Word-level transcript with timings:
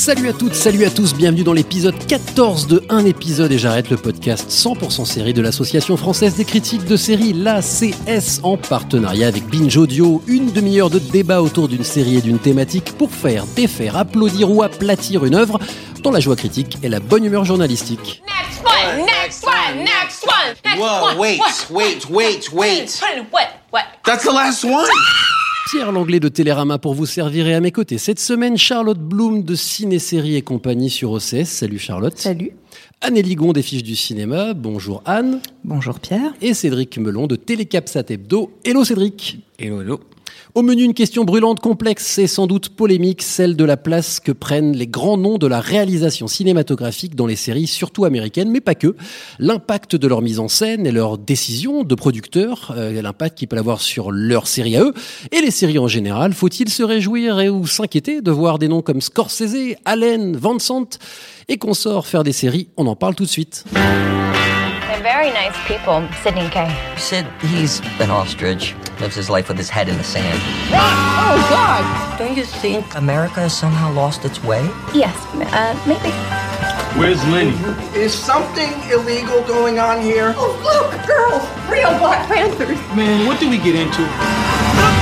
Salut 0.00 0.30
à 0.30 0.32
toutes, 0.32 0.54
salut 0.54 0.86
à 0.86 0.90
tous, 0.90 1.14
bienvenue 1.14 1.42
dans 1.42 1.52
l'épisode 1.52 1.94
14 2.06 2.68
de 2.68 2.82
Un 2.88 3.04
épisode 3.04 3.52
et 3.52 3.58
j'arrête 3.58 3.90
le 3.90 3.98
podcast 3.98 4.50
100% 4.50 5.04
série 5.04 5.34
de 5.34 5.42
l'Association 5.42 5.98
française 5.98 6.36
des 6.36 6.46
critiques 6.46 6.86
de 6.86 6.96
séries, 6.96 7.34
l'ACS, 7.34 8.40
en 8.42 8.56
partenariat 8.56 9.28
avec 9.28 9.44
Binge 9.48 9.76
Audio. 9.76 10.22
Une 10.26 10.52
demi-heure 10.52 10.88
de 10.88 10.98
débat 10.98 11.42
autour 11.42 11.68
d'une 11.68 11.84
série 11.84 12.16
et 12.16 12.22
d'une 12.22 12.38
thématique 12.38 12.96
pour 12.96 13.10
faire, 13.10 13.44
défaire, 13.54 13.98
applaudir 13.98 14.50
ou 14.50 14.62
aplatir 14.62 15.26
une 15.26 15.34
œuvre 15.34 15.60
dans 16.02 16.10
la 16.10 16.20
joie 16.20 16.34
critique 16.34 16.78
et 16.82 16.88
la 16.88 17.00
bonne 17.00 17.26
humeur 17.26 17.44
journalistique. 17.44 18.22
Next 18.26 18.64
one, 18.64 19.04
next 19.04 19.44
one, 19.44 19.84
next 19.84 20.24
one, 20.24 20.56
next 20.64 20.80
Whoa, 20.80 21.08
one. 21.08 21.18
wait, 21.18 21.40
wait, 21.68 22.08
wait, 22.08 22.52
wait. 22.54 23.00
What? 23.30 23.48
What? 23.70 23.84
That's 24.06 24.24
the 24.24 24.32
last 24.32 24.64
one? 24.64 24.86
Pierre 25.66 25.92
Langlais 25.92 26.20
de 26.20 26.28
Télérama 26.28 26.78
pour 26.78 26.94
vous 26.94 27.06
servir 27.06 27.46
et 27.46 27.54
à 27.54 27.60
mes 27.60 27.70
côtés 27.70 27.98
cette 27.98 28.18
semaine 28.18 28.56
Charlotte 28.56 28.98
Bloom 28.98 29.44
de 29.44 29.54
Ciné 29.54 29.98
Série 29.98 30.36
et 30.36 30.42
compagnie 30.42 30.90
sur 30.90 31.12
OCS. 31.12 31.44
Salut 31.44 31.78
Charlotte. 31.78 32.16
Salut. 32.16 32.52
Anne 33.00 33.20
Ligon 33.20 33.52
des 33.52 33.62
fiches 33.62 33.82
du 33.82 33.94
cinéma. 33.94 34.54
Bonjour 34.54 35.02
Anne. 35.04 35.40
Bonjour 35.64 36.00
Pierre. 36.00 36.32
Et 36.40 36.54
Cédric 36.54 36.98
Melon 36.98 37.26
de 37.26 37.36
Télécapsat 37.36 38.04
Hebdo. 38.08 38.52
Hello 38.64 38.84
Cédric. 38.84 39.38
Hello, 39.58 39.82
hello. 39.82 40.00
Au 40.56 40.62
menu, 40.62 40.82
une 40.82 40.94
question 40.94 41.24
brûlante, 41.24 41.60
complexe 41.60 42.18
et 42.18 42.26
sans 42.26 42.48
doute 42.48 42.70
polémique, 42.70 43.22
celle 43.22 43.54
de 43.54 43.64
la 43.64 43.76
place 43.76 44.18
que 44.18 44.32
prennent 44.32 44.76
les 44.76 44.88
grands 44.88 45.16
noms 45.16 45.38
de 45.38 45.46
la 45.46 45.60
réalisation 45.60 46.26
cinématographique 46.26 47.14
dans 47.14 47.26
les 47.26 47.36
séries, 47.36 47.68
surtout 47.68 48.04
américaines, 48.04 48.50
mais 48.50 48.60
pas 48.60 48.74
que. 48.74 48.96
L'impact 49.38 49.94
de 49.94 50.08
leur 50.08 50.22
mise 50.22 50.40
en 50.40 50.48
scène 50.48 50.88
et 50.88 50.90
leurs 50.90 51.18
décisions 51.18 51.84
de 51.84 51.94
producteurs, 51.94 52.74
euh, 52.76 53.00
l'impact 53.00 53.38
qu'ils 53.38 53.46
peuvent 53.46 53.60
avoir 53.60 53.80
sur 53.80 54.10
leur 54.10 54.48
série 54.48 54.76
à 54.76 54.82
eux, 54.82 54.92
et 55.30 55.40
les 55.40 55.52
séries 55.52 55.78
en 55.78 55.88
général. 55.88 56.32
Faut-il 56.32 56.68
se 56.68 56.82
réjouir 56.82 57.38
et 57.38 57.48
ou 57.48 57.68
s'inquiéter 57.68 58.20
de 58.20 58.30
voir 58.32 58.58
des 58.58 58.66
noms 58.66 58.82
comme 58.82 59.00
Scorsese, 59.00 59.76
Allen, 59.84 60.36
Vincent? 60.36 60.98
Et 61.48 61.58
consorts 61.58 62.06
faire 62.06 62.24
des 62.24 62.32
séries 62.32 62.68
On 62.76 62.86
en 62.86 62.96
parle 62.96 63.14
tout 63.14 63.24
de 63.24 63.28
suite. 63.28 63.64
They're 65.00 65.12
very 65.14 65.30
nice 65.30 65.56
people, 65.66 66.06
Sydney 66.22 66.50
Kay. 66.50 66.68
Sid, 66.98 67.26
he's 67.40 67.80
an 68.00 68.10
ostrich. 68.10 68.74
Lives 69.00 69.14
his 69.14 69.30
life 69.30 69.48
with 69.48 69.56
his 69.56 69.70
head 69.70 69.88
in 69.88 69.96
the 69.96 70.04
sand. 70.04 70.38
Oh, 70.74 71.46
God! 71.48 72.18
Don't 72.18 72.36
you 72.36 72.44
think 72.44 72.84
America 72.94 73.40
has 73.40 73.56
somehow 73.56 73.90
lost 73.94 74.26
its 74.26 74.44
way? 74.44 74.62
Yes, 74.92 75.16
uh, 75.54 75.72
maybe. 75.88 76.10
Where's 77.00 77.24
Lenny? 77.28 77.56
Is 77.98 78.12
something 78.12 78.70
illegal 78.90 79.42
going 79.44 79.78
on 79.78 80.02
here? 80.02 80.34
Oh, 80.36 80.52
look, 80.60 80.92
girls, 81.06 81.48
real 81.70 81.98
Black 81.98 82.28
Panthers. 82.28 82.76
Man, 82.94 83.26
what 83.26 83.40
did 83.40 83.48
we 83.48 83.56
get 83.56 83.76
into? 83.76 84.99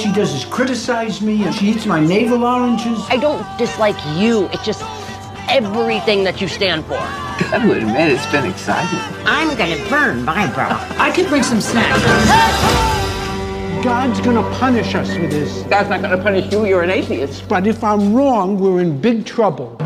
She 0.00 0.10
does 0.12 0.32
is 0.32 0.44
criticize 0.46 1.20
me 1.20 1.44
and 1.44 1.54
she 1.54 1.66
eats 1.70 1.84
my 1.84 2.00
navel 2.00 2.44
oranges. 2.44 2.98
I 3.10 3.18
don't 3.18 3.44
dislike 3.58 3.96
you. 4.16 4.48
It's 4.52 4.64
just 4.64 4.82
everything 5.48 6.24
that 6.24 6.40
you 6.40 6.48
stand 6.48 6.86
for. 6.86 6.96
I 6.96 7.62
would 7.66 7.78
admit 7.78 8.10
it's 8.10 8.26
been 8.32 8.46
exciting. 8.46 8.98
I'm 9.26 9.56
gonna 9.58 9.76
burn 9.90 10.24
my 10.24 10.46
bra. 10.54 10.68
I 10.98 11.10
could 11.10 11.28
bring 11.28 11.42
some 11.42 11.60
snacks. 11.60 12.00
God's 13.84 14.20
gonna 14.20 14.42
punish 14.58 14.94
us 14.94 15.12
for 15.12 15.26
this. 15.26 15.64
That's 15.64 15.90
not 15.90 16.00
gonna 16.00 16.22
punish 16.22 16.50
you. 16.50 16.64
You're 16.64 16.82
an 16.82 16.90
atheist. 16.90 17.46
But 17.48 17.66
if 17.66 17.84
I'm 17.84 18.14
wrong, 18.14 18.58
we're 18.58 18.80
in 18.80 19.00
big 19.00 19.26
trouble. 19.26 19.76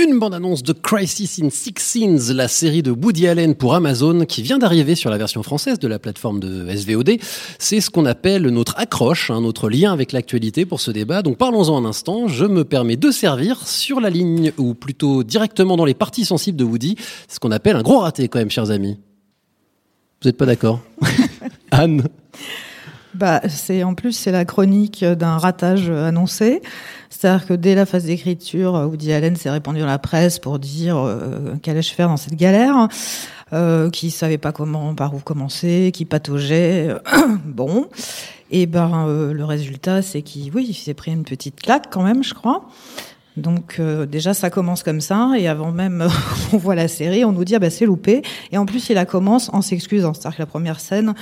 Une 0.00 0.20
bande-annonce 0.20 0.62
de 0.62 0.72
Crisis 0.72 1.40
in 1.42 1.50
Six 1.50 1.74
Scenes, 1.78 2.32
la 2.32 2.46
série 2.46 2.82
de 2.82 2.92
Woody 2.92 3.26
Allen 3.26 3.56
pour 3.56 3.74
Amazon, 3.74 4.26
qui 4.26 4.42
vient 4.42 4.58
d'arriver 4.58 4.94
sur 4.94 5.10
la 5.10 5.18
version 5.18 5.42
française 5.42 5.80
de 5.80 5.88
la 5.88 5.98
plateforme 5.98 6.38
de 6.38 6.72
SVOD. 6.72 7.16
C'est 7.58 7.80
ce 7.80 7.90
qu'on 7.90 8.06
appelle 8.06 8.42
notre 8.42 8.78
accroche, 8.78 9.32
hein, 9.32 9.40
notre 9.40 9.68
lien 9.68 9.92
avec 9.92 10.12
l'actualité 10.12 10.66
pour 10.66 10.80
ce 10.80 10.92
débat. 10.92 11.22
Donc 11.22 11.36
parlons-en 11.36 11.84
un 11.84 11.84
instant. 11.84 12.28
Je 12.28 12.44
me 12.44 12.64
permets 12.64 12.96
de 12.96 13.10
servir 13.10 13.66
sur 13.66 13.98
la 14.00 14.08
ligne, 14.08 14.52
ou 14.56 14.74
plutôt 14.74 15.24
directement 15.24 15.76
dans 15.76 15.84
les 15.84 15.94
parties 15.94 16.24
sensibles 16.24 16.58
de 16.58 16.64
Woody, 16.64 16.94
ce 17.26 17.40
qu'on 17.40 17.50
appelle 17.50 17.74
un 17.74 17.82
gros 17.82 17.98
raté 17.98 18.28
quand 18.28 18.38
même, 18.38 18.50
chers 18.50 18.70
amis. 18.70 19.00
Vous 20.22 20.28
n'êtes 20.28 20.36
pas 20.36 20.46
d'accord? 20.46 20.78
Anne 21.72 22.04
Bah, 23.14 23.40
c'est 23.48 23.82
en 23.82 23.94
plus 23.94 24.12
c'est 24.12 24.30
la 24.30 24.44
chronique 24.44 25.04
d'un 25.04 25.38
ratage 25.38 25.90
annoncé. 25.90 26.62
C'est-à-dire 27.10 27.46
que 27.46 27.54
dès 27.54 27.74
la 27.74 27.86
phase 27.86 28.04
d'écriture, 28.04 28.74
Woody 28.74 29.12
Allen 29.12 29.36
s'est 29.36 29.50
répandu 29.50 29.80
dans 29.80 29.86
la 29.86 29.98
presse 29.98 30.38
pour 30.38 30.58
dire 30.58 30.96
euh, 30.96 31.56
qu'allais-je 31.62 31.92
faire 31.92 32.08
dans 32.08 32.16
cette 32.16 32.36
galère, 32.36 32.88
euh, 33.52 33.90
qui 33.90 34.10
savait 34.10 34.38
pas 34.38 34.52
comment 34.52 34.94
par 34.94 35.14
où 35.14 35.18
commencer, 35.18 35.90
qui 35.92 36.04
pataugeait. 36.04 36.94
bon, 37.44 37.86
et 38.50 38.66
ben 38.66 39.06
euh, 39.08 39.32
le 39.32 39.44
résultat 39.44 40.02
c'est 40.02 40.22
qu'il 40.22 40.52
oui 40.54 40.66
il 40.68 40.74
s'est 40.74 40.94
pris 40.94 41.12
une 41.12 41.24
petite 41.24 41.60
claque 41.60 41.86
quand 41.90 42.02
même, 42.02 42.22
je 42.22 42.34
crois. 42.34 42.68
Donc 43.38 43.76
euh, 43.78 44.06
déjà 44.06 44.34
ça 44.34 44.50
commence 44.50 44.82
comme 44.82 45.00
ça 45.00 45.32
et 45.38 45.48
avant 45.48 45.72
même 45.72 46.08
on 46.52 46.56
voit 46.56 46.74
la 46.74 46.88
série, 46.88 47.24
on 47.24 47.32
nous 47.32 47.44
dit 47.44 47.54
ah 47.54 47.58
bah 47.58 47.70
c'est 47.70 47.86
loupé 47.86 48.22
et 48.52 48.58
en 48.58 48.66
plus 48.66 48.90
il 48.90 48.94
la 48.94 49.06
commence 49.06 49.50
en 49.52 49.62
s'excusant, 49.62 50.14
c'est-à-dire 50.14 50.36
que 50.36 50.42
la 50.42 50.46
première 50.46 50.80
scène 50.80 51.14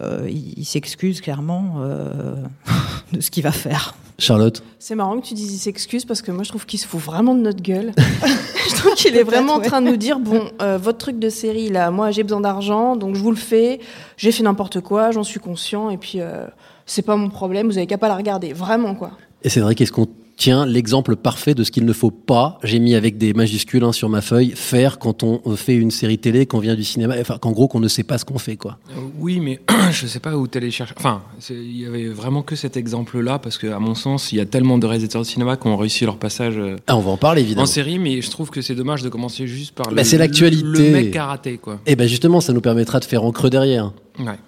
euh, 0.00 0.26
il, 0.28 0.58
il 0.58 0.64
s'excuse 0.64 1.20
clairement 1.20 1.76
euh, 1.78 2.34
de 3.12 3.20
ce 3.20 3.30
qu'il 3.30 3.42
va 3.42 3.52
faire. 3.52 3.94
Charlotte 4.18 4.62
C'est 4.78 4.94
marrant 4.94 5.18
que 5.18 5.26
tu 5.26 5.34
dises 5.34 5.52
il 5.52 5.58
s'excuse 5.58 6.04
parce 6.04 6.22
que 6.22 6.30
moi 6.30 6.44
je 6.44 6.48
trouve 6.48 6.66
qu'il 6.66 6.78
se 6.78 6.86
fout 6.86 7.00
vraiment 7.00 7.34
de 7.34 7.40
notre 7.40 7.62
gueule. 7.62 7.92
je 8.68 8.74
trouve 8.76 8.94
qu'il 8.94 9.16
est 9.16 9.24
vraiment 9.24 9.54
en 9.54 9.60
train 9.60 9.82
de 9.82 9.88
nous 9.88 9.96
dire 9.96 10.20
bon, 10.20 10.50
euh, 10.62 10.78
votre 10.78 10.98
truc 10.98 11.18
de 11.18 11.28
série 11.28 11.68
là, 11.68 11.90
moi 11.90 12.10
j'ai 12.10 12.22
besoin 12.22 12.40
d'argent 12.40 12.96
donc 12.96 13.16
je 13.16 13.20
vous 13.20 13.30
le 13.30 13.36
fais, 13.36 13.80
j'ai 14.16 14.30
fait 14.30 14.44
n'importe 14.44 14.80
quoi, 14.80 15.10
j'en 15.10 15.24
suis 15.24 15.40
conscient 15.40 15.90
et 15.90 15.98
puis 15.98 16.20
euh, 16.20 16.46
c'est 16.86 17.02
pas 17.02 17.16
mon 17.16 17.28
problème, 17.28 17.66
vous 17.66 17.76
avez 17.76 17.86
qu'à 17.86 17.98
pas 17.98 18.08
la 18.08 18.16
regarder, 18.16 18.52
vraiment 18.52 18.94
quoi. 18.94 19.12
Et 19.42 19.48
Cédric, 19.48 19.80
est-ce 19.80 19.92
qu'on 19.92 20.06
tient 20.36 20.66
l'exemple 20.66 21.16
parfait 21.16 21.54
de 21.54 21.62
ce 21.62 21.70
qu'il 21.70 21.84
ne 21.84 21.92
faut 21.92 22.10
pas, 22.10 22.58
j'ai 22.64 22.78
mis 22.80 22.94
avec 22.94 23.18
des 23.18 23.32
majuscules 23.34 23.84
hein, 23.84 23.92
sur 23.92 24.08
ma 24.08 24.20
feuille, 24.20 24.52
faire 24.56 24.98
quand 24.98 25.22
on 25.22 25.40
fait 25.56 25.74
une 25.76 25.90
série 25.92 26.18
télé, 26.18 26.44
qu'on 26.46 26.58
vient 26.58 26.74
du 26.74 26.82
cinéma, 26.84 27.14
enfin 27.20 27.38
qu'en 27.38 27.52
gros 27.52 27.68
qu'on 27.68 27.78
ne 27.80 27.86
sait 27.88 28.02
pas 28.02 28.18
ce 28.18 28.24
qu'on 28.24 28.38
fait 28.38 28.56
quoi. 28.56 28.78
Euh, 28.90 29.00
oui, 29.18 29.38
mais 29.40 29.60
je 29.92 30.06
sais 30.06 30.18
pas 30.20 30.36
où 30.36 30.46
t'allais 30.46 30.70
chercher. 30.72 30.94
Enfin, 30.96 31.22
il 31.50 31.78
y 31.80 31.86
avait 31.86 32.08
vraiment 32.08 32.42
que 32.42 32.56
cet 32.56 32.76
exemple-là, 32.76 33.38
parce 33.38 33.58
que, 33.58 33.68
à 33.68 33.78
mon 33.78 33.94
sens, 33.94 34.32
il 34.32 34.36
y 34.36 34.40
a 34.40 34.46
tellement 34.46 34.76
de 34.78 34.86
réalisateurs 34.86 35.22
de 35.22 35.26
cinéma 35.26 35.56
qui 35.56 35.66
ont 35.68 35.76
réussi 35.76 36.04
leur 36.04 36.16
passage 36.18 36.54
euh, 36.58 36.76
Ah, 36.88 36.96
on 36.96 37.00
va 37.00 37.12
en 37.12 37.16
parler 37.16 37.42
évidemment. 37.42 37.62
en 37.62 37.66
série, 37.66 37.98
mais 37.98 38.20
je 38.20 38.30
trouve 38.30 38.50
que 38.50 38.60
c'est 38.60 38.74
dommage 38.74 39.02
de 39.02 39.08
commencer 39.08 39.46
juste 39.46 39.72
par 39.74 39.88
le, 39.90 39.96
Bah, 39.96 40.04
c'est 40.04 40.18
l'actualité. 40.18 40.64
le 40.64 40.90
mec 40.90 41.10
qui 41.12 41.18
a 41.18 41.26
raté, 41.26 41.58
quoi. 41.58 41.80
Et 41.86 41.94
ben 41.96 42.08
justement, 42.08 42.40
ça 42.40 42.52
nous 42.52 42.60
permettra 42.60 42.98
de 42.98 43.04
faire 43.04 43.22
en 43.24 43.30
creux 43.30 43.50
derrière. 43.50 43.92
Ouais. 44.18 44.38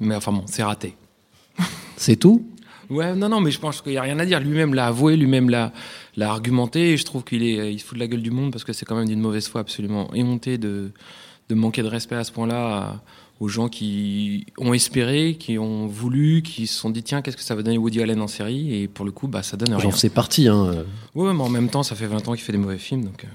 Mais 0.00 0.14
enfin 0.16 0.32
bon, 0.32 0.42
c'est 0.46 0.62
raté. 0.64 0.94
C'est 1.96 2.16
tout? 2.16 2.44
Ouais, 2.90 3.14
non, 3.14 3.28
non, 3.28 3.40
mais 3.40 3.50
je 3.50 3.58
pense 3.58 3.80
qu'il 3.82 3.92
n'y 3.92 3.98
a 3.98 4.02
rien 4.02 4.18
à 4.18 4.26
dire. 4.26 4.40
Lui-même 4.40 4.74
l'a 4.74 4.86
avoué, 4.86 5.16
lui-même 5.16 5.50
l'a, 5.50 5.72
l'a 6.16 6.30
argumenté, 6.30 6.92
et 6.92 6.96
je 6.96 7.04
trouve 7.04 7.24
qu'il 7.24 7.42
est, 7.42 7.72
il 7.72 7.78
se 7.80 7.84
fout 7.84 7.94
de 7.94 8.00
la 8.00 8.06
gueule 8.08 8.22
du 8.22 8.30
monde 8.30 8.52
parce 8.52 8.64
que 8.64 8.72
c'est 8.72 8.84
quand 8.86 8.96
même 8.96 9.08
d'une 9.08 9.20
mauvaise 9.20 9.48
foi 9.48 9.60
absolument 9.60 10.08
éhontée 10.14 10.58
de, 10.58 10.90
de 11.48 11.54
manquer 11.54 11.82
de 11.82 11.88
respect 11.88 12.16
à 12.16 12.24
ce 12.24 12.32
point-là 12.32 12.76
à- 12.76 13.00
aux 13.38 13.48
gens 13.48 13.68
qui 13.68 14.46
ont 14.56 14.72
espéré, 14.72 15.36
qui 15.38 15.58
ont 15.58 15.86
voulu, 15.86 16.40
qui 16.42 16.66
se 16.66 16.78
sont 16.78 16.88
dit 16.88 17.02
tiens, 17.02 17.20
qu'est-ce 17.20 17.36
que 17.36 17.42
ça 17.42 17.54
va 17.54 17.62
donner 17.62 17.76
Woody 17.76 18.00
Allen 18.02 18.20
en 18.22 18.28
série? 18.28 18.74
Et 18.82 18.88
pour 18.88 19.04
le 19.04 19.10
coup, 19.12 19.28
bah, 19.28 19.42
ça 19.42 19.58
donne 19.58 19.74
rien. 19.74 19.78
J'en 19.78 19.90
fais 19.90 20.08
partie. 20.08 20.48
Hein. 20.48 20.84
Ouais, 21.14 21.26
ouais, 21.26 21.34
mais 21.34 21.42
en 21.42 21.50
même 21.50 21.68
temps, 21.68 21.82
ça 21.82 21.94
fait 21.96 22.06
20 22.06 22.26
ans 22.28 22.32
qu'il 22.32 22.40
fait 22.42 22.52
des 22.52 22.58
mauvais 22.58 22.78
films, 22.78 23.04
donc. 23.04 23.24
euh, 23.24 23.28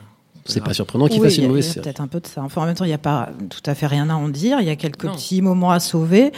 C'est 0.45 0.63
pas 0.63 0.73
surprenant 0.73 1.07
qu'il 1.07 1.21
Oui, 1.21 1.27
fasse 1.27 1.37
une 1.37 1.43
a- 1.45 1.47
mauvaise 1.49 1.65
il 1.65 1.67
y 1.67 1.71
a 1.71 1.73
série. 1.75 1.83
Peut-être 1.83 2.01
un 2.01 2.07
peu 2.07 2.19
de 2.19 2.25
ça. 2.25 2.41
Enfin, 2.41 2.63
en 2.63 2.65
même 2.65 2.73
temps, 2.73 2.83
il 2.85 2.87
n'y 2.87 2.95
a 2.95 2.97
pas 2.97 3.29
tout 3.51 3.61
à 3.69 3.75
fait 3.75 3.85
rien 3.85 4.09
à 4.09 4.15
en 4.15 4.27
dire. 4.27 4.57
Il 4.59 4.65
y 4.65 4.71
a 4.71 4.75
quelques 4.75 5.05
Non. 5.05 5.11
petits 5.13 5.39
moments 5.43 5.69
à 5.69 5.79
sauver. 5.79 6.31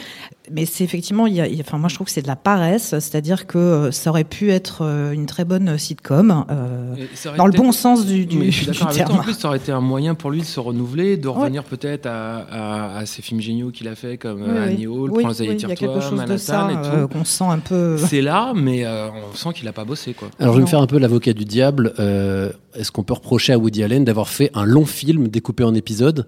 Mais 0.51 0.65
c'est 0.65 0.83
effectivement, 0.83 1.25
il 1.25 1.33
y 1.35 1.39
a, 1.39 1.47
il 1.47 1.55
y 1.55 1.59
a- 1.61 1.63
enfin, 1.65 1.77
moi, 1.77 1.87
je 1.87 1.95
trouve 1.95 2.07
que 2.07 2.11
c'est 2.11 2.21
de 2.21 2.27
la 2.27 2.35
paresse. 2.35 2.89
C'est-à-dire 2.99 3.47
que 3.47 3.57
euh, 3.57 3.91
ça 3.91 4.09
aurait 4.09 4.25
pu 4.25 4.51
être 4.51 4.79
euh, 4.81 5.11
une 5.13 5.25
très 5.25 5.45
bonne 5.45 5.77
sitcom, 5.77 6.43
euh, 6.51 6.95
aurait 7.27 7.37
dans 7.37 7.45
le 7.47 7.53
été- 7.53 7.63
bon 7.63 7.71
sens 7.71 8.05
du, 8.05 8.25
du, 8.25 8.49
du 8.49 8.65
toi. 8.67 8.91
terme. 8.91 9.19
En 9.19 9.23
plus, 9.23 9.33
ça 9.35 9.47
aurait 9.47 9.57
été 9.57 9.71
un 9.71 9.79
moyen 9.79 10.15
pour 10.15 10.31
lui 10.31 10.41
de 10.41 10.45
se 10.45 10.59
renouveler, 10.59 11.15
de 11.15 11.29
revenir 11.29 11.63
peut-être 11.63 12.07
à, 12.07 12.39
à, 12.39 12.97
à 12.97 13.05
ces 13.05 13.21
films 13.21 13.39
géniaux 13.39 13.71
qu'il 13.71 13.87
a 13.87 13.95
fait 13.95 14.17
comme 14.17 14.41
Oui. 14.43 14.57
Annie 14.57 14.85
Hall, 14.85 15.11
Oui, 15.11 15.23
Prends 15.23 15.31
les 15.39 15.47
oui, 15.49 15.59
chose 15.59 16.11
de 16.11 16.15
Manhattan 16.17 16.37
ça 16.37 16.69
et 16.71 16.75
tout. 16.75 16.95
euh, 16.97 17.07
qu'on 17.07 17.23
sent 17.23 17.45
un 17.45 17.59
peu. 17.59 17.97
C'est 17.97 18.21
là, 18.21 18.51
mais 18.53 18.83
euh, 18.85 19.07
on 19.31 19.35
sent 19.37 19.49
qu'il 19.55 19.67
a 19.69 19.73
pas 19.73 19.85
bossé, 19.85 20.13
quoi. 20.13 20.27
Alors 20.39 20.53
je 20.55 20.59
vais 20.59 20.65
me 20.65 20.69
faire 20.69 20.81
un 20.81 20.87
peu 20.87 20.99
l'avocat 20.99 21.31
du 21.31 21.45
diable. 21.45 21.93
Euh, 21.99 22.51
Est-ce 22.75 22.91
qu'on 22.91 23.03
peut 23.03 23.13
reprocher 23.13 23.53
à 23.53 23.57
Woody 23.57 23.81
Allen 23.81 24.03
d'avoir 24.03 24.27
fait 24.27 24.51
un 24.55 24.65
long 24.65 24.85
film 24.85 25.29
découpé 25.29 25.63
en 25.63 25.73
épisodes, 25.73 26.27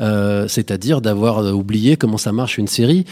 euh, 0.00 0.46
c'est-à-dire 0.46 1.00
d'avoir 1.00 1.38
oublié 1.52 1.96
comment 1.96 2.18
ça 2.18 2.30
marche 2.30 2.58
une 2.58 2.68
série? 2.68 3.04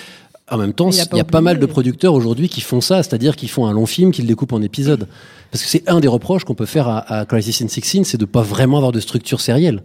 En 0.51 0.59
même 0.59 0.75
temps, 0.75 0.91
Il 0.91 1.01
a 1.01 1.05
y 1.17 1.21
a 1.21 1.25
pas 1.25 1.41
mal 1.41 1.59
de 1.59 1.65
producteurs 1.67 2.13
aujourd'hui 2.13 2.49
qui 2.51 2.61
font 2.61 2.81
ça, 2.83 3.03
c'est-à-dire 3.03 3.35
qui 3.35 3.49
font 3.49 3.67
un 3.67 3.73
long 3.73 3.87
film, 3.87 4.13
qu'ils 4.13 4.27
découpent 4.27 4.53
en 4.53 4.61
épisodes. 4.61 5.09
Parce 5.51 5.65
que 5.65 5.71
c'est 5.71 5.89
un 5.89 6.01
des 6.01 6.09
reproches 6.09 6.45
qu'on 6.45 6.55
peut 6.55 6.67
faire 6.67 6.87
à, 6.89 6.99
à 7.21 7.25
Crisis 7.25 7.63
in 7.63 7.69
16, 7.69 8.07
c'est 8.07 8.19
de 8.19 8.25
pas 8.27 8.43
vraiment 8.43 8.77
avoir 8.77 8.93
de 8.93 9.01
structure 9.01 9.41
sérielle. 9.41 9.83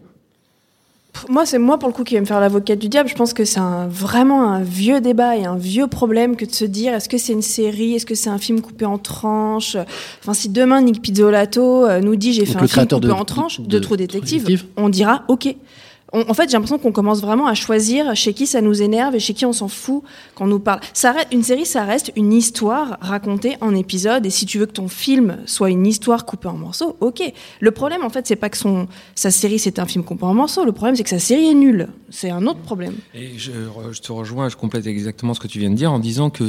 Moi, 1.28 1.46
c'est 1.46 1.60
moi 1.60 1.80
pour 1.80 1.88
le 1.90 1.94
coup 1.94 2.04
qui 2.04 2.14
vais 2.14 2.22
me 2.22 2.26
faire 2.26 2.40
l'avocate 2.40 2.78
du 2.78 2.88
diable. 2.88 3.10
Je 3.10 3.16
pense 3.16 3.34
que 3.34 3.44
c'est 3.44 3.60
un, 3.60 3.88
vraiment 3.88 4.52
un 4.52 4.62
vieux 4.62 5.02
débat 5.02 5.38
et 5.38 5.46
un 5.46 5.56
vieux 5.58 5.88
problème 5.88 6.36
que 6.36 6.46
de 6.46 6.52
se 6.52 6.66
dire 6.66 6.94
est-ce 6.94 7.10
que 7.10 7.18
c'est 7.18 7.34
une 7.34 7.42
série, 7.42 7.94
est-ce 7.96 8.06
que 8.06 8.14
c'est 8.16 8.30
un 8.30 8.38
film 8.38 8.62
coupé 8.62 8.86
en 8.86 8.98
tranches? 9.00 9.76
Enfin, 10.22 10.34
si 10.34 10.50
demain 10.50 10.82
Nick 10.82 11.02
Pizzolato 11.02 11.86
euh, 11.88 12.00
nous 12.00 12.16
dit 12.16 12.32
j'ai 12.34 12.46
fait 12.46 12.58
un 12.58 12.68
film 12.68 12.86
coupé 12.88 13.08
de- 13.08 13.12
en 13.12 13.26
tranches 13.26 13.60
de- 13.60 13.66
de, 13.66 13.80
de 13.80 13.96
Detective, 13.96 14.44
Detective. 14.44 14.66
on 14.78 14.90
dira 14.90 15.24
ok. 15.30 15.56
En 16.12 16.34
fait, 16.34 16.50
j'ai 16.50 16.54
l'impression 16.54 16.80
qu'on 16.80 16.92
commence 16.92 17.22
vraiment 17.22 17.48
à 17.48 17.54
choisir 17.54 18.16
chez 18.16 18.34
qui 18.34 18.48
ça 18.48 18.62
nous 18.62 18.82
énerve 18.82 19.16
et 19.16 19.20
chez 19.20 19.34
qui 19.34 19.46
on 19.46 19.54
s'en 19.54 19.68
fout 19.68 20.04
quand 20.36 20.46
on 20.46 20.48
nous 20.48 20.60
parle. 20.60 20.80
Ça 20.94 21.14
une 21.32 21.44
série, 21.44 21.66
ça 21.66 21.84
reste 21.84 22.12
une 22.16 22.34
histoire 22.34 22.98
racontée 23.02 23.58
en 23.62 23.76
épisodes. 23.76 24.26
Et 24.26 24.30
si 24.30 24.46
tu 24.46 24.60
veux 24.60 24.66
que 24.66 24.72
ton 24.72 24.88
film 24.88 25.38
soit 25.46 25.70
une 25.70 25.86
histoire 25.86 26.26
coupée 26.26 26.48
en 26.48 26.54
morceaux, 26.54 26.98
ok. 27.00 27.22
Le 27.60 27.72
problème, 27.72 28.04
en 28.04 28.10
fait, 28.10 28.26
c'est 28.28 28.36
pas 28.36 28.50
que 28.50 28.58
son, 28.58 28.88
sa 29.16 29.32
série 29.32 29.60
c'est 29.60 29.80
un 29.80 29.86
film 29.86 30.04
coupé 30.04 30.24
en 30.26 30.34
morceaux. 30.34 30.66
Le 30.66 30.72
problème, 30.72 30.96
c'est 30.96 31.04
que 31.04 31.10
sa 31.10 31.20
série 31.20 31.50
est 31.50 31.54
nulle. 31.54 31.90
C'est 32.10 32.30
un 32.30 32.46
autre 32.48 32.60
problème. 32.60 32.96
Et 33.14 33.38
je, 33.38 33.52
te 34.02 34.12
rejoins, 34.12 34.50
je 34.50 34.56
complète 34.56 34.88
exactement 34.88 35.34
ce 35.34 35.40
que 35.40 35.48
tu 35.48 35.60
viens 35.60 35.70
de 35.70 35.76
dire 35.76 35.92
en 35.92 36.00
disant 36.00 36.30
que 36.30 36.44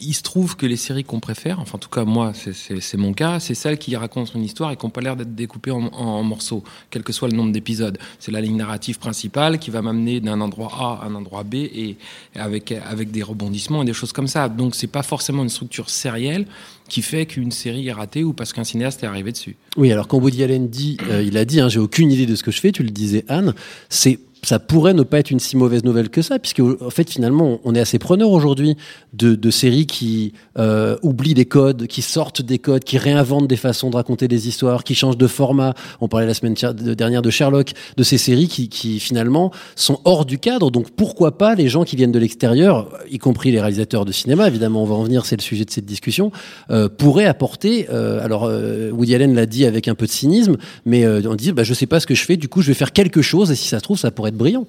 il 0.00 0.12
se 0.14 0.22
trouve 0.22 0.56
que 0.56 0.66
les 0.66 0.76
séries 0.76 1.04
qu'on 1.04 1.20
préfère, 1.20 1.60
enfin 1.60 1.76
en 1.76 1.78
tout 1.78 1.88
cas 1.88 2.04
moi 2.04 2.32
c'est- 2.34 2.96
mon 2.96 3.12
cas, 3.12 3.40
c'est 3.40 3.54
celles 3.54 3.78
qui 3.78 3.94
racontent 3.96 4.30
une 4.34 4.42
histoire 4.44 4.70
et 4.72 4.76
qui 4.76 4.84
n'ont 4.86 4.90
pas 4.90 5.00
l'air 5.00 5.16
d'être 5.16 5.34
découpées 5.34 5.70
en 5.70 6.22
morceaux, 6.22 6.62
quel 6.90 7.02
que 7.02 7.12
soit 7.12 7.28
le 7.28 7.36
nombre 7.36 7.52
d'épisodes. 7.52 7.98
C'est 8.18 8.30
la 8.32 8.40
ligne 8.40 8.56
narrative 8.56 8.98
principale 8.98 9.58
qui 9.58 9.70
va 9.70 9.82
m'amener 9.82 10.20
d'un 10.20 10.40
endroit 10.40 10.70
A 10.78 11.04
à 11.04 11.06
un 11.08 11.14
endroit 11.14 11.42
B 11.44 11.54
et 11.54 11.96
avec, 12.34 12.72
avec 12.72 13.10
des 13.10 13.22
rebondissements 13.22 13.82
et 13.82 13.86
des 13.86 13.92
choses 13.92 14.12
comme 14.12 14.26
ça. 14.28 14.48
Donc 14.48 14.74
c'est 14.74 14.86
pas 14.86 15.02
forcément 15.02 15.42
une 15.42 15.48
structure 15.48 15.90
sérielle 15.90 16.46
qui 16.88 17.02
fait 17.02 17.26
qu'une 17.26 17.52
série 17.52 17.86
est 17.86 17.92
ratée 17.92 18.24
ou 18.24 18.32
parce 18.32 18.52
qu'un 18.52 18.64
cinéaste 18.64 19.02
est 19.04 19.06
arrivé 19.06 19.30
dessus. 19.32 19.56
Oui, 19.76 19.92
alors 19.92 20.08
quand 20.08 20.18
Woody 20.18 20.42
Allen 20.42 20.68
dit, 20.68 20.96
euh, 21.08 21.22
il 21.22 21.36
a 21.36 21.44
dit, 21.44 21.60
hein, 21.60 21.68
j'ai 21.68 21.78
aucune 21.78 22.10
idée 22.10 22.26
de 22.26 22.34
ce 22.34 22.42
que 22.42 22.50
je 22.50 22.60
fais, 22.60 22.72
tu 22.72 22.82
le 22.82 22.90
disais 22.90 23.24
Anne, 23.28 23.54
c'est 23.88 24.18
ça 24.42 24.58
pourrait 24.58 24.94
ne 24.94 25.02
pas 25.02 25.18
être 25.18 25.30
une 25.30 25.40
si 25.40 25.56
mauvaise 25.56 25.84
nouvelle 25.84 26.08
que 26.08 26.22
ça, 26.22 26.38
puisque 26.38 26.60
en 26.60 26.90
fait 26.90 27.10
finalement 27.10 27.60
on 27.64 27.74
est 27.74 27.80
assez 27.80 27.98
preneur 27.98 28.30
aujourd'hui 28.30 28.76
de, 29.12 29.50
séries 29.50 29.86
qui 29.86 30.32
euh, 30.58 30.96
oublient 31.02 31.34
des 31.34 31.44
codes, 31.44 31.86
qui 31.86 32.02
sortent 32.02 32.42
des 32.42 32.58
codes, 32.58 32.84
qui 32.84 32.98
réinventent 32.98 33.48
des 33.48 33.56
façons 33.56 33.90
de 33.90 33.96
raconter 33.96 34.28
des 34.28 34.48
histoires, 34.48 34.84
qui 34.84 34.94
changent 34.94 35.16
de 35.16 35.26
format. 35.26 35.74
On 36.00 36.08
parlait 36.08 36.26
la 36.26 36.34
semaine 36.34 36.54
dernière 36.54 37.22
de 37.22 37.30
Sherlock, 37.30 37.72
de 37.96 38.02
ces 38.02 38.16
séries 38.18 38.48
qui, 38.48 38.68
qui 38.68 39.00
finalement 39.00 39.50
sont 39.74 40.00
hors 40.04 40.24
du 40.24 40.38
cadre. 40.38 40.70
Donc 40.70 40.90
pourquoi 40.90 41.36
pas 41.36 41.54
les 41.54 41.68
gens 41.68 41.84
qui 41.84 41.96
viennent 41.96 42.12
de 42.12 42.18
l'extérieur, 42.18 42.90
y 43.10 43.18
compris 43.18 43.50
les 43.50 43.60
réalisateurs 43.60 44.04
de 44.04 44.12
cinéma, 44.12 44.46
évidemment 44.46 44.82
on 44.82 44.86
va 44.86 44.94
en 44.94 45.02
venir, 45.02 45.26
c'est 45.26 45.36
le 45.36 45.42
sujet 45.42 45.64
de 45.64 45.70
cette 45.70 45.86
discussion, 45.86 46.30
euh, 46.70 46.88
pourraient 46.88 47.26
apporter. 47.26 47.88
euh, 47.90 48.24
alors 48.24 48.44
euh, 48.44 48.90
Woody 48.90 49.14
Allen 49.14 49.34
l'a 49.34 49.46
dit 49.46 49.64
avec 49.66 49.88
un 49.88 49.94
peu 49.94 50.06
de 50.06 50.10
cynisme, 50.10 50.56
mais 50.84 51.04
euh, 51.04 51.22
on 51.26 51.34
dit 51.34 51.52
bah, 51.52 51.64
je 51.64 51.74
sais 51.74 51.86
pas 51.86 52.00
ce 52.00 52.06
que 52.06 52.14
je 52.14 52.24
fais, 52.24 52.36
du 52.36 52.48
coup 52.48 52.62
je 52.62 52.68
vais 52.68 52.74
faire 52.74 52.92
quelque 52.92 53.22
chose 53.22 53.50
et 53.50 53.56
si 53.56 53.68
ça 53.68 53.78
se 53.78 53.82
trouve 53.82 53.98
ça 53.98 54.10
pourrait 54.10 54.29
brillant. 54.36 54.66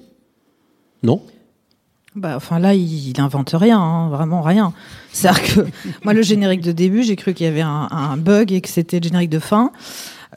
Non 1.02 1.22
Bah, 2.14 2.34
enfin 2.36 2.58
là, 2.58 2.74
il, 2.74 3.14
invente 3.18 3.50
rien, 3.54 3.80
hein, 3.80 4.08
vraiment 4.08 4.42
rien. 4.42 4.72
C'est-à-dire 5.12 5.42
que 5.42 5.60
moi, 6.04 6.12
le 6.12 6.22
générique 6.22 6.62
de 6.62 6.72
début, 6.72 7.02
j'ai 7.02 7.16
cru 7.16 7.34
qu'il 7.34 7.46
y 7.46 7.48
avait 7.48 7.60
un 7.62 8.16
bug 8.16 8.52
et 8.52 8.60
que 8.60 8.68
c'était 8.68 9.00
le 9.00 9.04
générique 9.04 9.30
de 9.30 9.38
fin. 9.38 9.72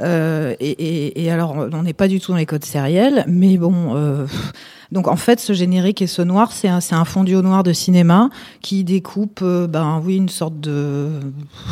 Euh, 0.02 0.56
et, 0.60 0.70
et- 0.72 1.24
et 1.24 1.32
alors, 1.32 1.56
on 1.72 1.84
n'est 1.84 1.94
pas 1.94 2.08
du 2.08 2.20
tout 2.20 2.32
dans 2.32 2.38
les 2.38 2.46
codes 2.46 2.66
sériels, 2.66 3.24
mais 3.28 3.58
bon. 3.58 3.96
euh, 3.96 4.26
donc 4.92 5.08
en 5.08 5.16
fait, 5.16 5.40
ce 5.40 5.54
générique 5.54 6.02
et 6.02 6.08
ce 6.08 6.22
noir, 6.22 6.52
c'est 6.52 6.68
un, 6.68 6.80
un 6.92 7.06
fondu 7.06 7.36
au 7.36 7.42
noir 7.42 7.64
de 7.64 7.72
cinéma 7.74 8.30
qui 8.62 8.84
découpe, 8.84 9.40
euh, 9.42 9.68
ben 9.68 10.02
oui, 10.04 10.18
une 10.18 10.30
sorte 10.30 10.60
de, 10.60 11.08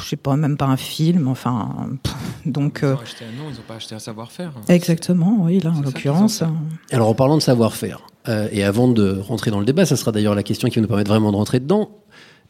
je 0.01 0.07
sais 0.07 0.15
pas, 0.15 0.35
même 0.37 0.55
pas 0.57 0.65
un 0.67 0.77
film, 0.77 1.27
enfin. 1.27 1.89
pff, 2.01 2.13
donc 2.45 2.79
Ils 2.81 2.85
euh, 2.85 2.95
ont 2.95 2.99
acheté 2.99 3.25
un 3.25 3.37
nom, 3.43 3.49
ils 3.49 3.55
n'ont 3.55 3.61
pas 3.67 3.75
acheté 3.75 3.95
un 3.95 3.99
savoir-faire. 3.99 4.53
exactement, 4.69 5.37
oui, 5.41 5.59
là 5.59 5.71
en 5.77 5.81
l'occurrence. 5.81 6.43
Alors 6.91 7.09
en 7.09 7.13
parlant 7.15 7.35
de 7.37 7.41
savoir-faire, 7.41 8.01
euh, 8.29 8.47
et 8.53 8.63
avant 8.63 8.87
de 8.87 9.19
rentrer 9.19 9.51
dans 9.51 9.59
le 9.59 9.65
débat, 9.65 9.85
ça 9.85 9.95
sera 9.97 10.11
d'ailleurs 10.13 10.35
la 10.35 10.43
question 10.43 10.69
qui 10.69 10.75
va 10.75 10.81
nous 10.81 10.87
permettre 10.87 11.09
vraiment 11.11 11.31
de 11.31 11.37
rentrer 11.37 11.59
dedans. 11.59 11.89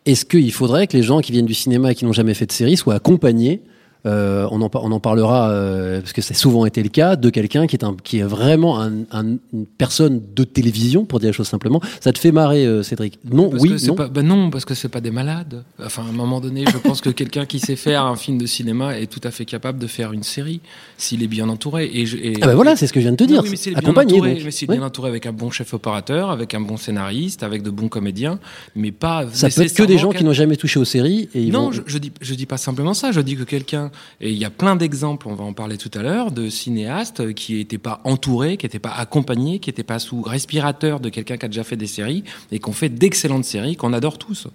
Est-ce 0.05 0.25
qu'il 0.25 0.51
faudrait 0.51 0.85
que 0.87 0.95
les 0.97 1.03
gens 1.03 1.19
qui 1.21 1.31
viennent 1.31 1.45
du 1.47 1.53
cinéma 1.53 1.91
et 1.91 1.95
qui 1.95 2.05
n'ont 2.05 2.13
jamais 2.13 2.33
fait 2.35 2.45
de 2.45 2.51
série 2.51 2.77
soient 2.77 2.95
accompagnés 2.95 3.63
euh, 4.05 4.47
on, 4.51 4.61
en, 4.61 4.69
on 4.73 4.91
en 4.91 4.99
parlera 4.99 5.49
euh, 5.49 6.01
parce 6.01 6.13
que 6.13 6.21
c'est 6.21 6.33
souvent 6.33 6.65
été 6.65 6.83
le 6.83 6.89
cas 6.89 7.15
de 7.15 7.29
quelqu'un 7.29 7.67
qui 7.67 7.75
est 7.75 7.83
un, 7.85 7.95
qui 8.03 8.19
est 8.19 8.23
vraiment 8.23 8.79
un, 8.81 8.91
un- 9.11 9.37
une 9.53 9.65
personne 9.77 10.21
de 10.35 10.43
télévision 10.43 11.05
pour 11.05 11.19
dire 11.19 11.29
les 11.29 11.33
choses 11.33 11.47
simplement. 11.47 11.79
Ça 12.01 12.11
te 12.11 12.19
fait 12.19 12.31
marrer, 12.31 12.65
euh, 12.65 12.83
Cédric? 12.83 13.19
Non, 13.31 13.49
Parce 13.49 13.63
oui, 13.63 13.75
non. 13.87 13.95
Pas, 13.95 14.07
ben 14.07 14.25
non, 14.25 14.49
parce 14.49 14.65
que 14.65 14.73
c'est 14.73 14.89
pas 14.89 15.01
des 15.01 15.11
malades. 15.11 15.63
Enfin, 15.83 16.03
à 16.05 16.09
un 16.09 16.11
moment 16.11 16.41
donné, 16.41 16.65
je 16.71 16.77
pense 16.77 16.99
que 17.01 17.09
quelqu'un 17.09 17.45
qui 17.45 17.59
sait 17.59 17.75
faire 17.75 18.03
un 18.03 18.15
film 18.15 18.37
de 18.37 18.45
cinéma 18.45 18.97
est 18.99 19.07
tout 19.07 19.21
à 19.23 19.31
fait 19.31 19.45
capable 19.45 19.79
de 19.79 19.87
faire 19.87 20.11
une 20.13 20.23
série 20.23 20.59
s'il 20.97 21.23
est 21.23 21.27
bien 21.27 21.47
entouré. 21.49 21.89
Et, 21.93 22.05
je- 22.05 22.17
et- 22.17 22.33
Ah 22.41 22.47
ben 22.47 22.55
voilà, 22.55 22.75
c'est 22.75 22.87
ce 22.87 22.93
que 22.93 22.99
je 22.99 23.05
viens 23.05 23.11
de 23.11 23.17
te 23.17 23.23
dire. 23.23 23.41
Oui, 23.43 23.49
mais 23.51 23.55
s'il 23.55 23.71
est 23.71 23.75
bien 23.75 23.83
Accompagné, 23.83 24.13
entouré, 24.15 24.33
donc. 24.35 24.41
mais 24.45 24.51
s'il 24.51 24.67
est 24.67 24.71
Ouais. 24.71 24.77
bien 24.77 24.85
entouré 24.87 25.09
avec 25.09 25.25
un 25.25 25.31
bon 25.33 25.49
chef 25.51 25.73
opérateur, 25.73 26.29
avec 26.31 26.53
un 26.53 26.61
bon 26.61 26.77
scénariste, 26.77 27.43
avec 27.43 27.63
de 27.63 27.69
bons 27.69 27.87
comédiens, 27.89 28.39
mais 28.75 28.91
pas. 28.91 29.25
Ça 29.31 29.49
peut 29.49 29.61
être 29.61 29.73
que 29.73 29.83
des 29.83 29.97
gens 29.97 30.11
qui 30.11 30.23
n'ont 30.23 30.33
jamais 30.33 30.55
touché 30.57 30.79
aux 30.79 30.85
séries 30.85 31.29
et 31.33 31.41
ils 31.43 31.51
non, 31.51 31.65
vont. 31.65 31.71
je, 31.71 31.81
je 31.85 31.97
dis, 31.97 32.11
je 32.21 32.33
dis 32.35 32.45
pas 32.45 32.57
simplement 32.57 32.93
ça. 32.93 33.11
Je 33.11 33.21
dis 33.21 33.35
que 33.35 33.43
quelqu'un, 33.43 33.91
et 34.21 34.31
il 34.31 34.37
y 34.37 34.45
a 34.45 34.49
plein 34.49 34.75
d'exemples, 34.75 35.27
on 35.27 35.35
va 35.35 35.43
en 35.43 35.53
parler 35.53 35.77
tout 35.77 35.91
à 35.93 36.01
l'heure, 36.01 36.31
de 36.31 36.49
cinéastes 36.49 37.33
qui 37.33 37.55
n'étaient 37.55 37.77
pas 37.77 38.01
entourés, 38.03 38.57
qui 38.57 38.65
n'étaient 38.65 38.79
pas 38.79 38.93
accompagnés, 38.93 39.59
qui 39.59 39.69
n'étaient 39.69 39.83
pas 39.83 39.99
sous 39.99 40.21
respirateur 40.21 40.99
de 40.99 41.09
quelqu'un 41.09 41.37
qui 41.37 41.45
a 41.45 41.49
déjà 41.49 41.63
fait 41.63 41.77
des 41.77 41.87
séries 41.87 42.23
et 42.51 42.59
qui 42.59 42.69
ont 42.69 42.73
fait 42.73 42.89
d'excellentes 42.89 43.45
séries 43.45 43.75
qu'on 43.75 43.93
adore 43.93 44.17
tous. 44.17 44.47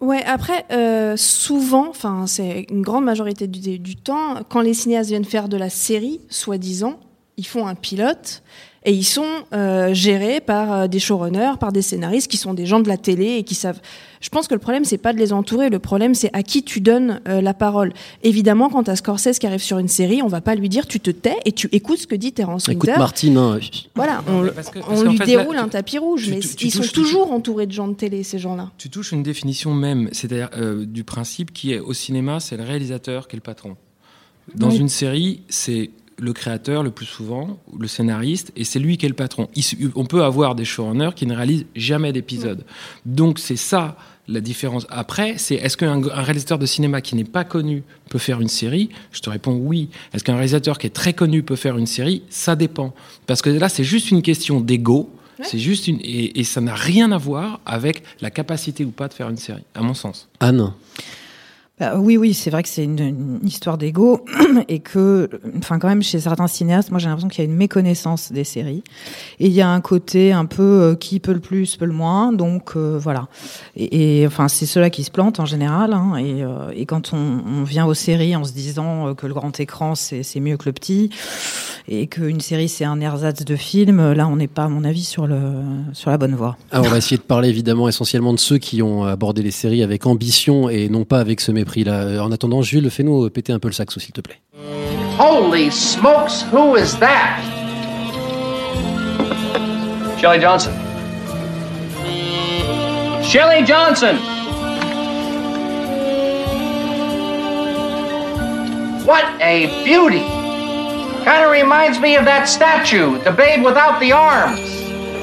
Ouais, 0.00 0.24
après, 0.24 0.66
euh, 0.72 1.16
souvent, 1.16 1.88
enfin, 1.88 2.26
c'est 2.26 2.66
une 2.70 2.82
grande 2.82 3.04
majorité 3.04 3.46
du 3.46 3.96
temps, 3.96 4.42
quand 4.48 4.60
les 4.60 4.74
cinéastes 4.74 5.10
viennent 5.10 5.24
faire 5.24 5.48
de 5.48 5.56
la 5.56 5.70
série, 5.70 6.20
soi-disant, 6.28 6.98
ils 7.36 7.46
font 7.46 7.66
un 7.66 7.76
pilote 7.76 8.42
et 8.84 8.92
ils 8.92 9.04
sont 9.04 9.24
euh, 9.54 9.94
gérés 9.94 10.40
par 10.40 10.72
euh, 10.72 10.86
des 10.88 10.98
showrunners, 10.98 11.52
par 11.60 11.72
des 11.72 11.82
scénaristes 11.82 12.30
qui 12.30 12.36
sont 12.36 12.52
des 12.54 12.66
gens 12.66 12.80
de 12.80 12.88
la 12.88 12.96
télé 12.96 13.36
et 13.36 13.42
qui 13.44 13.54
savent. 13.54 13.80
Je 14.20 14.28
pense 14.28 14.46
que 14.48 14.54
le 14.54 14.60
problème, 14.60 14.84
c'est 14.84 14.98
pas 14.98 15.12
de 15.12 15.18
les 15.18 15.32
entourer, 15.32 15.68
le 15.68 15.78
problème, 15.80 16.14
c'est 16.14 16.30
à 16.32 16.42
qui 16.42 16.62
tu 16.62 16.80
donnes 16.80 17.20
euh, 17.28 17.40
la 17.40 17.54
parole. 17.54 17.92
Évidemment, 18.22 18.68
quand 18.70 18.84
t'as 18.84 18.94
Scorsese 18.96 19.38
qui 19.38 19.46
arrive 19.46 19.62
sur 19.62 19.78
une 19.78 19.88
série, 19.88 20.22
on 20.22 20.28
va 20.28 20.40
pas 20.40 20.54
lui 20.54 20.68
dire 20.68 20.86
tu 20.86 21.00
te 21.00 21.10
tais 21.10 21.36
et 21.44 21.52
tu 21.52 21.68
écoutes 21.72 21.98
ce 21.98 22.06
que 22.06 22.14
dit 22.14 22.32
Terence 22.32 22.68
Écoute, 22.68 22.88
Winter. 22.88 22.98
Martine, 23.00 23.36
hein, 23.36 23.58
Voilà, 23.96 24.22
on, 24.28 24.46
parce 24.54 24.70
que- 24.70 24.78
parce 24.80 25.02
lui 25.04 25.16
fait, 25.16 25.26
déroule 25.26 25.56
un 25.56 25.68
tapis 25.68 25.98
rouge, 25.98 26.24
tu- 26.24 26.30
mais 26.30 26.38
tu- 26.40 26.54
tu 26.56 26.66
ils 26.66 26.70
sont 26.70 26.78
touches- 26.80 26.92
toujours 26.92 27.32
entourés 27.32 27.66
de 27.66 27.72
gens 27.72 27.88
de 27.88 27.94
télé, 27.94 28.22
ces 28.22 28.38
gens-là. 28.38 28.70
Tu 28.78 28.90
touches 28.90 29.12
une 29.12 29.22
définition 29.24 29.74
même, 29.74 30.08
c'est-à-dire 30.12 30.50
euh, 30.56 30.84
du 30.86 31.02
principe 31.04 31.52
qui 31.52 31.72
est 31.72 31.80
au 31.80 31.92
cinéma, 31.92 32.38
c'est 32.40 32.56
le 32.56 32.62
réalisateur 32.64 33.26
qui 33.28 33.34
est 33.36 33.38
le 33.38 33.42
patron. 33.42 33.76
Dans 34.54 34.68
Oui. 34.70 34.76
une 34.78 34.88
série, 34.88 35.42
c'est 35.48 35.90
le 36.22 36.32
créateur 36.32 36.82
le 36.84 36.90
plus 36.90 37.06
souvent, 37.06 37.58
ou 37.72 37.78
le 37.78 37.88
scénariste, 37.88 38.52
et 38.54 38.64
c'est 38.64 38.78
lui 38.78 38.96
qui 38.96 39.06
est 39.06 39.08
le 39.08 39.14
patron. 39.14 39.48
Il 39.56 39.64
on 39.96 40.06
peut 40.06 40.22
avoir 40.22 40.54
des 40.54 40.64
showrunners 40.64 41.10
qui 41.16 41.26
ne 41.26 41.34
réalisent 41.34 41.66
jamais 41.74 42.12
d'épisodes. 42.12 42.64
Donc 43.04 43.40
c'est 43.40 43.56
ça 43.56 43.96
la 44.28 44.40
différence. 44.40 44.86
Après, 44.88 45.36
c'est 45.36 45.56
est-ce 45.56 45.76
qu'un 45.76 46.00
un 46.04 46.22
réalisateur 46.22 46.58
de 46.60 46.66
cinéma 46.66 47.00
qui 47.00 47.16
n'est 47.16 47.24
pas 47.24 47.42
connu 47.42 47.82
peut 48.08 48.20
faire 48.20 48.40
une 48.40 48.48
série? 48.48 48.88
Je 49.10 49.20
te 49.20 49.30
réponds 49.30 49.56
oui. 49.56 49.88
Est-ce 50.14 50.22
qu'un 50.22 50.34
réalisateur 50.34 50.78
qui 50.78 50.86
est 50.86 50.90
très 50.90 51.12
connu 51.12 51.42
peut 51.42 51.56
faire 51.56 51.76
une 51.76 51.88
série? 51.88 52.22
Ça 52.30 52.54
dépend. 52.54 52.94
Parce 53.26 53.42
que 53.42 53.50
là, 53.50 53.68
c'est 53.68 53.84
juste 53.84 54.12
une 54.12 54.22
question 54.22 54.60
d'ego. 54.60 55.10
C'est 55.42 55.58
juste 55.58 55.88
une 55.88 55.98
et, 56.02 56.38
et 56.38 56.44
ça 56.44 56.60
n'a 56.60 56.76
rien 56.76 57.10
à 57.10 57.18
voir 57.18 57.60
avec 57.66 58.04
la 58.20 58.30
capacité 58.30 58.84
ou 58.84 58.92
pas 58.92 59.08
de 59.08 59.14
faire 59.14 59.28
une 59.28 59.38
série, 59.38 59.64
à 59.74 59.82
mon 59.82 59.94
sens. 59.94 60.28
Anne. 60.38 60.72
Bah, 61.82 61.96
oui, 61.96 62.16
oui, 62.16 62.32
c'est 62.32 62.50
vrai 62.50 62.62
que 62.62 62.68
c'est 62.68 62.84
une, 62.84 63.40
histoire 63.42 63.76
d'ego 63.76 64.24
et 64.68 64.78
que, 64.78 65.28
enfin, 65.58 65.80
quand 65.80 65.88
même, 65.88 66.00
chez 66.00 66.20
certains 66.20 66.46
cinéastes, 66.46 66.92
moi, 66.92 67.00
j'ai 67.00 67.08
l'impression 67.08 67.28
qu'il 67.28 67.42
y 67.42 67.46
a 67.48 67.50
une 67.50 67.56
méconnaissance 67.56 68.30
des 68.30 68.44
séries 68.44 68.84
et 69.40 69.46
il 69.46 69.52
y 69.52 69.62
a 69.62 69.68
un 69.68 69.80
côté 69.80 70.30
un 70.30 70.44
peu 70.44 70.62
euh, 70.62 70.94
qui 70.94 71.18
peut 71.18 71.32
le 71.32 71.40
plus, 71.40 71.76
peut 71.76 71.86
le 71.86 71.92
moins, 71.92 72.32
donc 72.32 72.76
euh, 72.76 73.00
voilà. 73.02 73.26
Et, 73.74 74.22
enfin, 74.28 74.46
c'est 74.46 74.64
ceux-là 74.64 74.90
qui 74.90 75.02
se 75.02 75.10
plantent 75.10 75.40
en 75.40 75.44
général. 75.44 75.92
Hein, 75.92 76.14
et, 76.18 76.44
euh, 76.44 76.70
et 76.72 76.86
quand 76.86 77.12
on, 77.14 77.64
vient 77.64 77.84
aux 77.86 77.94
séries 77.94 78.36
en 78.36 78.44
se 78.44 78.52
disant 78.52 79.14
que 79.16 79.26
le 79.26 79.34
grand 79.34 79.58
écran 79.58 79.94
c'est 79.94 80.40
mieux 80.40 80.56
que 80.56 80.66
le 80.66 80.72
petit 80.72 81.10
et 81.88 82.06
qu'une 82.06 82.40
série 82.40 82.68
c'est 82.68 82.84
un 82.84 83.00
ersatz 83.00 83.44
de 83.44 83.56
film, 83.56 84.12
là, 84.12 84.28
on 84.28 84.36
n'est 84.36 84.46
pas, 84.46 84.64
à 84.64 84.68
mon 84.68 84.84
avis, 84.84 85.02
sur 85.02 85.28
sur 85.92 86.10
la 86.10 86.18
bonne 86.18 86.36
voie. 86.36 86.56
Alors, 86.70 86.86
on 86.86 86.90
va 86.90 86.98
essayer 86.98 87.16
de 87.16 87.22
parler 87.22 87.48
évidemment 87.48 87.88
essentiellement 87.88 88.32
de 88.32 88.38
ceux 88.38 88.58
qui 88.58 88.82
ont 88.82 89.04
abordé 89.04 89.42
les 89.42 89.50
séries 89.50 89.82
avec 89.82 90.06
ambition 90.06 90.68
et 90.68 90.88
non 90.88 91.04
pas 91.04 91.18
avec 91.18 91.40
ce 91.40 91.50
En 91.76 92.32
attendant, 92.32 92.62
Jules, 92.62 92.90
fais-nous 92.90 93.30
péter 93.30 93.52
un 93.52 93.58
peu 93.58 93.68
le 93.68 93.74
saxo, 93.74 93.98
s'il 93.98 94.12
te 94.12 94.20
plaît. 94.20 94.40
Holy 95.18 95.70
smokes, 95.70 96.44
who 96.52 96.76
is 96.76 96.96
that? 96.98 97.40
Shelley 100.18 100.40
Johnson. 100.40 100.72
Shelley 103.22 103.64
Johnson! 103.64 104.16
What 109.06 109.24
a 109.40 109.66
beauty! 109.84 110.22
Kind 111.24 111.44
of 111.44 111.50
reminds 111.50 111.98
me 111.98 112.16
of 112.16 112.24
that 112.24 112.48
statue, 112.48 113.18
the 113.24 113.32
babe 113.32 113.64
without 113.64 114.00
the 114.00 114.12
arms. 114.12 114.60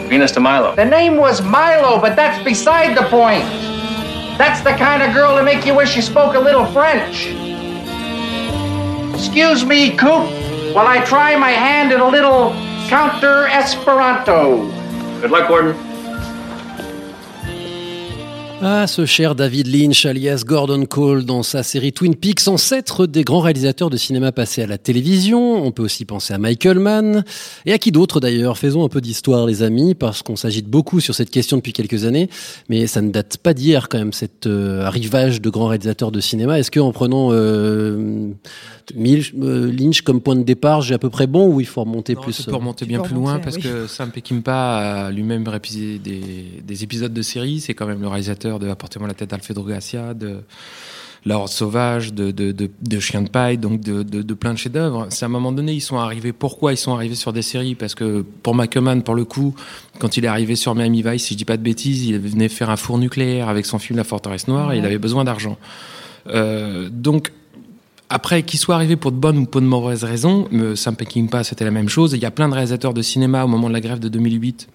Venus 0.10 0.32
de 0.32 0.39
Milo. 0.39 0.75
The 0.75 0.86
name 0.86 1.18
was 1.18 1.41
Milo, 1.41 2.00
but 2.01 2.15
that's 2.15 2.44
beside 2.44 2.98
the 2.98 3.03
point. 3.10 3.68
That's 4.39 4.62
the 4.62 4.72
kind 4.72 5.03
of 5.03 5.13
girl 5.13 5.36
to 5.36 5.43
make 5.43 5.65
you 5.65 5.75
wish 5.75 5.98
you 5.98 6.01
spoke 6.01 6.34
a 6.34 6.39
little 6.39 6.65
French. 6.67 7.27
Excuse 9.13 9.65
me, 9.65 9.98
Coop, 9.98 10.31
while 10.74 10.88
I 10.88 11.03
try 11.05 11.36
my 11.36 11.50
hand 11.50 11.91
at 11.91 12.00
a 12.00 12.08
little 12.08 12.51
counter 12.88 13.48
Esperanto. 13.48 14.72
Good 15.19 15.31
luck, 15.31 15.50
Gordon. 15.50 15.88
Ah, 18.61 18.87
ce 18.87 19.05
cher 19.05 19.35
David 19.35 19.67
Lynch, 19.67 20.05
alias 20.05 20.43
Gordon 20.45 20.83
Cole, 20.85 21.23
dans 21.23 21.43
sa 21.43 21.63
série 21.63 21.93
Twin 21.93 22.13
Peaks, 22.13 22.45
ancêtre 22.49 23.07
des 23.07 23.23
grands 23.23 23.39
réalisateurs 23.39 23.89
de 23.89 23.95
cinéma 23.95 24.33
passés 24.33 24.61
à 24.61 24.67
la 24.67 24.77
télévision. 24.77 25.63
On 25.65 25.71
peut 25.71 25.83
aussi 25.83 26.03
penser 26.03 26.33
à 26.33 26.37
Michael 26.37 26.77
Mann. 26.77 27.23
Et 27.65 27.71
à 27.71 27.77
qui 27.77 27.93
d'autre 27.93 28.19
d'ailleurs? 28.19 28.57
Faisons 28.57 28.83
un 28.83 28.89
peu 28.89 28.99
d'histoire, 28.99 29.45
les 29.45 29.63
amis, 29.63 29.95
parce 29.95 30.23
qu'on 30.23 30.35
s'agite 30.35 30.67
beaucoup 30.67 30.99
sur 30.99 31.15
cette 31.15 31.29
question 31.29 31.55
depuis 31.55 31.71
quelques 31.71 32.03
années. 32.03 32.29
Mais 32.67 32.85
ça 32.85 33.01
ne 33.01 33.11
date 33.11 33.37
pas 33.37 33.53
d'hier, 33.53 33.87
quand 33.87 33.97
même, 33.97 34.11
cet 34.11 34.45
euh, 34.45 34.83
arrivage 34.83 35.41
de 35.41 35.49
grands 35.49 35.67
réalisateurs 35.67 36.11
de 36.11 36.19
cinéma. 36.19 36.59
Est-ce 36.59 36.69
qu'en 36.69 36.91
prenant 36.91 37.29
euh, 37.31 38.27
Milch- 38.93 39.33
euh, 39.41 39.71
Lynch 39.71 40.01
comme 40.01 40.19
point 40.19 40.35
de 40.35 40.43
départ, 40.43 40.81
j'ai 40.81 40.95
à 40.95 40.99
peu 40.99 41.09
près 41.09 41.27
bon 41.27 41.47
ou 41.47 41.61
il 41.61 41.67
faut 41.67 41.81
remonter 41.85 42.13
Non, 42.13 42.21
plus 42.23 42.35
tu 42.35 42.43
peux 42.43 42.55
remonter 42.55 42.85
bien 42.85 42.99
plus 42.99 43.15
loin 43.15 43.39
parce 43.39 43.57
que 43.57 43.87
Sam 43.87 44.11
Peckinpah 44.11 45.05
a 45.05 45.11
lui-même 45.11 45.47
réalisé 45.47 45.97
des, 45.97 46.21
des 46.61 46.83
épisodes 46.83 47.13
de 47.13 47.21
série. 47.21 47.61
C'est 47.61 47.73
quand 47.73 47.87
même 47.87 48.01
le 48.01 48.07
réalisateur 48.09 48.49
de 48.58 48.68
Apportez-moi 48.68 49.08
la 49.08 49.13
tête 49.13 49.29
d'Alfredo 49.29 49.62
Garcia, 49.63 50.15
de 50.15 50.39
La 51.25 51.38
Horde 51.38 51.50
Sauvage, 51.50 52.13
de, 52.13 52.32
de, 52.32 52.51
de, 52.51 52.72
de 52.82 53.00
Chien 53.00 53.22
de 53.22 53.29
paille, 53.29 53.60
donc 53.60 53.82
de, 53.82 54.01
de, 54.01 54.34
plein 54.34 54.53
de 54.53 54.58
chefs-d'œuvre. 54.58 55.08
C'est 55.10 55.25
à 55.25 55.27
un 55.27 55.32
moment 55.32 55.51
donné, 55.51 55.74
ils 55.74 55.82
sont 55.82 56.00
arrivés. 56.00 56.34
Pourquoi 56.34 56.74
ils 56.74 56.77
sont 56.77 56.96
arrivés 56.96 57.15
sur 57.15 57.34
des 57.34 57.44
séries? 57.44 57.75
Parce 57.75 57.94
que 57.94 58.25
pour 58.41 58.56
McCullman, 58.56 59.01
pour 59.01 59.13
le 59.13 59.25
coup, 59.25 59.53
quand 60.00 60.18
il 60.18 60.25
est 60.25 60.29
arrivé 60.29 60.56
sur 60.56 60.74
Miami 60.74 61.03
Vice, 61.03 61.25
si 61.25 61.36
je 61.36 61.38
dis 61.38 61.46
pas 61.46 61.58
de 61.58 61.62
bêtises, 61.62 62.06
il 62.06 62.18
venait 62.18 62.50
faire 62.50 62.72
un 62.72 62.77
four 62.77 62.98
nucléaire 62.98 63.50
avec 63.50 63.68
son 63.68 63.77
film 63.77 63.98
La 63.98 64.03
Forteresse 64.03 64.48
Noire 64.48 64.74
et 64.74 64.79
il 64.79 64.86
avait 64.86 64.98
besoin 64.98 65.24
d'argent. 65.24 65.58
Euh, 66.27 66.89
donc 66.91 67.32
après, 68.10 68.41
qu'il 68.41 68.60
soit 68.60 68.75
arrivé 68.75 68.96
pour 68.96 69.12
de 69.12 69.18
bonnes 69.18 69.38
ou 69.38 69.46
pour 69.46 69.62
de 69.62 69.68
mauvaises 69.68 70.03
raisons, 70.03 70.48
euh, 70.53 70.75
Sam 70.75 70.96
Peckinpah, 70.96 71.44
c'était 71.44 71.63
la 71.63 71.72
même 71.72 71.89
chose. 71.89 72.13
Il 72.13 72.20
y 72.20 72.25
a 72.25 72.32
plein 72.32 72.50
de 72.50 72.53
réalisateurs 72.53 72.94
de 72.94 73.03
cinéma 73.03 73.44
au 73.44 73.48
moment 73.48 73.68
de 73.68 73.74
la 73.74 73.82
grève 73.82 74.00
de 74.00 74.10
2008 74.10 74.68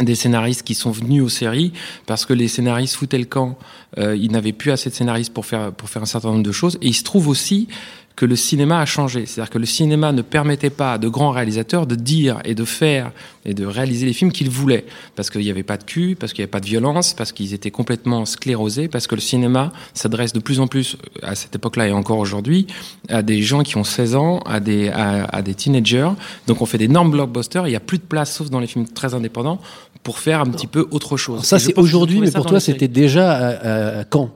des 0.00 0.14
scénaristes 0.14 0.62
qui 0.62 0.74
sont 0.74 0.90
venus 0.90 1.22
aux 1.22 1.28
séries 1.28 1.72
parce 2.06 2.26
que 2.26 2.32
les 2.32 2.48
scénaristes 2.48 2.96
foutaient 2.96 3.18
le 3.18 3.24
camp. 3.24 3.58
Euh, 3.98 4.16
ils 4.16 4.30
n'avaient 4.30 4.52
plus 4.52 4.70
assez 4.70 4.90
de 4.90 4.94
scénaristes 4.94 5.32
pour 5.32 5.46
faire 5.46 5.72
pour 5.72 5.88
faire 5.88 6.02
un 6.02 6.06
certain 6.06 6.28
nombre 6.28 6.42
de 6.42 6.52
choses. 6.52 6.78
Et 6.82 6.88
il 6.88 6.94
se 6.94 7.04
trouve 7.04 7.28
aussi 7.28 7.68
que 8.16 8.24
le 8.24 8.34
cinéma 8.34 8.80
a 8.80 8.86
changé. 8.86 9.26
C'est-à-dire 9.26 9.50
que 9.50 9.58
le 9.58 9.66
cinéma 9.66 10.10
ne 10.10 10.22
permettait 10.22 10.70
pas 10.70 10.94
à 10.94 10.98
de 10.98 11.06
grands 11.06 11.32
réalisateurs 11.32 11.86
de 11.86 11.94
dire 11.94 12.38
et 12.46 12.54
de 12.54 12.64
faire 12.64 13.12
et 13.44 13.52
de 13.52 13.66
réaliser 13.66 14.06
les 14.06 14.14
films 14.14 14.32
qu'ils 14.32 14.48
voulaient. 14.48 14.86
Parce 15.16 15.28
qu'il 15.28 15.42
n'y 15.42 15.50
avait 15.50 15.62
pas 15.62 15.76
de 15.76 15.84
cul, 15.84 16.16
parce 16.18 16.32
qu'il 16.32 16.40
n'y 16.40 16.44
avait 16.44 16.50
pas 16.50 16.60
de 16.60 16.66
violence, 16.66 17.12
parce 17.12 17.32
qu'ils 17.32 17.52
étaient 17.52 17.70
complètement 17.70 18.24
sclérosés, 18.24 18.88
parce 18.88 19.06
que 19.06 19.14
le 19.16 19.20
cinéma 19.20 19.70
s'adresse 19.92 20.32
de 20.32 20.40
plus 20.40 20.60
en 20.60 20.66
plus, 20.66 20.96
à 21.22 21.34
cette 21.34 21.54
époque-là 21.56 21.88
et 21.88 21.92
encore 21.92 22.18
aujourd'hui, 22.18 22.66
à 23.10 23.20
des 23.22 23.42
gens 23.42 23.62
qui 23.62 23.76
ont 23.76 23.84
16 23.84 24.14
ans, 24.16 24.38
à 24.46 24.60
des, 24.60 24.88
à, 24.88 25.24
à 25.26 25.42
des 25.42 25.54
teenagers. 25.54 26.08
Donc 26.46 26.62
on 26.62 26.66
fait 26.66 26.78
d'énormes 26.78 27.10
blockbusters, 27.10 27.66
il 27.66 27.70
n'y 27.70 27.76
a 27.76 27.80
plus 27.80 27.98
de 27.98 28.02
place, 28.04 28.34
sauf 28.34 28.48
dans 28.48 28.60
les 28.60 28.66
films 28.66 28.88
très 28.88 29.12
indépendants, 29.12 29.60
pour 30.02 30.18
faire 30.20 30.40
un 30.40 30.46
petit 30.46 30.66
peu 30.66 30.88
autre 30.90 31.16
chose. 31.18 31.34
Alors 31.34 31.44
ça, 31.44 31.58
c'est 31.58 31.78
aujourd'hui, 31.78 32.20
mais 32.20 32.30
pour 32.30 32.46
toi, 32.46 32.60
c'était 32.60 32.88
déjà 32.88 33.30
à, 33.32 33.46
à- 33.48 33.98
à 34.00 34.04
quand? 34.04 34.30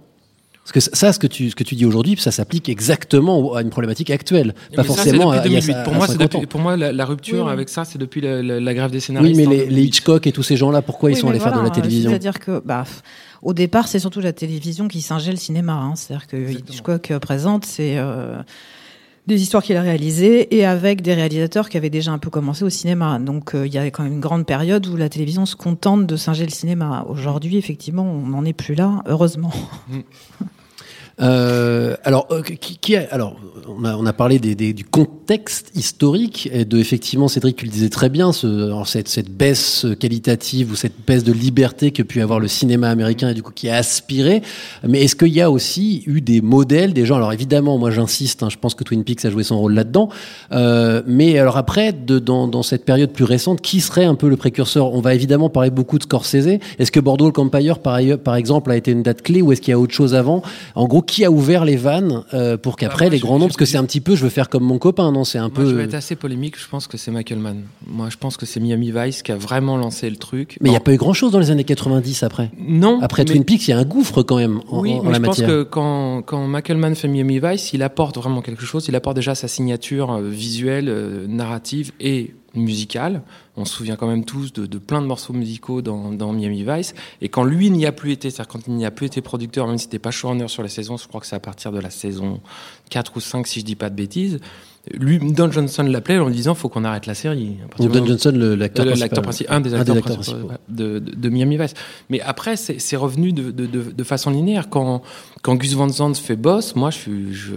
Parce 0.73 0.87
que 0.89 0.97
ça, 0.97 1.13
ce 1.13 1.19
que 1.19 1.27
tu, 1.27 1.51
ce 1.51 1.57
que 1.57 1.65
tu 1.65 1.75
dis 1.75 1.85
aujourd'hui, 1.85 2.17
ça 2.19 2.31
s'applique 2.31 2.69
exactement 2.69 3.55
à 3.55 3.63
une 3.63 3.71
problématique 3.71 4.11
actuelle, 4.11 4.53
pas 4.53 4.61
Mais 4.71 4.77
ça, 4.77 4.83
c'est 4.83 4.87
forcément 4.89 5.31
à, 5.33 5.37
il 5.47 5.53
y 5.53 5.57
a 5.57 5.61
2008. 5.61 5.73
ça- 5.73 5.83
Pour 5.83 5.93
à 5.93 5.97
moi, 5.97 6.07
c'est 6.07 6.13
50 6.13 6.23
depuis- 6.33 6.45
ans. 6.45 6.49
pour 6.49 6.61
moi, 6.61 6.77
la, 6.77 6.93
la 6.93 7.05
rupture 7.05 7.39
Oui, 7.39 7.45
oui. 7.47 7.53
avec 7.53 7.69
ça, 7.69 7.85
c'est 7.85 7.99
depuis 7.99 8.21
la, 8.21 8.41
la- 8.43 8.61
la 8.61 8.75
grève 8.75 8.91
des 8.91 8.99
Oui, 8.99 9.01
scénaristes. 9.01 9.37
mais 9.37 9.47
en 9.47 9.51
les, 9.51 9.57
les 9.59 9.65
2008. 9.67 9.85
Hitchcock 9.87 10.27
et 10.29 10.33
tous 10.33 10.45
ces 10.45 10.57
gens-là, 10.57 10.81
pourquoi 10.83 11.11
ils 11.11 11.15
Oui, 11.15 11.21
sont 11.21 11.29
allés 11.29 11.41
faire 11.41 11.57
de 11.59 11.61
la 11.65 11.71
télévision 11.71 12.11
C'est-à-dire 12.11 12.39
que, 12.39 12.63
bah, 12.65 12.85
au 13.43 13.53
départ, 13.53 13.89
c'est 13.89 13.99
surtout 13.99 14.21
la 14.21 14.33
télévision 14.33 14.87
qui 14.87 15.01
singeait 15.01 15.33
le 15.33 15.39
cinéma. 15.39 15.73
hein. 15.73 15.95
C'est-à-dire 15.97 16.27
que 16.29 16.37
Hitchcock 16.37 17.11
euh, 17.11 17.19
présente, 17.19 17.65
c'est 17.65 17.97
euh, 17.99 18.37
des 19.27 19.43
histoires 19.43 19.63
qu'il 19.65 19.77
a 19.77 19.83
réalisées 19.83 20.57
et 20.57 20.65
avec 20.67 21.03
des 21.03 21.15
réalisateurs 21.15 21.69
qui 21.69 21.77
avaient 21.79 21.91
déjà 21.91 22.13
un 22.13 22.19
peu 22.19 22.31
commencé 22.31 22.65
au 22.65 22.71
cinéma. 22.71 23.19
Donc, 23.19 23.55
euh, 23.57 23.67
il 23.67 23.73
y 23.75 23.79
a 23.79 23.87
quand 23.91 24.03
même 24.05 24.13
une 24.15 24.21
grande 24.21 24.47
période 24.47 24.87
où 24.87 24.97
la 24.97 25.09
télévision 25.09 25.47
se 25.47 25.57
contente 25.57 26.07
de 26.07 26.17
singer 26.17 26.45
le 26.45 26.51
cinéma. 26.53 27.05
Aujourd'hui, 27.09 27.57
effectivement, 27.57 28.05
on 28.05 28.29
n'en 28.29 28.45
est 28.45 28.53
plus 28.53 28.77
là, 28.77 29.03
heureusement. 29.07 29.53
Euh, 31.21 31.97
alors, 32.05 32.27
euh, 32.31 32.43
qui, 32.43 32.79
qui 32.79 32.97
alors, 32.97 33.37
on 33.69 33.85
a, 33.85 33.95
on 33.97 34.07
a 34.07 34.13
parlé 34.13 34.39
des, 34.39 34.55
des- 34.55 34.73
du 34.73 34.85
contexte 34.85 35.71
historique 35.75 36.49
et 36.53 36.65
de 36.65 36.79
effectivement, 36.79 37.29
Cédric, 37.29 37.57
tu 37.57 37.67
le 37.67 37.71
disais 37.71 37.89
très 37.91 38.09
bien, 38.09 38.33
ce, 38.33 38.73
cette, 38.87 39.09
cette 39.09 39.31
baisse 39.31 39.87
qualitative 39.99 40.73
ou 40.73 40.77
cette 40.77 40.95
baisse 41.07 41.23
de 41.25 41.33
liberté 41.33 41.91
que 41.91 42.03
pu 42.03 42.21
avoir 42.21 42.41
le 42.41 42.49
cinéma 42.49 42.89
américain 42.89 43.29
et 43.31 43.35
du 43.35 43.43
coup 43.43 43.53
qui 43.53 43.69
a 43.69 43.77
aspiré. 43.77 44.43
Mais 44.87 45.03
est-ce 45.05 45.15
qu'il 45.15 45.29
y 45.33 45.41
a 45.41 45.51
aussi 45.51 46.03
eu 46.07 46.21
des 46.21 46.41
modèles, 46.41 46.93
des 46.95 47.05
gens 47.07 47.17
Alors 47.17 47.33
évidemment, 47.33 47.79
moi 47.79 47.91
j'insiste, 47.91 48.43
hein, 48.43 48.49
je 48.51 48.57
pense 48.57 48.75
que 48.75 48.83
Twin 48.85 49.05
Peaks 49.05 49.25
a 49.25 49.31
joué 49.31 49.43
son 49.43 49.59
rôle 49.59 49.75
là-dedans. 49.75 50.09
Euh, 50.53 51.03
mais 51.07 51.39
alors 51.39 51.57
après, 51.57 51.93
de, 51.93 52.19
dans, 52.19 52.49
dans 52.49 52.63
cette 52.63 52.85
période 52.85 53.11
plus 53.11 53.25
récente, 53.25 53.61
qui 53.61 53.81
serait 53.81 54.05
un 54.05 54.15
peu 54.15 54.29
le 54.29 54.37
précurseur? 54.37 54.93
On 54.95 55.01
va 55.01 55.15
évidemment 55.15 55.51
parler 55.51 55.71
beaucoup 55.71 55.99
de 55.99 56.05
Scorsese. 56.05 56.59
Est-ce 56.79 56.91
que 56.91 57.01
Bordeaux 57.01 57.33
Empire, 57.37 57.79
par, 57.79 57.95
ailleurs- 57.95 58.19
par 58.19 58.35
exemple, 58.37 58.71
a 58.71 58.77
été 58.77 58.91
une 58.91 59.03
date 59.03 59.23
clé 59.23 59.43
ou 59.43 59.53
est-ce 59.53 59.61
qu'il 59.61 59.71
y 59.71 59.75
a 59.75 59.79
autre 59.79 59.95
chose 59.95 60.15
avant? 60.15 60.43
En 60.75 60.87
gros, 60.87 61.03
qui 61.11 61.25
a 61.25 61.31
ouvert 61.31 61.65
les 61.65 61.77
vannes 61.77 62.25
euh, 62.33 62.57
pour 62.57 62.77
qu'après 62.77 63.07
moi, 63.07 63.11
les 63.13 63.19
grands 63.19 63.39
noms, 63.39 63.47
parce 63.47 63.57
que 63.57 63.65
c'est 63.65 63.77
un 63.77 63.85
petit 63.85 64.01
peu, 64.01 64.15
je 64.17 64.23
veux 64.23 64.31
faire 64.31 64.49
comme 64.49 64.65
mon 64.65 64.79
copain, 64.79 65.11
non 65.13 65.25
C'est 65.25 65.39
un 65.39 65.49
Moi, 65.49 65.51
peu. 65.55 65.67
je 65.69 65.75
vais 65.75 65.85
être 65.85 65.95
assez 65.95 66.17
polémique. 66.17 66.59
Je 66.59 66.69
pense 66.69 66.87
que 66.87 66.97
c'est 66.97 67.11
Michael 67.11 67.39
Mann. 67.41 67.63
Moi, 67.87 68.09
je 68.11 68.17
pense 68.17 68.37
que 68.37 68.47
c'est 68.47 68.61
Miami 68.61 68.93
Vice 68.95 69.23
qui 69.23 69.33
a 69.33 69.37
vraiment 69.37 69.77
lancé 69.77 70.09
le 70.09 70.17
truc. 70.17 70.57
Mais 70.61 70.69
il 70.69 70.73
n'y 70.73 70.77
a 70.77 70.81
pas 70.81 70.93
eu 70.93 70.97
grand-chose 70.97 71.33
dans 71.33 71.39
les 71.39 71.51
années 71.51 71.65
90 71.65 72.23
après. 72.23 72.51
Non. 72.59 72.99
Après 73.03 73.23
mais- 73.23 73.27
Twin 73.33 73.45
Peaks, 73.45 73.69
il 73.69 73.71
y 73.71 73.75
a 73.75 73.79
un 73.79 73.85
gouffre 73.85 74.23
quand 74.23 74.37
même 74.37 74.61
en, 74.69 74.81
Oui, 74.81 74.93
en 74.95 75.03
mais 75.05 75.11
la 75.11 75.17
je 75.19 75.23
pense 75.23 75.41
que 75.43 75.63
quand, 75.65 76.23
quand 76.23 76.47
Michael 76.47 76.77
Mann 76.79 76.95
fait 76.95 77.09
Miami 77.09 77.41
Vice, 77.43 77.73
il 77.73 77.83
apporte 77.83 78.17
vraiment 78.17 78.41
quelque 78.43 78.65
chose. 78.65 78.87
Il 78.89 78.95
apporte 78.97 79.17
déjà 79.17 79.35
sa 79.35 79.49
signature 79.49 80.13
euh, 80.13 80.23
visuelle, 80.29 80.89
euh, 80.89 81.27
narrative 81.29 81.93
et 82.01 82.35
musicale. 82.55 83.23
On 83.57 83.65
se 83.65 83.75
souvient 83.75 83.97
quand 83.97 84.07
même 84.07 84.25
tous 84.25 84.53
de, 84.53 84.79
plein 84.79 85.03
de 85.03 85.07
morceaux 85.07 85.33
musicaux 85.33 85.83
dans, 85.83 86.33
Miami 86.33 86.65
Vice. 86.65 86.95
Et 87.21 87.29
quand 87.29 87.45
lui 87.45 87.71
n'y 87.71 87.87
a 87.87 87.93
plus 87.93 88.13
été, 88.13 88.31
c'est-à-dire 88.31 88.49
quand 88.49 88.67
il 88.67 88.75
n'y 88.75 88.87
a 88.87 88.91
plus 88.91 89.07
été 89.07 89.21
producteur, 89.21 89.67
même 89.67 89.79
si 89.79 89.85
c'était 89.85 89.99
pas 89.99 90.11
showrunner 90.11 90.49
sur 90.49 90.63
la 90.63 90.69
saison, 90.69 90.97
je 90.97 91.07
crois 91.07 91.21
que 91.21 91.27
c'est 91.27 91.37
à 91.37 91.41
partir 91.41 91.73
de 91.73 91.81
la 91.81 91.91
saison 91.91 92.41
4 92.91 93.17
ou 93.17 93.21
5, 93.21 93.47
si 93.47 93.61
je 93.61 93.65
dis 93.65 93.77
pas 93.77 93.91
de 93.91 93.97
bêtises. 93.97 94.41
Lui, 94.99 95.19
Don 95.19 95.53
Johnson 95.53 95.83
l'appelait 95.83 96.19
en 96.19 96.27
lui 96.29 96.35
disant 96.35 96.55
faut 96.55 96.71
qu'on 96.71 96.85
arrête 96.85 97.07
la 97.07 97.13
série. 97.15 97.57
Donc 97.79 97.93
Don 97.93 98.05
Johnson, 98.07 98.33
l'acteur 98.35 98.87
Euh, 98.87 99.23
principal. 99.23 99.55
un 99.57 99.61
des 99.61 99.75
Un 99.75 99.81
acteurs, 99.81 99.95
des 99.95 99.99
acteurs 100.01 100.15
principaux, 100.17 100.39
principaux. 100.47 100.63
de, 100.71 100.99
de, 100.99 101.15
de 101.17 101.29
Miami 101.29 101.59
Vice. 101.59 101.75
Mais 102.09 102.21
après, 102.23 102.57
c'est 102.57 102.97
revenu 102.97 103.33
de, 103.33 104.03
façon 104.05 104.31
linéaire. 104.31 104.71
Quand, 104.71 105.03
quand 105.43 105.55
Gus 105.57 105.75
Van 105.75 105.89
Sant 105.91 106.15
fait 106.15 106.35
boss, 106.35 106.75
moi, 106.77 106.89
je 106.91 106.97
suis, 106.99 107.35
je, 107.35 107.53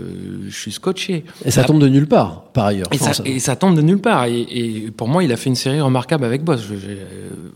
je 0.50 0.56
suis 0.56 0.74
scotché. 0.74 1.24
Et 1.46 1.52
ça 1.52 1.64
tombe 1.64 1.80
de 1.80 1.88
nulle 1.88 2.08
part, 2.08 2.44
par 2.54 2.66
ailleurs. 2.66 2.88
Et, 2.92 2.98
ça, 2.98 3.12
et 3.24 3.40
ça 3.40 3.56
tombe 3.56 3.76
de 3.78 3.82
nulle 3.82 4.00
part. 4.00 4.26
Et, 4.26 4.42
et 4.42 4.92
pour 4.92 5.08
moi, 5.08 5.24
il 5.24 5.32
a 5.32 5.38
fait 5.38 5.50
une 5.50 5.56
série 5.56 5.80
remarquable 5.80 6.26
avec 6.26 6.44
Boss. 6.44 6.62
Je- 6.62 6.76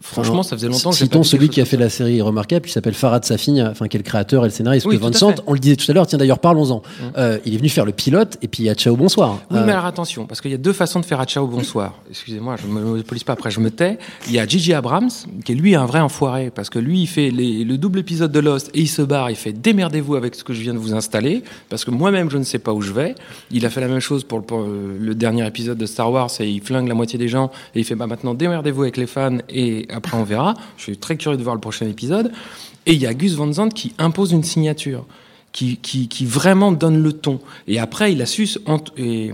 franchement, 0.02 0.44
ça 0.44 0.56
faisait 0.56 0.70
longtemps 0.70 0.92
que 0.92 0.96
Citons 0.96 1.24
celui 1.24 1.50
qui 1.50 1.60
a 1.60 1.66
fait 1.66 1.78
la 1.78 1.90
série 1.90 2.22
remarquable, 2.22 2.66
qui 2.66 2.72
s'appelle 2.72 2.94
Farad 2.94 3.26
Safin, 3.26 3.70
enfin, 3.70 3.88
qui 3.90 3.98
est 3.98 4.00
le 4.00 4.04
créateur 4.06 4.44
et 4.44 4.48
le 4.48 4.52
scénariste. 4.54 4.86
Oui, 4.86 4.98
que 4.98 5.02
Vincent, 5.04 5.32
fait. 5.32 5.42
on 5.46 5.54
le 5.54 5.60
disait 5.60 5.76
tout 5.76 5.90
à 5.92 5.94
l'heure, 5.94 6.08
tiens 6.08 6.18
d'ailleurs, 6.18 6.40
parlons-en. 6.40 6.82
Euh, 7.18 7.38
il 7.46 7.54
est 7.54 7.58
venu 7.58 7.70
faire 7.70 7.86
le 7.86 7.92
pilote, 7.92 8.38
et 8.42 8.48
puis 8.48 8.64
il 8.64 8.66
y 8.68 8.70
a 8.70 8.74
ciao, 8.76 8.96
bonsoir. 8.96 9.40
Oui, 9.52 9.57
Euh, 9.62 9.66
mais 9.66 9.72
alors 9.74 9.86
attention, 9.86 10.26
parce 10.26 10.42
qu'il 10.42 10.52
y 10.52 10.54
a 10.54 10.58
deux 10.58 10.74
façons 10.74 11.00
de 11.00 11.06
faire 11.06 11.20
à 11.20 11.26
ciao 11.26 11.48
bonsoir. 11.48 11.96
Excusez-moi, 12.10 12.56
je 12.62 12.68
me 12.68 12.82
monopolise 12.82 13.24
pas, 13.24 13.34
après 13.34 13.52
je 13.52 13.60
me 13.60 13.70
tais. 13.72 13.98
Il 14.28 14.34
y 14.34 14.40
a 14.40 14.48
Gigi 14.48 14.74
Abrams, 14.74 15.10
qui 15.46 15.52
est 15.52 15.56
lui 15.56 15.76
un 15.76 15.86
vrai 15.86 16.00
enfoiré, 16.00 16.52
parce 16.52 16.70
que 16.70 16.80
lui, 16.80 17.02
il 17.02 17.08
fait 17.08 17.30
les- 17.32 17.64
le 17.64 17.78
double 17.78 18.00
épisode 18.00 18.32
de 18.32 18.40
Lost 18.40 18.70
et 18.74 18.82
il 18.82 18.88
se 18.88 19.02
barre, 19.02 19.30
il 19.30 19.36
fait 19.36 19.54
démerdez-vous 19.54 20.16
avec 20.16 20.36
ce 20.36 20.44
que 20.44 20.54
je 20.54 20.62
viens 20.62 20.74
de 20.74 20.80
vous 20.80 20.94
installer, 20.94 21.44
parce 21.70 21.86
que 21.86 21.92
moi-même, 21.92 22.30
je 22.30 22.38
ne 22.38 22.44
sais 22.44 22.60
pas 22.60 22.74
où 22.74 22.82
je 22.82 22.92
vais. 22.94 23.16
Il 23.52 23.66
a 23.66 23.70
fait 23.70 23.82
la 23.82 23.88
même 23.88 24.00
chose 24.00 24.24
pour 24.24 24.40
le, 24.40 24.44
pour 24.46 24.60
le 24.66 25.16
dernier 25.16 25.46
épisode 25.48 25.78
de 25.78 25.86
Star 25.86 26.12
Wars, 26.12 26.30
et 26.40 26.48
il 26.50 26.62
flingue 26.62 26.88
la 26.88 26.94
moitié 26.96 27.18
des 27.20 27.28
gens, 27.28 27.52
et 27.76 27.80
il 27.80 27.84
fait 27.86 27.96
bah 27.96 28.08
maintenant 28.08 28.34
démerdez-vous 28.34 28.84
avec 28.84 28.98
les 28.98 29.08
fans, 29.08 29.38
et 29.50 29.88
après 29.94 30.18
on 30.18 30.24
verra. 30.24 30.54
Je 30.78 30.84
suis 30.84 30.98
très 30.98 31.18
curieux 31.18 31.38
de 31.38 31.44
voir 31.44 31.56
le 31.56 31.62
prochain 31.62 31.88
épisode. 31.88 32.32
Et 32.86 32.94
il 32.94 33.02
y 33.02 33.06
a 33.06 33.14
Gus 33.14 33.34
Van 33.34 33.52
Sant 33.52 33.68
qui 33.70 33.94
impose 33.98 34.32
une 34.32 34.44
signature. 34.44 35.06
Qui, 35.52 35.78
qui, 35.78 36.08
qui 36.08 36.26
vraiment 36.26 36.72
donne 36.72 37.02
le 37.02 37.14
ton. 37.14 37.40
Et 37.68 37.80
après, 37.80 38.12
il 38.14 38.22
a 38.22 38.28
su, 38.28 38.48
et, 38.98 39.32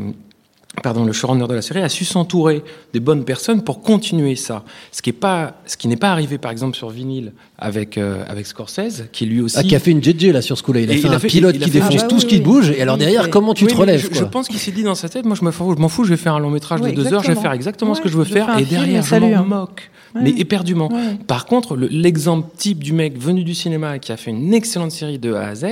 pardon, 0.81 1.03
le 1.05 1.11
showrunner 1.11 1.47
de 1.47 1.53
la 1.53 1.61
série 1.61 1.81
a 1.81 1.89
su 1.89 2.05
s'entourer 2.05 2.63
des 2.93 2.99
bonnes 2.99 3.25
personnes 3.25 3.63
pour 3.63 3.81
continuer 3.81 4.35
ça. 4.35 4.63
Ce 4.91 5.01
qui 5.01 5.09
est 5.11 5.13
pas, 5.13 5.55
ce 5.65 5.77
qui 5.77 5.87
n'est 5.87 5.97
pas 5.97 6.11
arrivé 6.11 6.37
par 6.37 6.51
exemple 6.51 6.75
sur 6.75 6.89
vinyle 6.89 7.33
avec 7.59 7.97
euh, 7.97 8.23
avec 8.27 8.47
Scorsese, 8.47 9.03
qui 9.11 9.25
lui 9.25 9.41
aussi 9.41 9.57
Ah, 9.59 9.63
qui 9.63 9.75
a 9.75 9.79
fait 9.79 9.91
une 9.91 10.03
JJ 10.03 10.27
là 10.27 10.41
sur 10.41 10.57
ce 10.57 10.63
coup-là. 10.63 10.81
Il 10.81 10.89
a 10.89 10.93
fait 10.93 10.99
il 10.99 11.07
a 11.07 11.15
un 11.15 11.19
pilote 11.19 11.57
qui 11.59 11.69
défonce 11.69 11.95
Ah 11.95 12.01
bah 12.01 12.07
tout 12.07 12.15
oui, 12.15 12.21
ce 12.21 12.25
qui 12.25 12.35
oui. 12.35 12.41
bouge. 12.41 12.71
Et 12.71 12.81
alors 12.81 12.97
derrière, 12.97 13.29
comment 13.29 13.53
tu 13.53 13.65
Oui, 13.65 13.71
te 13.71 13.77
relèves 13.77 14.01
je, 14.01 14.07
quoi 14.07 14.17
je 14.17 14.23
pense 14.25 14.47
qu'il 14.47 14.59
s'est 14.59 14.71
dit 14.71 14.83
dans 14.83 14.95
sa 14.95 15.09
tête, 15.09 15.25
moi 15.25 15.35
je 15.39 15.45
me 15.45 15.51
fous, 15.51 15.73
je 15.75 15.81
m'en 15.81 15.89
fous, 15.89 16.05
je 16.05 16.09
vais 16.09 16.17
faire 16.17 16.35
un 16.35 16.39
long 16.39 16.49
métrage 16.49 16.79
Oui, 16.81 16.93
de 16.93 17.03
deux 17.03 17.13
heures, 17.13 17.23
je 17.23 17.31
vais 17.31 17.39
faire 17.39 17.51
exactement 17.51 17.93
ce 17.93 18.01
que 18.01 18.09
je 18.09 18.17
veux 18.17 18.25
je 18.25 18.33
faire, 18.33 18.57
et 18.57 18.63
derrière 18.65 19.03
je 19.03 19.09
salut, 19.09 19.31
m'en 19.31 19.41
hein. 19.41 19.45
moque. 19.45 19.89
Ouais. 20.15 20.21
Mais 20.23 20.29
éperdument. 20.37 20.91
Ouais. 20.91 21.17
Par 21.27 21.45
contre, 21.45 21.75
le- 21.75 21.87
l'exemple 21.87 22.47
type 22.57 22.83
du 22.83 22.93
mec 22.93 23.17
venu 23.17 23.43
du 23.43 23.53
cinéma 23.55 23.97
qui 23.99 24.11
a 24.11 24.17
fait 24.17 24.31
une 24.31 24.53
excellente 24.53 24.91
série 24.91 25.17
de 25.19 25.33
A 25.33 25.47
à 25.47 25.55
Z, 25.55 25.65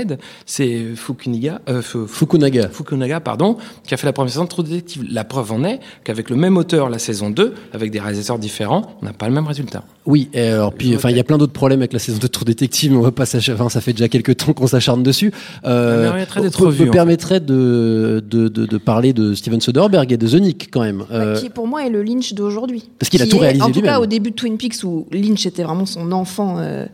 c'est 0.46 0.96
Fukuniga, 0.96 1.62
euh, 1.70 1.82
Fu- 1.82 2.08
Fukunaga. 2.08 2.70
Fukunaga, 2.70 3.20
pardon, 3.20 3.58
qui 3.86 3.94
a 3.94 3.98
fait 3.98 4.08
la 4.08 4.14
première 4.14 4.32
saison 4.32 4.46
de 4.46 4.50
True 4.50 4.64
Detective. 4.64 5.06
La 5.12 5.24
preuve 5.24 5.52
en 5.52 5.64
est 5.64 5.80
qu'avec 6.04 6.30
le 6.30 6.36
même 6.36 6.58
auteur 6.58 6.90
la 6.90 7.00
saison 7.00 7.30
2, 7.30 7.54
avec 7.74 7.92
des 7.92 8.00
réalisateurs 8.00 8.40
différents, 8.40 8.96
on 9.02 9.06
n'a 9.06 9.14
pas 9.14 9.28
le 9.28 9.34
même 9.34 9.46
résultat. 9.48 9.84
Oui, 10.08 10.30
et 10.34 10.42
alors 10.48 10.74
puis 10.74 10.96
enfin 10.96 11.12
il 11.12 11.18
y 11.18 11.20
a 11.20 11.24
plein 11.24 11.38
d'autres 11.38 11.54
problèmes 11.54 11.80
avec 11.82 11.94
la 11.94 12.00
saison 12.00 12.18
de 12.18 12.26
True 12.28 12.46
Détective, 12.46 12.92
mais 12.92 12.98
on 12.98 13.02
va 13.02 13.12
pas 13.12 13.26
s'acharner. 13.28 13.62
Enfin, 13.62 13.70
ça 13.70 13.82
fait 13.82 13.94
déjà 13.94 14.08
quelques 14.10 14.38
temps 14.38 14.54
qu'on 14.54 14.66
s'acharne 14.68 15.04
dessus. 15.04 15.32
Euh, 15.66 16.08
Ça 16.08 16.14
mériterait 16.16 16.42
d'être 16.42 16.66
en 16.88 16.92
permettrait 16.92 17.40
de, 17.40 18.24
de, 18.28 18.48
de, 18.48 18.66
de 18.66 18.78
parler 18.78 19.14
de 19.14 19.34
Steven 19.36 19.62
Soderbergh 19.62 20.12
et 20.12 20.18
de 20.18 20.28
The 20.28 20.42
Nick 20.42 20.70
quand 20.72 20.82
même. 20.82 21.04
Euh, 21.12 21.40
qui 21.40 21.50
pour 21.50 21.68
moi 21.68 21.86
est 21.86 21.90
le 21.90 22.02
Lynch 22.02 22.34
d'aujourd'hui. 22.34 22.90
Parce 22.98 23.10
qu'il 23.10 23.22
a 23.22 23.28
tout 23.28 23.38
réalisé 23.38 23.64
En 23.64 23.72
tout 23.72 23.82
cas, 23.82 24.00
au 24.00 24.06
début 24.08 24.31
de 24.32 24.36
Twin 24.36 24.58
Peaks, 24.58 24.84
où 24.84 25.08
Lynch 25.12 25.46
était 25.46 25.64
vraiment 25.64 25.86
son 25.86 26.12
enfant. 26.12 26.58
Euh... 26.60 26.86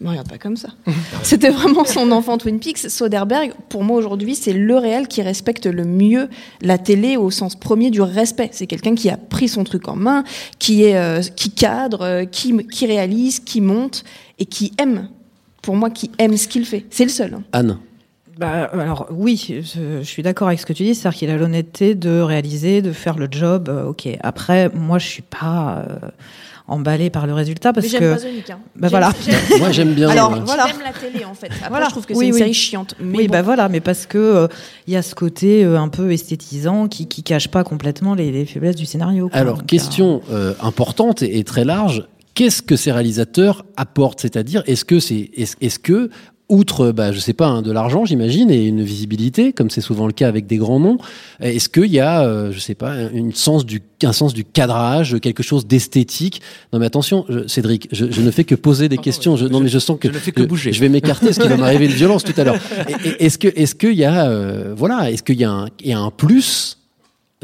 Me 0.00 0.08
regarde 0.08 0.28
pas 0.28 0.38
comme 0.38 0.56
ça. 0.56 0.68
C'était 1.22 1.50
vraiment 1.50 1.84
son 1.84 2.10
enfant 2.10 2.36
Twin 2.36 2.58
Peaks. 2.58 2.78
Soderbergh, 2.90 3.52
pour 3.68 3.84
moi 3.84 3.96
aujourd'hui, 3.96 4.34
c'est 4.34 4.52
le 4.52 4.76
réel 4.76 5.06
qui 5.06 5.22
respecte 5.22 5.66
le 5.66 5.84
mieux 5.84 6.28
la 6.60 6.76
télé 6.76 7.16
au 7.16 7.30
sens 7.30 7.54
premier 7.54 7.90
du 7.92 8.00
respect. 8.02 8.48
C'est 8.52 8.66
quelqu'un 8.66 8.96
qui 8.96 9.10
a 9.10 9.16
pris 9.16 9.46
son 9.46 9.62
truc 9.62 9.86
en 9.88 9.94
main, 9.94 10.24
qui 10.58 10.82
est, 10.82 10.96
euh, 10.96 11.20
qui 11.36 11.50
cadre, 11.52 12.02
euh, 12.02 12.24
qui, 12.24 12.56
qui 12.66 12.86
réalise, 12.86 13.38
qui 13.38 13.60
monte 13.60 14.02
et 14.40 14.44
qui 14.44 14.72
aime. 14.78 15.08
Pour 15.62 15.76
moi, 15.76 15.88
qui 15.88 16.10
aime 16.18 16.36
ce 16.36 16.48
qu'il 16.48 16.66
fait. 16.66 16.84
C'est 16.90 17.04
le 17.04 17.10
seul. 17.10 17.34
hein. 17.34 17.42
Anne. 17.52 17.78
Bah, 18.38 18.64
alors 18.72 19.06
oui, 19.12 19.36
je, 19.62 20.00
je 20.00 20.02
suis 20.02 20.24
d'accord 20.24 20.48
avec 20.48 20.58
ce 20.58 20.66
que 20.66 20.72
tu 20.72 20.82
dis, 20.82 20.96
c'est-à-dire 20.96 21.18
qu'il 21.18 21.30
a 21.30 21.36
l'honnêteté 21.36 21.94
de 21.94 22.18
réaliser, 22.18 22.82
de 22.82 22.90
faire 22.90 23.16
le 23.18 23.28
job. 23.30 23.68
euh, 23.68 23.84
ok. 23.84 24.08
Après, 24.20 24.68
moi, 24.70 24.98
je 24.98 25.06
suis 25.06 25.22
pas 25.22 25.84
euh, 26.68 26.72
emballée 26.72 27.10
par 27.10 27.26
le 27.26 27.34
résultat 27.34 27.72
parce 27.72 27.84
Mais 27.86 27.90
j'aime 27.90 28.16
que. 28.16 28.22
pas 28.22 28.28
Nick, 28.30 28.50
hein. 28.50 28.58
Bah 28.76 28.88
J'aime- 28.88 28.90
voilà. 28.90 29.12
Moi, 29.58 29.70
j'aime 29.72 29.94
bien, 29.94 30.08
Alors 30.08 30.30
voilà. 30.44 30.66
J'aime 30.66 30.76
la 30.84 30.92
télé 30.92 31.24
en 31.24 31.34
fait. 31.34 31.46
Après, 31.46 31.68
Voilà. 31.68 31.86
je 31.86 31.90
trouve 31.90 32.06
que 32.06 32.14
c'est 32.14 32.18
Oui, 32.18 32.26
une 32.28 32.32
oui. 32.34 32.38
série 32.38 32.54
chiante. 32.54 32.94
Mais 33.00 33.18
oui, 33.18 33.26
bon. 33.28 33.32
bah 33.32 33.42
voilà, 33.42 33.68
mais 33.68 33.80
parce 33.80 34.06
que 34.06 34.18
euh, 34.18 34.48
il 34.86 34.94
y 34.94 34.96
a 34.96 35.02
ce 35.02 35.14
côté 35.14 35.64
euh, 35.64 35.78
un 35.78 35.88
peu 35.88 36.12
esthétisant 36.12 36.88
qui, 36.88 37.06
qui 37.08 37.22
cache 37.22 37.48
pas 37.48 37.64
complètement 37.64 38.14
les, 38.14 38.30
les 38.30 38.46
faiblesses 38.46 38.76
du 38.76 38.86
scénario. 38.86 39.28
quoi. 39.28 39.38
Alors, 39.38 39.58
Donc, 39.58 39.66
question 39.66 40.22
euh, 40.30 40.54
importante 40.62 41.22
et, 41.22 41.38
et 41.38 41.44
très 41.44 41.64
large. 41.64 42.06
Qu'est-ce 42.34 42.62
que 42.62 42.76
ces 42.76 42.90
réalisateurs 42.92 43.66
apportent? 43.76 44.20
C'est-à-dire, 44.20 44.62
est-ce 44.66 44.86
que 44.86 45.00
c'est, 45.00 45.30
est-ce, 45.36 45.54
est-ce 45.60 45.78
que, 45.78 46.08
outre, 46.52 46.92
bah, 46.92 47.12
je 47.12 47.18
sais 47.18 47.32
pas, 47.32 47.46
hein, 47.48 47.62
de 47.62 47.72
l'argent, 47.72 48.04
j'imagine, 48.04 48.50
et 48.50 48.66
une 48.66 48.82
visibilité, 48.82 49.52
comme 49.52 49.70
c'est 49.70 49.80
souvent 49.80 50.06
le 50.06 50.12
cas 50.12 50.28
avec 50.28 50.46
des 50.46 50.56
grands 50.58 50.78
noms, 50.80 50.98
est-ce 51.40 51.68
qu'il 51.68 51.86
y 51.92 51.98
a, 52.00 52.22
euh, 52.24 52.52
je 52.52 52.58
sais 52.60 52.74
pas, 52.74 52.94
une 53.12 53.32
sens 53.32 53.64
du, 53.66 53.80
un 54.02 54.12
sens 54.12 54.34
du 54.34 54.44
cadrage, 54.44 55.18
quelque 55.20 55.42
chose 55.42 55.66
d'esthétique? 55.66 56.42
Non, 56.72 56.78
mais 56.78 56.86
attention, 56.86 57.24
je- 57.28 57.46
Cédric, 57.48 57.88
je, 57.92 58.10
je 58.10 58.20
ne 58.20 58.30
fais 58.30 58.44
que 58.44 58.54
poser 58.54 58.88
des 58.88 58.98
questions. 58.98 59.36
Je, 59.36 59.46
non, 59.46 59.60
mais 59.60 59.68
je 59.68 59.78
sens 59.78 59.98
que 59.98 60.08
je 60.08 60.12
ne 60.14 60.18
fais 60.18 60.32
que 60.32 60.42
bouger. 60.42 60.72
Je 60.72 60.80
vais 60.80 60.88
m'écarter, 60.88 61.26
parce 61.26 61.38
qu'il 61.38 61.48
va 61.48 61.56
m'arriver 61.56 61.86
une 61.86 61.92
violence 61.92 62.22
tout 62.24 62.34
à 62.38 62.44
l'heure. 62.44 62.58
Est-ce 63.18 63.38
que, 63.38 63.48
est-ce 63.56 63.74
qu'il 63.74 63.94
y 63.94 64.04
a, 64.04 64.28
euh, 64.28 64.74
voilà, 64.76 65.10
est-ce 65.10 65.22
qu'il 65.22 65.38
y 65.40 65.44
a 65.44 65.50
un, 65.50 65.66
il 65.80 65.88
y 65.90 65.92
a 65.92 65.98
un 66.00 66.10
plus 66.10 66.78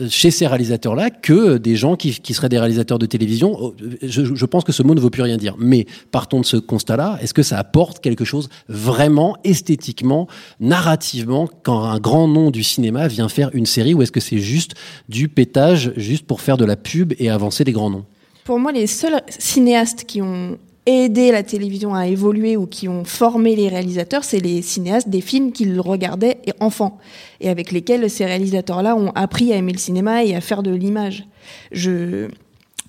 chez 0.09 0.31
ces 0.31 0.47
réalisateurs-là 0.47 1.11
que 1.11 1.59
des 1.59 1.77
gens 1.77 1.97
qui, 1.97 2.13
qui 2.21 2.35
seraient 2.35 2.49
des 2.49 2.59
réalisateurs 2.59 2.99
de 2.99 3.07
télévision. 3.07 3.57
Oh, 3.59 3.75
Je, 4.03 4.45
pense 4.45 4.65
que 4.65 4.73
ce 4.73 4.83
mot 4.83 4.95
ne 4.95 5.01
veut 5.01 5.11
plus 5.11 5.23
rien 5.23 5.37
dire. 5.37 5.57
Mais 5.59 5.87
partons 6.11 6.41
de 6.41 6.47
ce 6.47 6.57
constat-là. 6.57 7.19
Est-ce 7.21 7.35
que 7.35 7.43
ça 7.43 7.59
apporte 7.59 8.01
quelque 8.01 8.25
chose 8.25 8.49
vraiment 8.69 9.37
esthétiquement, 9.45 10.29
narrativement, 10.61 11.49
quand 11.63 11.83
un 11.83 11.99
grand 11.99 12.29
nom 12.29 12.51
du 12.51 12.63
cinéma 12.63 13.09
vient 13.09 13.29
faire 13.29 13.51
une 13.53 13.67
série 13.67 13.95
ou 13.95 14.03
est-ce 14.03 14.13
que 14.13 14.21
c'est 14.21 14.39
juste 14.39 14.75
du 15.09 15.29
pétage, 15.29 15.93
juste 15.97 16.27
pour 16.27 16.41
faire 16.41 16.57
de 16.57 16.65
la 16.65 16.77
pub 16.77 17.15
et 17.19 17.31
avancer 17.31 17.65
des 17.65 17.73
grands 17.73 17.91
noms? 17.91 18.05
Pour 18.45 18.59
moi, 18.59 18.73
les 18.73 18.87
seuls 18.87 19.21
cinéastes 19.29 20.05
qui 20.05 20.23
ont 20.23 20.59
aidé 20.89 21.31
la 21.31 21.43
télévision 21.43 21.95
à 21.95 22.07
évoluer 22.07 22.57
ou 22.57 22.67
qui 22.67 22.89
ont 22.89 23.05
formé 23.05 23.55
les 23.55 23.69
réalisateurs, 23.69 24.25
c'est 24.25 24.41
les 24.41 24.63
cinéastes 24.63 25.09
des 25.09 25.21
films 25.21 25.53
qu'ils 25.53 25.81
regardaient 25.81 26.39
enfants 26.61 26.99
et 27.41 27.49
avec 27.49 27.71
lesquels 27.73 28.09
ces 28.09 28.25
réalisateurs-là 28.25 28.97
ont 28.97 29.11
appris 29.15 29.53
à 29.53 29.57
aimer 29.57 29.73
le 29.73 29.79
cinéma 29.79 30.25
et 30.25 30.35
à 30.35 30.41
faire 30.41 30.63
de 30.63 30.75
l'image. 30.75 31.27
Je 31.73 32.29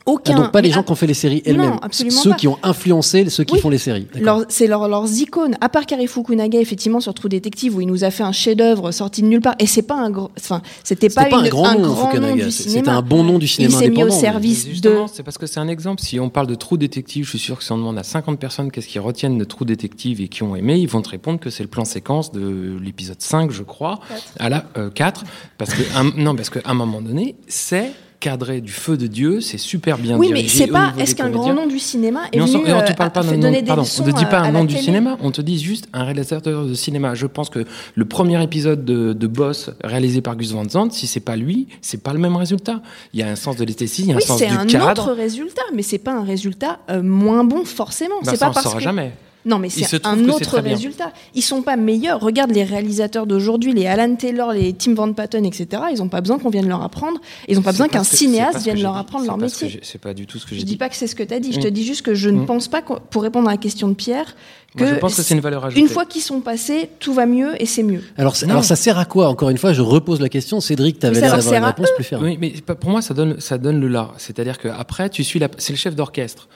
Ah, 0.09 0.13
aucun 0.13 0.35
donc 0.35 0.51
pas 0.51 0.61
les 0.61 0.71
gens 0.71 0.81
à- 0.81 0.83
qui 0.83 0.91
ont 0.91 0.95
fait 0.95 1.07
les 1.07 1.13
séries 1.13 1.41
elles-mêmes, 1.45 1.77
absolument 1.81 2.21
ceux 2.21 2.29
pas. 2.31 2.35
qui 2.35 2.47
ont 2.47 2.57
influencé 2.63 3.29
ceux 3.29 3.43
qui 3.43 3.55
Oui. 3.55 3.59
font 3.59 3.69
les 3.69 3.77
séries. 3.77 4.07
Leur- 4.19 4.45
c'est 4.49 4.67
leur- 4.67 4.87
leurs 4.87 5.11
icônes. 5.19 5.55
À 5.61 5.69
part 5.69 5.85
Kari 5.85 6.07
Fukunaga, 6.07 6.59
effectivement, 6.59 6.99
sur 6.99 7.13
True 7.13 7.29
Detective, 7.29 7.75
où 7.75 7.81
il 7.81 7.87
nous 7.87 8.03
a 8.03 8.11
fait 8.11 8.23
un 8.23 8.31
chef-d'œuvre 8.31 8.91
sorti 8.91 9.21
de 9.21 9.27
nulle 9.27 9.41
part. 9.41 9.55
Et 9.59 9.67
c'est 9.67 9.81
pas 9.81 9.95
un 9.95 10.09
gros, 10.09 10.29
enfin, 10.37 10.61
c'était 10.83 11.09
pas, 11.09 11.23
C'était 11.23 11.29
pas 11.35 11.39
une- 11.41 11.45
un 11.45 11.49
grand 11.49 11.73
nom, 11.73 11.79
nom 11.87 11.95
Fukunaga. 11.95 12.45
du 12.45 12.51
C'était 12.51 12.89
un 12.89 13.01
bon 13.01 13.23
nom 13.23 13.39
du 13.39 13.47
cinéma 13.47 13.73
Il 13.73 13.77
s'est 13.77 13.89
mis 13.89 14.03
au 14.03 14.09
service 14.09 14.67
Mais 14.67 14.79
de. 14.79 14.95
C'est 15.13 15.23
parce 15.23 15.37
que 15.37 15.45
c'est 15.47 15.59
un 15.59 15.67
exemple. 15.67 16.01
Si 16.01 16.19
on 16.19 16.29
parle 16.29 16.47
de 16.47 16.55
True 16.55 16.77
Detective, 16.77 17.25
je 17.25 17.29
suis 17.29 17.39
sûr 17.39 17.57
que 17.57 17.63
si 17.63 17.71
on 17.71 17.77
demande 17.77 17.97
à 17.97 18.03
50 18.03 18.39
personnes 18.39 18.71
qu'est-ce 18.71 18.87
qu'ils 18.87 19.01
retiennent 19.01 19.37
de 19.37 19.43
True 19.43 19.65
Detective 19.65 20.21
et 20.21 20.27
qui 20.27 20.43
ont 20.43 20.55
aimé, 20.55 20.77
ils 20.77 20.87
vont 20.87 21.01
te 21.01 21.09
répondre 21.09 21.39
que 21.39 21.49
c'est 21.49 21.63
le 21.63 21.69
plan 21.69 21.85
séquence 21.85 22.31
de 22.31 22.77
l'épisode 22.81 23.21
5, 23.21 23.51
je 23.51 23.63
crois, 23.63 23.99
à 24.39 24.49
la 24.49 24.65
euh, 24.77 24.89
4. 24.89 25.23
Parce 25.57 25.73
que, 25.73 25.81
un- 25.95 26.11
non, 26.15 26.35
parce 26.35 26.49
qu'à 26.49 26.61
un 26.65 26.73
moment 26.73 27.01
donné, 27.01 27.35
c'est 27.47 27.91
cadré 28.19 28.61
du 28.61 28.71
feu 28.71 28.97
de 28.97 29.07
Dieu, 29.07 29.41
c'est 29.41 29.57
super 29.57 29.97
bien 29.97 30.17
Oui, 30.17 30.29
mais 30.31 30.41
dirigé 30.41 30.65
c'est 30.65 30.67
pas. 30.67 30.93
Est-ce 30.97 31.15
qu'un 31.15 31.29
grand 31.29 31.53
nom 31.53 31.67
du 31.67 31.79
cinéma 31.79 32.21
est 32.31 32.37
Mais 32.37 32.43
on 32.43 32.45
venu 32.45 32.57
on 32.73 32.81
te 32.81 32.91
euh, 32.91 32.93
parle 32.95 33.11
pas 33.11 33.23
d'un 33.23 33.37
nom, 33.37 33.63
pardon, 33.65 33.83
on 33.83 34.03
te 34.03 34.11
dit 34.11 34.25
pas 34.25 34.39
un 34.39 34.51
nom 34.51 34.63
du 34.65 34.73
télé 34.73 34.85
cinéma, 34.85 35.17
on 35.21 35.31
te 35.31 35.41
dit 35.41 35.59
juste 35.59 35.87
un 35.93 36.03
réalisateur 36.03 36.65
de 36.65 36.73
cinéma. 36.73 37.15
Je 37.15 37.27
pense 37.27 37.49
que 37.49 37.65
le 37.95 38.05
premier 38.05 38.41
épisode 38.43 38.83
de, 38.85 39.13
de 39.13 39.27
Boss 39.27 39.71
réalisé 39.83 40.21
par 40.21 40.35
Gus 40.35 40.51
Van 40.51 40.67
Sant, 40.67 40.91
si 40.91 41.07
c'est 41.07 41.19
pas 41.19 41.35
lui, 41.35 41.67
c'est 41.81 42.03
pas 42.03 42.13
le 42.13 42.19
même 42.19 42.35
résultat. 42.35 42.81
Il 43.13 43.19
y 43.19 43.23
a 43.23 43.29
un 43.29 43.35
sens 43.35 43.55
de 43.55 43.63
l'esthétique, 43.65 44.05
il 44.05 44.09
y 44.09 44.13
a 44.13 44.15
Oui, 44.17 44.23
un 44.23 44.27
sens 44.27 44.39
c'est 44.39 44.47
du 44.47 44.53
un 44.53 44.65
cadre. 44.65 45.03
autre 45.03 45.13
résultat, 45.13 45.61
mais 45.73 45.81
c'est 45.83 45.97
pas 45.97 46.13
un 46.13 46.23
résultat 46.23 46.79
euh, 46.89 47.01
moins 47.01 47.43
bon 47.43 47.63
forcément. 47.65 48.15
Bah, 48.23 48.31
c'est 48.31 48.39
pas 48.39 48.49
on 48.49 48.53
parce 48.53 48.65
saura 48.65 48.77
que... 48.77 48.83
jamais. 48.83 49.13
Non, 49.45 49.57
mais 49.57 49.69
c'est 49.69 50.05
un 50.05 50.27
autre 50.29 50.59
résultat. 50.59 51.11
Ils 51.33 51.41
sont 51.41 51.61
pas 51.61 51.77
meilleurs. 51.77 52.19
Regarde 52.19 52.51
les 52.51 52.63
réalisateurs 52.63 53.25
d'aujourd'hui, 53.25 53.73
les 53.73 53.87
Alan 53.87 54.13
Taylor, 54.15 54.51
les 54.51 54.73
Tim 54.73 54.93
Van 54.93 55.11
Patten, 55.13 55.45
etc. 55.45 55.67
Ils 55.93 56.01
ont 56.01 56.09
pas 56.09 56.19
besoin 56.21 56.39
qu'on 56.39 56.49
vienne 56.49 56.67
leur 56.67 56.83
apprendre. 56.83 57.19
Ils 57.47 57.57
ont 57.57 57.61
pas 57.61 57.71
besoin 57.71 57.87
qu'un 57.87 58.03
cinéaste 58.03 58.59
vienne 58.63 58.81
leur 58.81 58.97
apprendre 58.97 59.25
leur 59.25 59.37
métier. 59.37 59.79
C'est 59.81 60.01
pas 60.01 60.13
du 60.13 60.25
tout 60.27 60.39
ce 60.39 60.45
que 60.45 60.55
j'ai 60.55 60.61
Je 60.61 60.65
dis 60.65 60.75
pas 60.77 60.89
que 60.89 60.95
c'est 60.95 61.07
ce 61.07 61.15
que 61.15 61.23
tu 61.23 61.33
as 61.33 61.39
dit. 61.39 61.53
Je 61.53 61.59
Mm. 61.59 61.63
te 61.63 61.67
dis 61.69 61.85
juste 61.85 62.01
que 62.01 62.13
je 62.13 62.29
ne 62.29 62.41
Mm. 62.41 62.45
pense 62.45 62.67
pas, 62.67 62.81
pour 62.81 63.23
répondre 63.23 63.47
à 63.47 63.51
la 63.51 63.57
question 63.57 63.87
de 63.87 63.93
Pierre, 63.93 64.35
que, 64.77 64.83
Moi, 64.83 64.93
je 64.93 64.99
pense 64.99 65.15
que 65.15 65.23
c'est 65.23 65.33
une 65.33 65.39
valeur 65.39 65.65
ajoutée. 65.65 65.81
une 65.81 65.87
fois 65.87 66.05
qu'ils 66.05 66.21
sont 66.21 66.41
passés, 66.41 66.89
tout 66.99 67.11
va 67.13 67.25
mieux 67.25 67.59
et 67.59 67.65
c'est 67.65 67.81
mieux. 67.81 68.03
Alors, 68.17 68.35
ça 68.35 68.75
sert 68.75 68.99
à 68.99 69.05
quoi 69.05 69.29
Encore 69.29 69.49
une 69.49 69.57
fois, 69.57 69.73
je 69.73 69.81
repose 69.81 70.19
la 70.21 70.29
question. 70.29 70.59
Cédric, 70.61 70.99
tu 70.99 71.05
avais 71.07 71.19
l'air 71.21 71.35
d'avoir 71.35 71.55
une 71.55 71.63
réponse 71.65 71.89
plus 71.95 72.03
ferme. 72.03 72.23
Oui, 72.23 72.37
mais 72.39 72.49
pas- 72.63 72.75
pour 72.75 72.89
moi, 72.91 73.01
ça 73.01 73.13
donne, 73.15 73.39
ça 73.39 73.57
donne 73.57 73.79
le 73.79 73.87
là. 73.87 74.11
C'est-à-dire 74.17 74.57
que 74.59 74.67
après, 74.67 75.09
tu 75.09 75.23
suis 75.23 75.39
la, 75.39 75.47
c'est 75.57 75.73
le 75.73 75.77
chef 75.77 75.95
d'orchestre. 75.95 76.49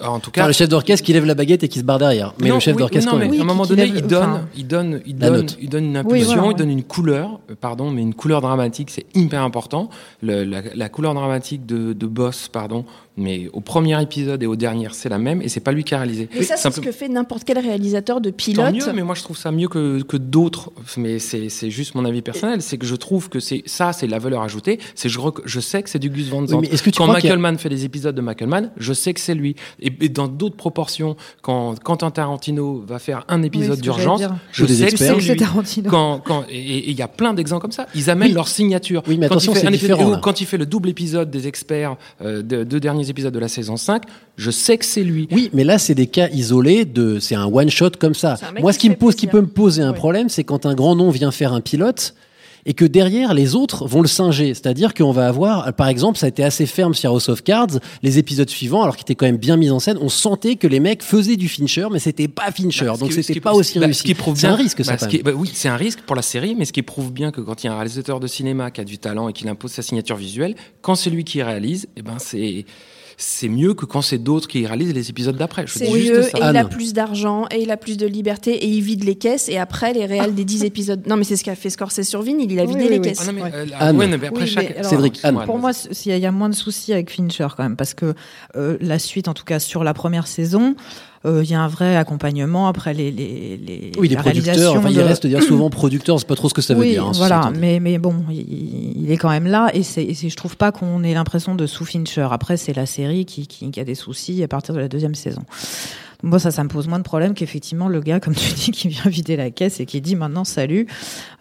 Euh, 0.00 0.04
En 0.06 0.18
tout 0.20 0.30
cas, 0.30 0.42
Enfin, 0.42 0.48
le 0.48 0.52
chef 0.54 0.68
d'orchestre 0.68 1.04
qui 1.04 1.12
lève 1.12 1.24
la 1.24 1.34
baguette 1.34 1.62
et 1.62 1.68
qui 1.68 1.78
se 1.78 1.84
barre 1.84 1.98
derrière. 1.98 2.34
Mais 2.40 2.48
Non, 2.48 2.54
le 2.56 2.60
chef 2.60 2.74
oui, 2.74 2.80
d'orchestre, 2.80 3.06
non, 3.06 3.12
quand 3.12 3.18
mais 3.18 3.24
même. 3.24 3.32
Oui, 3.32 3.38
à 3.38 3.42
un 3.42 3.46
moment 3.46 3.66
donné, 3.66 3.86
lève- 3.86 3.96
il 3.96 4.06
donne, 4.06 4.22
enfin, 4.22 4.48
il 4.56 4.66
donne, 4.66 5.00
il 5.06 5.16
donne, 5.16 5.32
note. 5.34 5.58
il 5.60 5.68
donne 5.68 5.84
une 5.84 5.90
Oui, 5.92 5.98
impulsion, 5.98 6.50
il 6.50 6.56
donne 6.56 6.70
une 6.70 6.82
couleur, 6.82 7.40
euh, 7.50 7.54
pardon, 7.60 7.90
mais 7.90 8.02
une 8.02 8.14
couleur 8.14 8.40
dramatique, 8.40 8.90
c'est 8.90 9.06
hyper 9.14 9.42
important. 9.42 9.90
Le- 10.22 10.44
la, 10.44 10.62
la 10.74 10.88
couleur 10.88 11.14
dramatique 11.14 11.66
de, 11.66 11.92
de 11.92 12.06
Boss, 12.06 12.48
pardon, 12.52 12.84
mais 13.18 13.48
au 13.52 13.60
premier 13.60 14.00
épisode 14.02 14.42
et 14.42 14.46
au 14.46 14.56
dernier, 14.56 14.88
c'est 14.92 15.08
la 15.08 15.18
même, 15.18 15.40
et 15.42 15.48
c'est 15.48 15.60
pas 15.60 15.72
lui 15.72 15.84
qui 15.84 15.94
a 15.94 15.98
réalisé. 15.98 16.28
Mais 16.34 16.42
ça, 16.42 16.56
c'est 16.56 16.70
ce 16.72 16.80
que 16.80 16.92
fait 16.92 17.08
n'importe 17.08 17.44
quel 17.44 17.58
réalisateur 17.58 18.20
de 18.20 18.30
Tant 18.30 18.36
pilote. 18.36 18.74
mieux, 18.74 18.92
mais 18.94 19.02
moi 19.02 19.14
je 19.14 19.22
trouve 19.22 19.36
ça 19.38 19.50
mieux 19.52 19.68
que, 19.68 20.02
que 20.02 20.16
d'autres. 20.16 20.70
Mais 20.96 21.18
c'est 21.18 21.48
c'est 21.48 21.70
juste 21.70 21.94
mon 21.94 22.04
avis 22.04 22.22
personnel. 22.22 22.60
C'est 22.62 22.76
que 22.78 22.86
je 22.86 22.96
trouve 22.96 23.28
que 23.28 23.40
c'est 23.40 23.62
ça, 23.66 23.92
c'est 23.92 24.06
la 24.06 24.18
valeur 24.18 24.42
ajoutée. 24.42 24.78
C'est 24.94 25.08
je, 25.08 25.18
rec- 25.20 25.40
je 25.44 25.60
sais 25.60 25.82
que 25.82 25.88
c'est 25.90 25.98
du 25.98 26.10
Gus 26.10 26.28
Van 26.28 26.46
Sant. 26.46 26.54
Oui, 26.56 26.66
mais 26.68 26.74
est-ce 26.74 26.82
que 26.82 26.90
tu 26.90 26.98
quand 26.98 27.06
y 27.06 27.10
a- 27.10 27.12
Michael 27.14 27.38
Mann 27.38 27.58
fait 27.58 27.68
des 27.68 27.84
épisodes 27.84 28.14
de 28.14 28.20
Michael 28.20 28.48
Mann, 28.48 28.70
je 28.76 28.92
sais 28.92 29.14
que 29.14 29.20
c'est 29.20 29.34
lui. 29.36 29.56
Et, 29.80 29.92
et 30.00 30.08
dans 30.08 30.28
d'autres 30.28 30.56
proportions, 30.56 31.16
quand 31.42 31.78
Quentin 31.82 32.10
Tarantino 32.10 32.82
va 32.86 32.98
faire 32.98 33.24
un 33.28 33.42
épisode 33.42 33.80
d'urgence, 33.80 34.22
je 34.52 34.66
sais 34.66 34.86
que 34.90 34.96
c'est. 34.96 35.36
Tarantino. 35.36 35.90
Quand, 35.90 36.20
quand, 36.24 36.44
et- 36.50 36.90
il 36.90 36.96
y 36.96 37.02
a 37.02 37.08
plein 37.08 37.34
d'exemples 37.34 37.62
comme 37.62 37.72
ça. 37.72 37.86
Ils 37.94 38.10
amènent 38.10 38.28
Oui. 38.28 38.34
leur 38.34 38.48
signature. 38.48 39.02
Oui, 39.06 39.18
mais 39.18 39.28
Quand 39.28 39.34
il 39.34 39.36
attention, 39.36 39.54
fait 39.54 39.60
c'est 39.60 39.66
un 39.66 39.72
épisode- 39.72 39.96
différent, 39.98 40.10
là. 40.12 40.20
Quand 40.22 40.40
il 40.40 40.46
fait 40.46 40.56
le 40.58 40.66
double 40.66 40.88
épisode 40.88 41.30
des 41.30 41.46
experts, 41.46 41.96
euh, 42.22 42.42
de- 42.42 42.64
deux 42.64 42.80
derniers 42.80 43.08
épisodes 43.10 43.32
de 43.34 43.38
la 43.38 43.48
saison 43.48 43.76
5, 43.76 44.02
je 44.36 44.50
sais 44.50 44.78
que 44.78 44.84
c'est 44.84 45.02
lui. 45.02 45.28
Oui, 45.30 45.50
mais 45.52 45.64
là, 45.64 45.78
c'est 45.78 45.94
des 45.94 46.06
cas 46.06 46.28
isolés 46.30 46.84
de, 46.84 47.18
c'est 47.18 47.34
un 47.34 47.46
one 47.46 47.70
shot 47.70 47.90
comme 47.98 48.14
ça. 48.14 48.36
Moi, 48.60 48.72
ce 48.72 48.78
qui 48.78 48.88
me 48.90 48.94
pose, 48.96 49.14
qui 49.14 49.26
peut 49.26 49.40
me 49.40 49.46
poser 49.46 49.82
un 49.82 49.92
Oui. 49.92 49.96
problème, 49.98 50.28
c'est 50.28 50.44
quand 50.44 50.66
un 50.66 50.74
grand 50.74 50.94
nom 50.96 51.10
vient 51.10 51.30
faire 51.30 51.52
un 51.52 51.60
pilote 51.60 52.14
et 52.66 52.74
que 52.74 52.84
derrière 52.84 53.32
les 53.32 53.54
autres 53.54 53.86
vont 53.86 54.02
le 54.02 54.08
singer. 54.08 54.52
C'est-à-dire 54.52 54.92
qu'on 54.92 55.12
va 55.12 55.28
avoir, 55.28 55.72
par 55.74 55.88
exemple, 55.88 56.18
ça 56.18 56.26
a 56.26 56.28
été 56.28 56.44
assez 56.44 56.66
ferme 56.66 56.92
sur 56.92 57.10
House 57.12 57.28
of 57.30 57.42
Cards, 57.42 57.78
les 58.02 58.18
épisodes 58.18 58.50
suivants, 58.50 58.82
alors 58.82 58.96
qu'ils 58.96 59.04
étaient 59.04 59.14
quand 59.14 59.24
même 59.26 59.36
bien 59.38 59.56
mis 59.56 59.70
en 59.70 59.78
scène, 59.78 59.96
on 60.00 60.08
sentait 60.08 60.56
que 60.56 60.66
les 60.66 60.80
mecs 60.80 61.02
faisaient 61.02 61.36
du 61.36 61.48
Fincher, 61.48 61.86
mais 61.90 61.98
c'était 62.00 62.28
pas 62.28 62.50
Fincher, 62.50 62.86
Bah, 62.86 62.96
donc 62.98 63.08
qui- 63.10 63.14
ce 63.14 63.22
c'était 63.22 63.34
qui- 63.34 63.40
pas 63.40 63.54
aussi 63.54 63.78
bah, 63.78 63.86
réussi. 63.86 64.00
Ce 64.00 64.04
qui 64.04 64.14
prouve 64.14 64.36
C'est 64.36 64.46
bien- 64.48 64.54
un 64.54 64.56
risque, 64.58 64.84
ça. 64.84 64.96
bah, 64.96 65.06
qui- 65.06 65.22
bah 65.22 65.30
oui, 65.34 65.50
c'est 65.54 65.68
un 65.68 65.76
risque 65.76 66.00
pour 66.00 66.16
la 66.16 66.22
série, 66.22 66.54
mais 66.56 66.64
ce 66.64 66.72
qui 66.72 66.82
prouve 66.82 67.12
bien 67.12 67.30
que 67.30 67.40
quand 67.40 67.62
il 67.62 67.66
y 67.66 67.70
a 67.70 67.72
un 67.72 67.76
réalisateur 67.76 68.20
de 68.20 68.26
cinéma 68.26 68.70
qui 68.70 68.80
a 68.80 68.84
du 68.84 68.98
talent 68.98 69.28
et 69.28 69.32
qu'il 69.32 69.48
impose 69.48 69.70
sa 69.70 69.82
signature 69.82 70.16
visuelle, 70.16 70.54
quand 70.82 70.96
c'est 70.96 71.10
lui 71.10 71.22
qui 71.24 71.42
réalise, 71.42 71.86
eh 71.96 72.02
ben 72.02 72.16
c'est 72.18 72.64
c'est 73.18 73.48
mieux 73.48 73.72
que 73.74 73.86
quand 73.86 74.02
c'est 74.02 74.18
d'autres 74.18 74.46
qui 74.46 74.66
réalisent 74.66 74.92
les 74.92 75.08
épisodes 75.10 75.36
d'après. 75.36 75.66
Je 75.66 75.72
C'est 75.78 75.90
mieux, 75.90 76.22
ça. 76.22 76.28
et 76.28 76.40
il 76.40 76.42
a 76.42 76.60
Anne. 76.60 76.68
plus 76.68 76.92
d'argent, 76.92 77.46
et 77.50 77.62
il 77.62 77.70
a 77.70 77.76
plus 77.76 77.96
de 77.96 78.06
liberté, 78.06 78.52
et 78.52 78.66
il 78.68 78.82
vide 78.82 79.04
les 79.04 79.14
caisses, 79.16 79.48
et 79.48 79.56
après, 79.58 79.92
les 79.94 80.04
réels 80.06 80.34
des 80.34 80.44
10 80.44 80.64
épisodes. 80.70 81.06
Non, 81.06 81.16
mais 81.16 81.24
c'est 81.24 81.36
ce 81.36 81.44
qu'a 81.44 81.54
fait 81.54 81.70
Scorsese 81.70 82.02
sur 82.02 82.20
Vine, 82.22 82.40
il 82.40 82.58
a 82.60 82.64
vidé 82.66 82.82
oui, 82.84 82.88
les 82.90 82.96
oui. 82.98 83.00
caisses. 83.02 83.18
Ah 83.22 83.26
non, 83.26 83.32
mais, 83.32 83.42
Ouais. 83.42 83.50
euh, 83.54 83.64
la- 83.66 83.78
Anne. 83.78 83.96
ouais, 83.96 84.06
mais 84.06 84.26
après 84.26 84.46
chaque. 84.46 84.70
alors, 84.76 84.90
Cédric, 84.90 85.20
Anne. 85.22 85.40
Pour 85.46 85.58
moi, 85.58 85.70
il 86.04 86.08
y, 86.10 86.12
a- 86.12 86.16
il 86.18 86.22
y 86.22 86.26
a 86.26 86.32
moins 86.32 86.48
de 86.50 86.54
soucis 86.54 86.92
avec 86.92 87.10
Fincher 87.10 87.48
quand 87.56 87.62
même, 87.62 87.76
parce 87.76 87.94
que 87.94 88.14
euh, 88.56 88.76
la 88.80 88.98
suite, 88.98 89.28
en 89.28 89.34
tout 89.34 89.44
cas 89.44 89.58
sur 89.60 89.82
la 89.84 89.94
première 89.94 90.26
saison, 90.26 90.74
Il 91.24 91.44
y 91.50 91.54
a 91.54 91.60
un 91.60 91.66
vrai 91.68 91.96
accompagnement 91.96 92.68
après 92.68 92.94
les 92.94 93.10
les 93.10 93.56
les. 93.56 93.92
Oui, 93.98 94.08
les 94.08 94.16
producteurs, 94.16 94.76
enfin, 94.76 94.90
il 94.90 94.96
de- 94.96 95.00
reste 95.02 95.26
dire 95.26 95.42
souvent 95.48 95.70
producteur, 95.70 96.20
c'est 96.20 96.28
pas 96.28 96.36
trop 96.36 96.48
ce 96.48 96.54
que 96.54 96.62
ça 96.62 96.74
veut 96.74 96.80
oui, 96.82 96.90
dire. 96.92 97.04
hein, 97.06 97.12
voilà, 97.14 97.50
mais 97.58 97.80
mais 97.80 97.98
bon, 97.98 98.14
il, 98.30 99.02
il 99.04 99.10
est 99.10 99.16
quand 99.16 99.30
même 99.30 99.46
là 99.46 99.70
et 99.74 99.82
c'est 99.82 100.12
je 100.14 100.36
trouve 100.36 100.56
pas 100.56 100.70
qu'on 100.72 101.02
ait 101.02 101.14
l'impression 101.14 101.54
de 101.54 101.66
sous 101.66 101.84
Fincher. 101.84 102.28
Après, 102.30 102.56
c'est 102.56 102.74
la 102.74 102.86
série 102.86 103.24
qui, 103.24 103.46
qui 103.46 103.70
qui 103.70 103.80
a 103.80 103.84
des 103.84 103.94
soucis 103.96 104.42
à 104.42 104.48
partir 104.48 104.74
de 104.74 104.78
la 104.80 104.88
deuxième 104.88 105.14
saison. 105.16 105.42
Bon, 106.22 106.38
ça, 106.38 106.50
ça 106.50 106.64
me 106.64 106.68
pose 106.68 106.88
moins 106.88 106.98
de 106.98 107.04
problème 107.04 107.34
qu'effectivement 107.34 107.88
le 107.88 108.00
gars, 108.00 108.20
comme 108.20 108.34
tu 108.34 108.52
dis, 108.54 108.70
qui 108.72 108.88
vient 108.88 109.10
vider 109.10 109.36
la 109.36 109.50
caisse 109.50 109.80
et 109.80 109.86
qui 109.86 110.00
dit 110.00 110.16
maintenant 110.16 110.44
salut. 110.44 110.86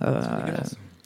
Euh, 0.02 0.22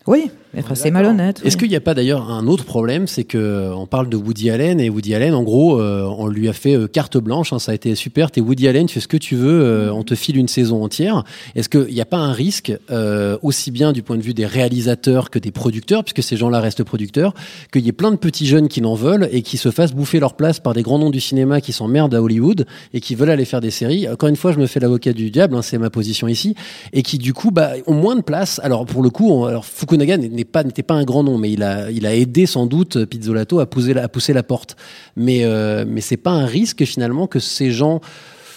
oui, 0.07 0.31
enfin, 0.57 0.75
c'est 0.75 0.91
malhonnête. 0.91 1.41
Est-ce 1.43 1.55
oui. 1.55 1.61
qu'il 1.61 1.69
n'y 1.69 1.75
a 1.75 1.81
pas 1.81 1.93
d'ailleurs 1.93 2.29
un 2.31 2.47
autre 2.47 2.65
problème, 2.65 3.07
c'est 3.07 3.23
que 3.23 3.37
euh, 3.37 3.73
on 3.75 3.85
parle 3.85 4.09
de 4.09 4.17
Woody 4.17 4.49
Allen 4.49 4.79
et 4.79 4.89
Woody 4.89 5.13
Allen, 5.15 5.33
en 5.33 5.43
gros, 5.43 5.79
euh, 5.79 6.03
on 6.17 6.27
lui 6.27 6.49
a 6.49 6.53
fait 6.53 6.75
euh, 6.75 6.87
carte 6.87 7.17
blanche, 7.17 7.53
hein, 7.53 7.59
ça 7.59 7.71
a 7.71 7.75
été 7.75 7.93
super. 7.95 8.31
T'es 8.31 8.41
Woody 8.41 8.67
Allen, 8.67 8.87
tu 8.87 8.95
fais 8.95 8.99
ce 8.99 9.07
que 9.07 9.17
tu 9.17 9.35
veux, 9.35 9.61
euh, 9.61 9.93
on 9.93 10.03
te 10.03 10.15
file 10.15 10.37
une 10.37 10.47
saison 10.47 10.83
entière. 10.83 11.23
Est-ce 11.55 11.69
qu'il 11.69 11.93
n'y 11.93 12.01
a 12.01 12.05
pas 12.05 12.17
un 12.17 12.33
risque, 12.33 12.71
euh, 12.91 13.37
aussi 13.41 13.71
bien 13.71 13.91
du 13.93 14.01
point 14.03 14.17
de 14.17 14.21
vue 14.21 14.33
des 14.33 14.45
réalisateurs 14.45 15.29
que 15.29 15.39
des 15.39 15.51
producteurs, 15.51 16.03
puisque 16.03 16.23
ces 16.23 16.37
gens-là 16.37 16.59
restent 16.59 16.83
producteurs, 16.83 17.33
qu'il 17.71 17.85
y 17.85 17.89
ait 17.89 17.93
plein 17.93 18.11
de 18.11 18.17
petits 18.17 18.45
jeunes 18.47 18.67
qui 18.67 18.81
n'en 18.81 18.95
veulent 18.95 19.29
et 19.31 19.41
qui 19.41 19.57
se 19.57 19.71
fassent 19.71 19.93
bouffer 19.93 20.19
leur 20.19 20.33
place 20.35 20.59
par 20.59 20.73
des 20.73 20.81
grands 20.81 20.99
noms 20.99 21.09
du 21.09 21.19
cinéma 21.19 21.61
qui 21.61 21.73
s'emmerdent 21.73 22.15
à 22.15 22.21
Hollywood 22.21 22.65
et 22.93 23.01
qui 23.01 23.15
veulent 23.15 23.29
aller 23.29 23.45
faire 23.45 23.61
des 23.61 23.71
séries? 23.71 24.07
Encore 24.09 24.29
une 24.29 24.35
fois, 24.35 24.51
je 24.51 24.59
me 24.59 24.65
fais 24.67 24.79
l'avocat 24.79 25.13
du 25.13 25.31
diable, 25.31 25.55
hein, 25.55 25.61
c'est 25.61 25.77
ma 25.77 25.89
position 25.89 26.27
ici, 26.27 26.55
et 26.93 27.03
qui 27.03 27.17
du 27.17 27.33
coup 27.33 27.51
bah, 27.51 27.71
ont 27.87 27.93
moins 27.93 28.15
de 28.15 28.21
place. 28.21 28.59
Alors 28.63 28.85
pour 28.85 29.03
le 29.03 29.09
coup, 29.09 29.29
on- 29.29 29.45
alors 29.45 29.65
Fukunaga 29.65 30.17
n'était 30.65 30.83
pas 30.83 30.95
un 30.95 31.03
grand 31.03 31.23
nom, 31.23 31.37
mais 31.37 31.51
il 31.51 31.63
a 31.63 31.91
il 31.91 32.05
a 32.05 32.15
aidé 32.15 32.45
sans 32.45 32.65
doute 32.65 33.05
Pizzolato 33.05 33.59
à 33.59 33.65
pousser 33.65 33.93
la, 33.93 34.03
à 34.03 34.07
pousser 34.07 34.33
la 34.33 34.43
porte. 34.43 34.75
Mais 35.15 35.43
euh, 35.43 35.85
mais 35.87 36.01
c'est 36.01 36.17
pas 36.17 36.31
un 36.31 36.45
risque 36.45 36.83
finalement 36.85 37.27
que 37.27 37.39
ces 37.39 37.71
gens 37.71 38.01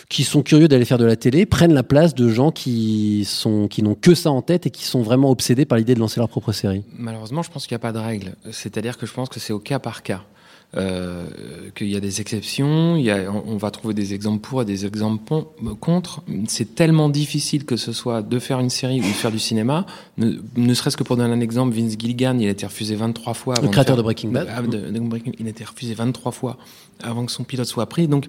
qui 0.08 0.24
sont 0.24 0.42
curieux 0.42 0.68
d'aller 0.68 0.84
faire 0.84 0.98
de 0.98 1.06
la 1.06 1.16
télé 1.16 1.46
prennent 1.46 1.72
la 1.72 1.82
place 1.82 2.14
de 2.14 2.28
gens 2.28 2.50
qui 2.50 3.24
sont 3.24 3.66
qui 3.66 3.82
n'ont 3.82 3.94
que 3.94 4.14
ça 4.14 4.30
en 4.30 4.42
tête 4.42 4.66
et 4.66 4.70
qui 4.70 4.84
sont 4.84 5.00
vraiment 5.02 5.30
obsédés 5.30 5.64
par 5.64 5.78
l'idée 5.78 5.94
de 5.94 6.00
lancer 6.00 6.20
leur 6.20 6.28
propre 6.28 6.52
série. 6.52 6.84
Malheureusement, 6.98 7.42
je 7.42 7.50
pense 7.50 7.66
qu'il 7.66 7.74
n'y 7.74 7.80
a 7.80 7.86
pas 7.86 7.92
de 7.92 7.98
règle. 7.98 8.34
C'est-à-dire 8.50 8.98
que 8.98 9.06
je 9.06 9.12
pense 9.12 9.28
que 9.28 9.40
c'est 9.40 9.52
au 9.54 9.58
cas 9.58 9.78
par 9.78 10.02
cas. 10.02 10.22
Euh, 10.74 11.26
qu'il 11.74 11.88
y 11.88 11.96
a 11.96 12.00
des 12.00 12.22
exceptions, 12.22 12.96
il 12.96 13.04
y 13.04 13.10
a, 13.10 13.30
on 13.30 13.42
on 13.46 13.56
va 13.58 13.70
trouver 13.70 13.92
des 13.92 14.14
exemples 14.14 14.40
pour 14.40 14.62
et 14.62 14.64
des 14.64 14.86
exemples 14.86 15.22
pon- 15.22 15.46
contre. 15.80 16.22
C'est 16.48 16.74
tellement 16.74 17.10
difficile 17.10 17.66
que 17.66 17.76
ce 17.76 17.92
soit 17.92 18.22
de 18.22 18.38
faire 18.38 18.58
une 18.58 18.70
série 18.70 19.00
ou 19.00 19.02
de 19.02 19.08
faire 19.08 19.30
du 19.30 19.38
cinéma. 19.38 19.84
Ne, 20.16 20.36
ne 20.56 20.72
serait-ce 20.74 20.96
que 20.96 21.02
pour 21.02 21.18
donner 21.18 21.34
un 21.34 21.40
exemple, 21.40 21.74
Vince 21.74 21.92
Gilligan, 21.98 22.38
il 22.38 22.46
a 22.46 22.50
été 22.52 22.64
refusé 22.64 22.94
23 22.94 23.34
fois. 23.34 23.54
avant 23.58 23.68
créateur 23.68 23.96
faire- 23.96 23.96
de 23.98 24.02
Breaking 24.02 24.30
Bad. 24.30 24.48
Ah, 24.50 24.62
de- 24.62 24.90
de 24.90 24.98
Breaking- 25.00 25.34
il 25.38 25.46
a 25.46 25.50
été 25.50 25.62
refusé 25.62 25.92
23 25.92 26.32
fois 26.32 26.56
avant 27.02 27.26
que 27.26 27.32
son 27.32 27.44
pilote 27.44 27.66
soit 27.66 27.84
pris. 27.86 28.08
Donc, 28.08 28.28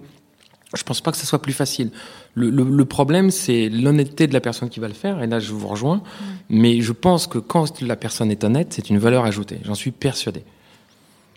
je 0.76 0.84
pense 0.84 1.00
pas 1.00 1.12
que 1.12 1.18
ce 1.18 1.26
soit 1.26 1.42
plus 1.42 1.54
facile. 1.54 1.92
Le, 2.34 2.50
le- 2.50 2.64
le 2.70 2.86
problème, 2.86 3.32
c'est 3.32 3.70
l'honnêteté 3.70 4.28
de 4.28 4.34
la 4.34 4.42
personne 4.42 4.68
qui 4.68 4.82
va 4.82 4.90
le 4.90 4.94
faire. 4.96 5.24
Et 5.24 5.28
là, 5.28 5.40
je 5.40 5.54
vous 5.54 5.68
rejoins. 5.70 6.02
Mais 6.50 6.82
je 6.82 6.92
pense 6.92 7.26
que 7.26 7.38
quand 7.38 7.80
la 7.82 7.96
personne 7.96 8.32
est 8.32 8.44
honnête, 8.44 8.74
c'est 8.74 8.90
une 8.90 8.98
valeur 8.98 9.24
ajoutée. 9.24 9.60
J'en 9.64 9.76
suis 9.76 9.92
persuadé. 9.92 10.42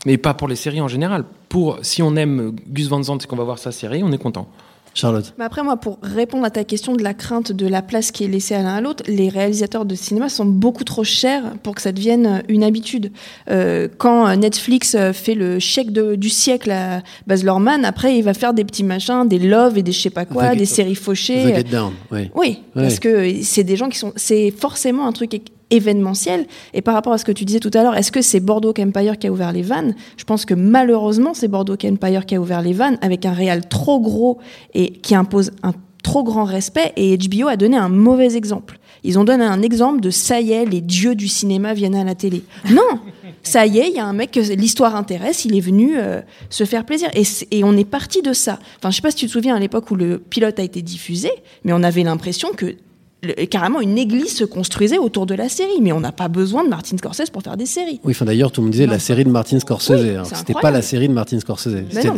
Mais 0.06 0.16
pas 0.16 0.32
pour 0.32 0.48
les 0.48 0.56
séries 0.56 0.80
en 0.80 0.88
général. 0.88 1.24
Pour 1.50 1.78
si 1.82 2.02
on 2.02 2.16
aime 2.16 2.52
Gus 2.68 2.88
Van 2.88 3.02
Sant 3.02 3.18
et 3.18 3.26
qu'on 3.26 3.36
va 3.36 3.44
voir 3.44 3.58
sa 3.58 3.72
série, 3.72 4.02
on 4.02 4.12
est 4.12 4.18
content. 4.18 4.48
Charlotte. 4.94 5.34
Mais 5.38 5.44
après, 5.44 5.62
moi, 5.62 5.76
pour 5.76 5.98
répondre 6.02 6.46
à 6.46 6.50
ta 6.50 6.64
question 6.64 6.94
de 6.94 7.02
la 7.02 7.12
crainte 7.12 7.52
de 7.52 7.66
la 7.68 7.82
place 7.82 8.12
qui 8.12 8.24
est 8.24 8.28
laissée 8.28 8.54
à 8.54 8.62
l'un 8.62 8.76
à 8.76 8.80
l'autre, 8.80 9.04
les 9.06 9.28
réalisateurs 9.28 9.84
de 9.84 9.94
cinéma 9.94 10.30
sont 10.30 10.46
beaucoup 10.46 10.84
trop 10.84 11.04
chers 11.04 11.52
pour 11.62 11.74
que 11.74 11.82
ça 11.82 11.92
devienne 11.92 12.42
une 12.48 12.64
habitude. 12.64 13.12
Euh, 13.50 13.88
quand 13.98 14.34
Netflix 14.36 14.94
euh, 14.94 15.12
fait 15.12 15.34
le 15.34 15.58
chèque 15.58 15.90
de- 15.92 16.14
du 16.14 16.30
siècle 16.30 16.70
à 16.70 17.02
Baz 17.26 17.44
Luhrmann, 17.44 17.84
après, 17.84 18.16
il 18.16 18.22
va 18.22 18.32
faire 18.32 18.54
des 18.54 18.64
petits 18.64 18.84
machins, 18.84 19.28
des 19.28 19.38
Love 19.38 19.76
et 19.76 19.82
des 19.82 19.92
je 19.92 20.00
sais 20.00 20.08
pas 20.08 20.24
quoi, 20.24 20.54
The- 20.54 20.58
des 20.58 20.64
séries 20.64 20.94
fauchées. 20.94 21.42
The 21.42 21.56
Get 21.56 21.64
Down, 21.64 21.92
oui. 22.10 22.30
Oui, 22.34 22.62
Oui. 22.74 22.82
parce 22.82 22.98
que 22.98 23.42
c'est 23.42 23.64
des 23.64 23.76
gens 23.76 23.90
qui 23.90 23.98
sont. 23.98 24.14
C'est 24.16 24.50
forcément 24.50 25.06
un 25.06 25.12
truc 25.12 25.34
événementiel. 25.70 26.46
Et 26.74 26.82
par 26.82 26.94
rapport 26.94 27.12
à 27.12 27.18
ce 27.18 27.24
que 27.24 27.32
tu 27.32 27.44
disais 27.44 27.60
tout 27.60 27.70
à 27.74 27.82
l'heure, 27.82 27.96
est-ce 27.96 28.12
que 28.12 28.22
c'est 28.22 28.40
Bordeaux 28.40 28.74
Empire 28.78 29.18
qui 29.18 29.26
a 29.26 29.32
ouvert 29.32 29.52
les 29.52 29.62
vannes? 29.62 29.94
Je 30.16 30.24
pense 30.24 30.44
que 30.44 30.54
malheureusement, 30.54 31.34
c'est 31.34 31.48
Bordeaux 31.48 31.76
Empire 31.84 32.26
qui 32.26 32.34
a 32.34 32.40
ouvert 32.40 32.62
les 32.62 32.72
vannes 32.72 32.98
avec 33.00 33.26
un 33.26 33.32
réal 33.32 33.68
trop 33.68 34.00
gros 34.00 34.38
et 34.74 34.92
qui 34.92 35.14
impose 35.14 35.50
un 35.62 35.72
trop 36.02 36.22
grand 36.22 36.44
respect. 36.44 36.92
Et 36.96 37.16
HBO 37.16 37.48
a 37.48 37.56
donné 37.56 37.76
un 37.76 37.88
mauvais 37.88 38.36
exemple. 38.36 38.78
Ils 39.04 39.18
ont 39.18 39.24
donné 39.24 39.44
un 39.44 39.62
exemple 39.62 40.00
de 40.00 40.10
ça 40.10 40.40
y 40.40 40.52
est, 40.52 40.64
les 40.64 40.80
dieux 40.80 41.14
du 41.14 41.28
cinéma 41.28 41.74
viennent 41.74 41.94
à 41.94 42.04
la 42.04 42.14
télé. 42.14 42.42
Non 42.70 43.00
ça 43.46 43.64
y 43.66 43.78
est, 43.78 43.88
il 43.88 43.94
y 43.94 43.98
a 43.98 44.04
un 44.04 44.12
mec 44.12 44.32
que 44.32 44.40
l'histoire 44.40 44.96
intéresse, 44.96 45.44
il 45.44 45.56
est 45.56 45.60
venu 45.60 45.96
euh, 45.96 46.20
se 46.50 46.64
faire 46.64 46.84
plaisir. 46.84 47.08
Et, 47.14 47.22
et 47.52 47.64
on 47.64 47.76
est 47.76 47.84
parti 47.84 48.20
de 48.20 48.32
ça. 48.32 48.58
Enfin, 48.78 48.90
je 48.90 48.96
sais 48.96 49.02
pas 49.02 49.10
si 49.10 49.18
tu 49.18 49.26
te 49.26 49.30
souviens 49.30 49.54
à 49.54 49.60
l'époque 49.60 49.90
où 49.90 49.94
le 49.94 50.18
pilote 50.18 50.58
a 50.58 50.62
été 50.62 50.82
diffusé, 50.82 51.30
mais 51.64 51.72
on 51.72 51.82
avait 51.82 52.02
l'impression 52.02 52.50
que 52.52 52.76
le- 53.22 53.46
carrément 53.46 53.80
une 53.80 53.98
église 53.98 54.36
se 54.36 54.44
construisait 54.44 54.98
autour 54.98 55.26
de 55.26 55.34
la 55.34 55.48
série. 55.48 55.80
Mais 55.80 55.92
on 55.92 56.00
n'a 56.00 56.12
pas 56.12 56.28
besoin 56.28 56.64
de 56.64 56.68
Martin 56.68 56.96
Scorsese 56.96 57.30
pour 57.30 57.42
faire 57.42 57.56
des 57.56 57.66
séries. 57.66 58.00
Oui, 58.04 58.12
enfin 58.12 58.24
d'ailleurs, 58.24 58.52
tout 58.52 58.60
le 58.60 58.66
monde 58.66 58.72
disait 58.72 58.86
la 58.86 58.98
série 58.98 59.24
de 59.24 59.30
Martin 59.30 59.58
Scorsese. 59.58 59.92
C'était 60.34 60.52
pas 60.54 60.70
la 60.70 60.82
série 60.82 61.08
de 61.08 61.12
Martin 61.14 61.40
Scorsese. 61.40 61.76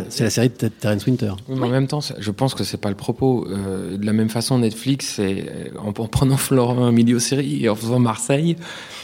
C'est 0.09 0.23
la 0.23 0.29
série 0.29 0.49
de 0.49 0.53
Ter- 0.53 0.69
Terence 0.79 1.05
Winter. 1.05 1.31
Oui, 1.47 1.57
mais 1.59 1.67
en 1.67 1.69
même 1.69 1.87
temps, 1.87 1.99
je 2.17 2.31
pense 2.31 2.53
que 2.53 2.63
c'est 2.63 2.77
pas 2.77 2.89
le 2.89 2.95
propos. 2.95 3.47
Euh, 3.49 3.97
de 3.97 4.05
la 4.05 4.13
même 4.13 4.29
façon, 4.29 4.59
Netflix, 4.59 5.17
euh, 5.19 5.41
en, 5.79 5.89
en 5.89 6.07
prenant 6.07 6.37
Florent 6.37 6.91
milieu 6.91 7.19
série 7.19 7.63
et 7.65 7.69
en 7.69 7.75
faisant 7.75 7.99
Marseille, 7.99 8.55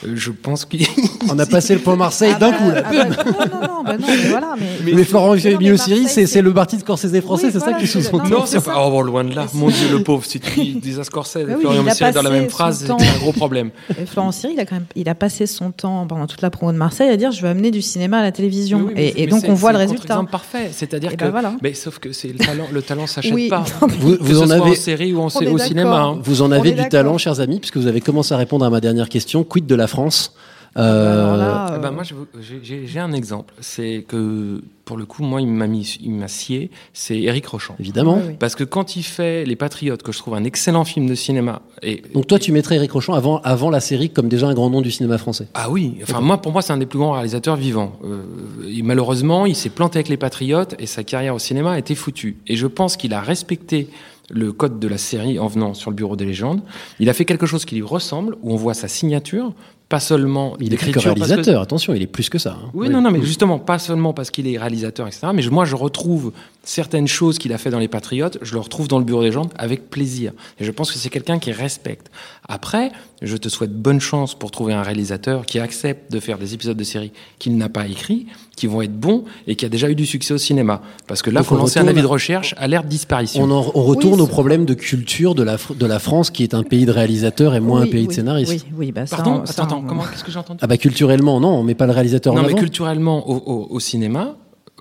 euh, 0.06 0.12
je 0.16 0.32
pense 0.32 0.66
qu'il. 0.66 0.86
On 1.32 1.40
a 1.40 1.46
passé 1.46 1.74
le 1.74 1.80
point 1.82 1.96
Marseille 1.96 2.36
d'un 2.40 2.52
coup 2.52 2.70
là. 2.70 2.84
Ah 2.86 2.92
bah, 2.92 3.06
non, 3.06 3.14
non, 3.16 3.62
non, 3.62 3.84
bah 3.84 3.98
non, 3.98 4.06
mais 4.08 4.30
voilà. 4.30 4.56
Mais, 4.84 4.94
Mais, 4.94 5.04
Florent 5.04 5.34
Mais 5.36 5.42
mais 5.44 5.58
Milieu 5.58 5.76
Marseille, 5.76 6.08
c'est 6.08 6.42
le 6.42 6.54
Martin 6.54 6.78
Scorsese 6.80 7.20
français, 7.22 7.46
Oui, 7.48 7.52
c'est 7.54 7.58
voilà, 7.60 7.74
ça 7.74 7.80
qui 7.80 7.88
sous-entend. 7.88 8.30
Non, 8.30 8.44
c'est 8.46 8.64
pas. 8.64 8.86
Oh, 8.88 9.02
loin 9.02 9.24
de 9.24 9.34
là. 9.34 9.48
Mon 9.54 9.70
Dieu, 9.70 9.88
le 9.92 10.04
pauvre. 10.04 10.26
Si 10.26 10.40
tu 10.40 10.60
dis 10.76 11.00
à 11.00 11.04
Scorsese 11.04 11.46
Bah 11.48 11.56
Florian 11.60 11.84
il 11.86 11.90
a 11.90 11.92
Messier 11.92 12.12
dans 12.12 12.22
la 12.22 12.30
passé 12.30 12.40
même 12.42 12.50
son 12.50 12.56
phrase, 12.56 12.80
c'est 12.80 12.88
temps. 12.88 12.98
un 13.00 13.20
gros 13.20 13.32
problème. 13.32 13.70
Et 14.02 14.06
Florent 14.06 14.32
Siri, 14.32 14.54
il 14.54 14.60
a 14.60 14.66
quand 14.66 14.76
même, 14.76 14.86
il 14.96 15.08
a 15.10 15.16
passé 15.16 15.46
son 15.48 15.72
temps 15.72 16.06
pendant 16.08 16.28
toute 16.28 16.42
la 16.42 16.50
promo 16.50 16.72
de 16.72 16.78
Marseille 16.78 17.10
à 17.10 17.18
dire 17.18 17.32
je 17.32 17.42
veux 17.42 17.48
amener 17.50 17.72
du 17.72 17.82
cinéma 17.82 18.20
à 18.20 18.24
la 18.24 18.32
télévision. 18.32 18.80
Oui, 18.80 18.84
oui, 18.88 18.94
mais 18.96 19.06
et, 19.06 19.12
c'est- 19.12 19.20
et 19.20 19.26
mais 19.26 19.32
donc 19.32 19.42
c'est- 19.42 19.50
on 19.50 19.54
voit 19.54 19.70
c'est 19.70 19.74
le 19.74 19.80
résultat. 19.80 20.02
contre-exemple 20.16 20.32
parfait. 20.32 20.70
C'est-à-dire 20.72 21.12
que. 21.12 21.16
ben 21.18 21.30
voilà. 21.32 21.54
Mais 21.62 21.74
sauf 21.74 22.00
que 22.00 22.12
c'est 22.12 22.30
le 22.30 22.38
talent, 22.38 22.66
le 22.72 22.82
talent 22.82 23.08
s'achète 23.08 23.34
Oui, 23.34 23.48
pas. 23.50 23.64
non, 23.82 23.88
mais- 23.88 23.94
Vous, 24.00 24.18
vous 24.20 24.42
en 24.42 24.50
avez, 24.50 24.72
en 24.72 24.76
série 24.76 25.14
ou 25.14 25.20
en, 25.22 25.26
au 25.28 25.58
cinéma. 25.58 26.02
hein. 26.02 26.20
vous 26.24 26.42
en 26.42 26.48
On 26.50 26.52
avez 26.52 26.72
du 26.72 26.88
talent, 26.90 27.18
chers 27.18 27.40
amis, 27.40 27.60
puisque 27.60 27.78
vous 27.78 27.88
avez 27.88 28.02
commencé 28.02 28.34
à 28.34 28.38
répondre 28.38 28.66
à 28.66 28.70
ma 28.70 28.82
dernière 28.82 29.10
question. 29.10 29.44
Quid 29.44 29.66
de 29.66 29.76
la 29.76 29.88
France? 29.88 30.34
Là, 30.82 31.68
Eh 31.70 31.74
euh, 31.76 31.78
ben, 31.80 31.92
moi, 31.92 32.04
je 32.04 32.14
vous- 32.14 32.28
j'ai- 32.42 33.00
un 33.00 33.14
exemple. 33.14 33.54
C'est 33.62 34.06
que, 34.08 34.62
pour 34.84 34.98
le 34.98 35.06
coup, 35.06 35.24
moi, 35.24 35.42
il 35.42 35.48
m'a 35.48 35.68
mis, 35.68 35.98
il 36.02 36.12
m'a 36.12 36.28
scié. 36.28 36.70
C'est 36.94 37.18
Éric 37.20 37.46
Rochon. 37.48 37.76
Évidemment. 37.80 38.16
Oui, 38.18 38.24
oui. 38.30 38.36
Parce 38.40 38.56
que 38.56 38.64
quand 38.64 38.96
il 38.96 39.04
fait 39.04 39.46
Les 39.46 39.56
Patriotes, 39.56 40.04
que 40.04 40.12
je 40.12 40.18
trouve 40.18 40.34
un 40.36 40.44
excellent 40.44 40.84
film 40.86 41.08
de 41.08 41.16
cinéma, 41.16 41.62
et 41.82 42.02
Donc 42.14 42.28
toi, 42.28 42.40
tu 42.40 42.52
mettrais 42.52 42.76
Eric 42.76 42.92
Rochon 42.92 43.14
avant, 43.14 43.40
avant 43.44 43.70
la 43.70 43.80
série 43.80 44.10
comme 44.10 44.28
déjà 44.30 44.48
un 44.48 44.54
grand 44.54 44.70
nom 44.70 44.82
du 44.82 44.92
cinéma 44.92 45.18
français. 45.18 45.48
ah 45.54 45.70
oui, 45.70 45.98
enfin 46.04 46.22
moi, 46.22 46.42
pour 46.42 46.52
moi, 46.52 46.62
c'est 46.62 46.74
un 46.74 46.78
des 46.78 46.86
plus 46.86 47.00
grands 47.00 47.12
réalisateurs 47.14 47.56
vivants. 47.56 47.94
Euh, 48.04 48.24
et 48.70 48.82
malheureusement, 48.82 49.46
il 49.46 49.56
s'est 49.56 49.70
planté 49.70 50.00
avec 50.00 50.10
Les 50.10 50.18
Patriotes 50.18 50.76
et 50.80 50.86
sa 50.88 51.04
carrière 51.04 51.36
au 51.36 51.40
cinéma 51.40 51.74
a 51.74 51.80
été 51.80 51.96
foutue. 51.96 52.38
Et 52.48 52.56
je 52.56 52.68
pense 52.68 52.98
qu'il 52.98 53.14
a 53.14 53.22
respecté 53.22 53.88
le 54.32 54.52
code 54.52 54.80
de 54.80 54.88
la 54.88 54.98
série 54.98 55.38
en 55.38 55.48
venant 55.48 55.74
sur 55.76 55.92
le 55.92 55.96
bureau 55.96 56.16
des 56.16 56.26
légendes. 56.26 56.62
Il 57.00 57.10
a 57.10 57.14
fait 57.14 57.26
quelque 57.26 57.46
chose 57.46 57.64
qui 57.64 57.76
lui 57.76 57.84
ressemble, 57.84 58.36
où 58.42 58.52
on 58.54 58.56
voit 58.56 58.74
sa 58.74 58.88
signature, 58.88 59.54
pas 59.88 60.00
seulement 60.00 60.56
Il 60.60 60.76
que- 60.76 61.00
réalisateur, 61.00 61.62
attention, 61.62 61.94
il 61.94 62.02
est 62.02 62.08
plus 62.08 62.30
que 62.30 62.40
ça. 62.40 62.58
hein. 62.60 62.70
Oui, 62.74 62.90
non, 62.90 63.02
non, 63.02 63.12
mais 63.12 63.22
justement, 63.22 63.60
pas 63.60 63.78
seulement 63.80 64.14
parce 64.14 64.32
qu'il 64.32 64.48
est 64.48 64.58
réalisateur, 64.58 65.06
etc. 65.08 65.28
Mais 65.34 65.42
je- 65.44 65.52
moi, 65.52 65.66
je 65.66 65.76
retrouve 65.76 66.32
certaines 66.64 67.08
choses 67.08 67.38
qu'il 67.38 67.54
a 67.54 67.60
fait 67.60 67.70
dans 67.70 67.78
Les 67.78 67.88
Patriotes, 67.88 68.40
je 68.42 68.54
le 68.54 68.60
retrouve 68.60 68.88
dans 68.88 68.98
Le 68.98 69.06
Bureau 69.06 69.22
des 69.22 69.32
gens 69.32 69.48
avec 69.58 69.92
plaisir. 69.92 70.32
Et 70.60 70.66
je 70.66 70.72
pense 70.72 70.92
que 70.92 70.98
c'est 70.98 71.10
quelqu'un 71.12 71.38
qui 71.38 71.52
respecte. 71.52 72.08
Après, 72.48 72.92
je 73.22 73.38
te 73.38 73.50
souhaite 73.50 73.74
bonne 73.74 74.02
chance 74.02 74.34
pour 74.34 74.50
trouver 74.50 74.74
un 74.74 74.82
réalisateur 74.82 75.46
qui 75.46 75.60
accepte 75.60 76.12
de 76.12 76.20
faire 76.20 76.40
des 76.40 76.56
épisodes 76.56 76.76
de 76.78 76.84
série 76.84 77.12
qu'il 77.38 77.56
n'a 77.56 77.70
pas 77.70 77.86
écrits, 77.88 78.26
qui 78.56 78.66
vont 78.68 78.82
être 78.82 78.98
bons 79.00 79.26
et 79.48 79.56
qui 79.56 79.66
a 79.66 79.70
déjà 79.70 79.90
eu 79.90 79.96
du 79.96 80.06
succès 80.08 80.34
au 80.34 80.38
cinéma. 80.40 80.82
Parce 81.08 81.22
que 81.22 81.30
là, 81.30 81.42
Donc 81.42 81.48
faut 81.50 81.56
on 81.56 81.60
lancer 81.60 81.80
un 81.80 81.88
avis 81.88 82.02
de 82.02 82.08
recherche 82.08 82.56
à 82.58 82.68
l'ère 82.68 82.84
de 82.84 82.90
disparition. 82.90 83.44
On, 83.44 83.52
en- 83.52 83.72
on 83.76 83.84
retourne 83.84 84.16
Oui, 84.16 84.22
au 84.22 84.28
problème 84.28 84.66
de 84.66 84.74
culture 84.74 85.36
de 85.36 85.44
la, 85.44 85.58
Fr- 85.58 85.78
de 85.78 85.86
la 85.86 86.00
France, 86.00 86.32
qui 86.32 86.42
est 86.42 86.54
un 86.56 86.64
pays 86.64 86.86
de 86.86 86.92
réalisateurs 86.92 87.54
et 87.54 87.60
moins 87.60 87.82
oui, 87.82 87.88
un 87.90 87.92
pays 87.92 88.08
de 88.08 88.14
scénaristes. 88.14 88.52
Oui, 88.52 88.64
oui, 88.78 88.92
bah 88.92 89.06
ça, 89.06 89.18
Pardon 89.18 89.46
ça, 89.46 89.64
Attends, 89.64 89.75
attends, 89.78 89.88
comment 89.88 90.04
Qu'est-ce 90.04 90.24
que 90.24 90.32
j'ai 90.32 90.40
entendu 90.40 90.60
Ah 90.62 90.68
bah 90.68 90.78
culturellement, 90.78 91.40
non, 91.40 91.50
on 91.50 91.64
met 91.64 91.76
pas 91.76 91.86
le 91.86 91.92
réalisateur 91.94 92.34
Non, 92.34 92.40
en 92.42 92.44
mais 92.44 92.50
avant. 92.50 92.58
culturellement, 92.60 93.30
au, 93.30 93.36
au- 93.36 93.68
au 93.70 93.80
cinéma, 93.80 94.36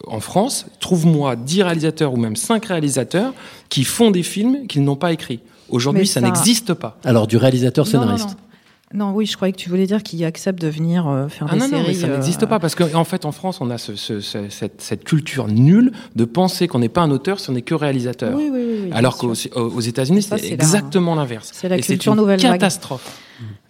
en 0.06 0.20
France, 0.20 0.66
trouve-moi 0.80 1.36
10 1.36 1.62
réalisateurs 1.62 2.12
ou 2.12 2.16
même 2.16 2.36
5 2.36 2.64
réalisateurs 2.66 3.32
qui 3.68 3.84
font 3.84 4.10
des 4.10 4.22
films 4.22 4.66
qu'ils 4.66 4.82
n'ont 4.84 4.96
pas 4.96 5.12
écrits. 5.12 5.40
Aujourd'hui, 5.70 6.02
Mais 6.02 6.06
ça, 6.06 6.20
ça- 6.20 6.26
n'existe 6.26 6.74
pas. 6.74 6.98
Alors 7.04 7.26
du 7.26 7.36
réalisateur 7.36 7.86
Non, 7.86 7.92
non, 7.92 8.00
scénariste. 8.00 8.28
non. 8.30 8.34
Non, 9.06 9.10
oui, 9.12 9.26
je 9.26 9.34
croyais 9.34 9.50
que 9.50 9.56
tu 9.58 9.68
voulais 9.70 9.86
dire 9.88 10.04
qu'il 10.04 10.24
accepte 10.24 10.60
de 10.60 10.68
venir 10.68 11.08
euh, 11.08 11.26
faire 11.28 11.48
Ah 11.50 11.54
des 11.54 11.58
non, 11.58 11.64
non, 11.66 11.70
séries. 11.78 11.84
mais 11.88 11.94
ça 11.94 12.06
euh, 12.06 12.14
n'existe 12.16 12.46
pas 12.46 12.60
parce 12.60 12.76
qu'en 12.76 12.94
en 12.94 13.02
fait, 13.04 13.24
en 13.24 13.32
France, 13.32 13.58
on 13.60 13.68
a 13.70 13.78
ce- 13.78 13.96
ce- 13.96 14.20
ce- 14.20 14.48
cette, 14.50 14.80
cette 14.82 15.02
culture 15.02 15.48
nulle 15.48 15.90
de 16.14 16.24
penser 16.24 16.68
qu'on 16.68 16.78
n'est 16.78 16.88
pas 16.88 17.00
un 17.00 17.10
auteur 17.10 17.40
si 17.40 17.50
on 17.50 17.54
n'est 17.54 17.62
que 17.62 17.74
réalisateur. 17.74 18.36
Oui, 18.36 18.50
oui, 18.52 18.60
oui, 18.64 18.78
oui, 18.84 18.90
Alors 18.92 19.16
qu'aux 19.16 19.32
aux 19.56 19.80
États-Unis, 19.80 20.22
c'est 20.22 20.52
exactement 20.52 21.16
l'inverse. 21.16 21.50
c'est 21.52 21.68
la 21.68 21.78
culture 21.78 22.12
une 22.12 22.18
nouvelle 22.20 22.40
vague. 22.40 22.60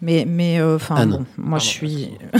Mais, 0.04 0.26
mais, 0.28 0.60
euh, 0.60 0.76
enfin, 0.76 1.06
bon, 1.06 1.24
moi, 1.38 1.58
je 1.58 1.64
suis, 1.66 2.10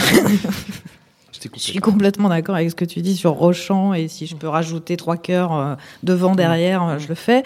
Je 1.54 1.60
suis 1.60 1.78
complètement 1.78 2.28
d'accord 2.30 2.54
avec 2.54 2.70
ce 2.70 2.74
que 2.74 2.84
tu 2.86 3.00
dis 3.02 3.16
sur 3.16 3.32
Rochon 3.32 3.92
et 3.92 4.08
si 4.08 4.26
je 4.26 4.34
peux 4.34 4.48
rajouter 4.48 4.96
trois 4.96 5.16
cœurs 5.18 5.52
euh, 5.54 5.74
devant, 6.02 6.34
derrière, 6.34 6.82
euh, 6.82 6.98
je 6.98 7.08
le 7.08 7.14
fais. 7.14 7.42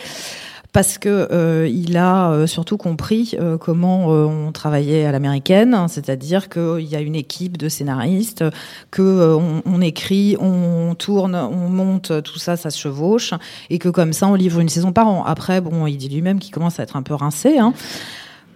parce 0.72 0.98
que 0.98 1.28
euh, 1.32 1.68
il 1.68 1.96
a 1.96 2.30
euh, 2.30 2.46
surtout 2.46 2.76
compris 2.76 3.34
euh, 3.40 3.56
comment 3.58 4.12
euh, 4.12 4.24
on 4.26 4.52
travaillait 4.52 5.04
à 5.04 5.10
l'américaine, 5.10 5.74
hein, 5.74 5.88
c'est-à-dire 5.88 6.48
qu'il 6.48 6.82
y 6.86 6.94
a 6.94 7.00
une 7.00 7.16
équipe 7.16 7.56
de 7.56 7.68
scénaristes, 7.68 8.44
que 8.92 9.02
euh, 9.02 9.36
on, 9.36 9.62
on 9.64 9.80
écrit, 9.80 10.36
on 10.38 10.94
tourne, 10.94 11.34
on 11.34 11.68
monte, 11.68 12.22
tout 12.22 12.38
ça, 12.38 12.56
ça 12.56 12.70
se 12.70 12.78
chevauche, 12.78 13.34
et 13.70 13.78
que 13.80 13.88
comme 13.88 14.12
ça, 14.12 14.28
on 14.28 14.34
livre 14.34 14.60
une 14.60 14.68
saison 14.68 14.92
par 14.92 15.08
an. 15.08 15.24
Après, 15.24 15.60
bon, 15.60 15.86
il 15.86 15.96
dit 15.96 16.08
lui-même 16.08 16.38
qu'il 16.38 16.52
commence 16.54 16.78
à 16.78 16.84
être 16.84 16.96
un 16.96 17.02
peu 17.02 17.14
rincé, 17.14 17.58
hein. 17.58 17.72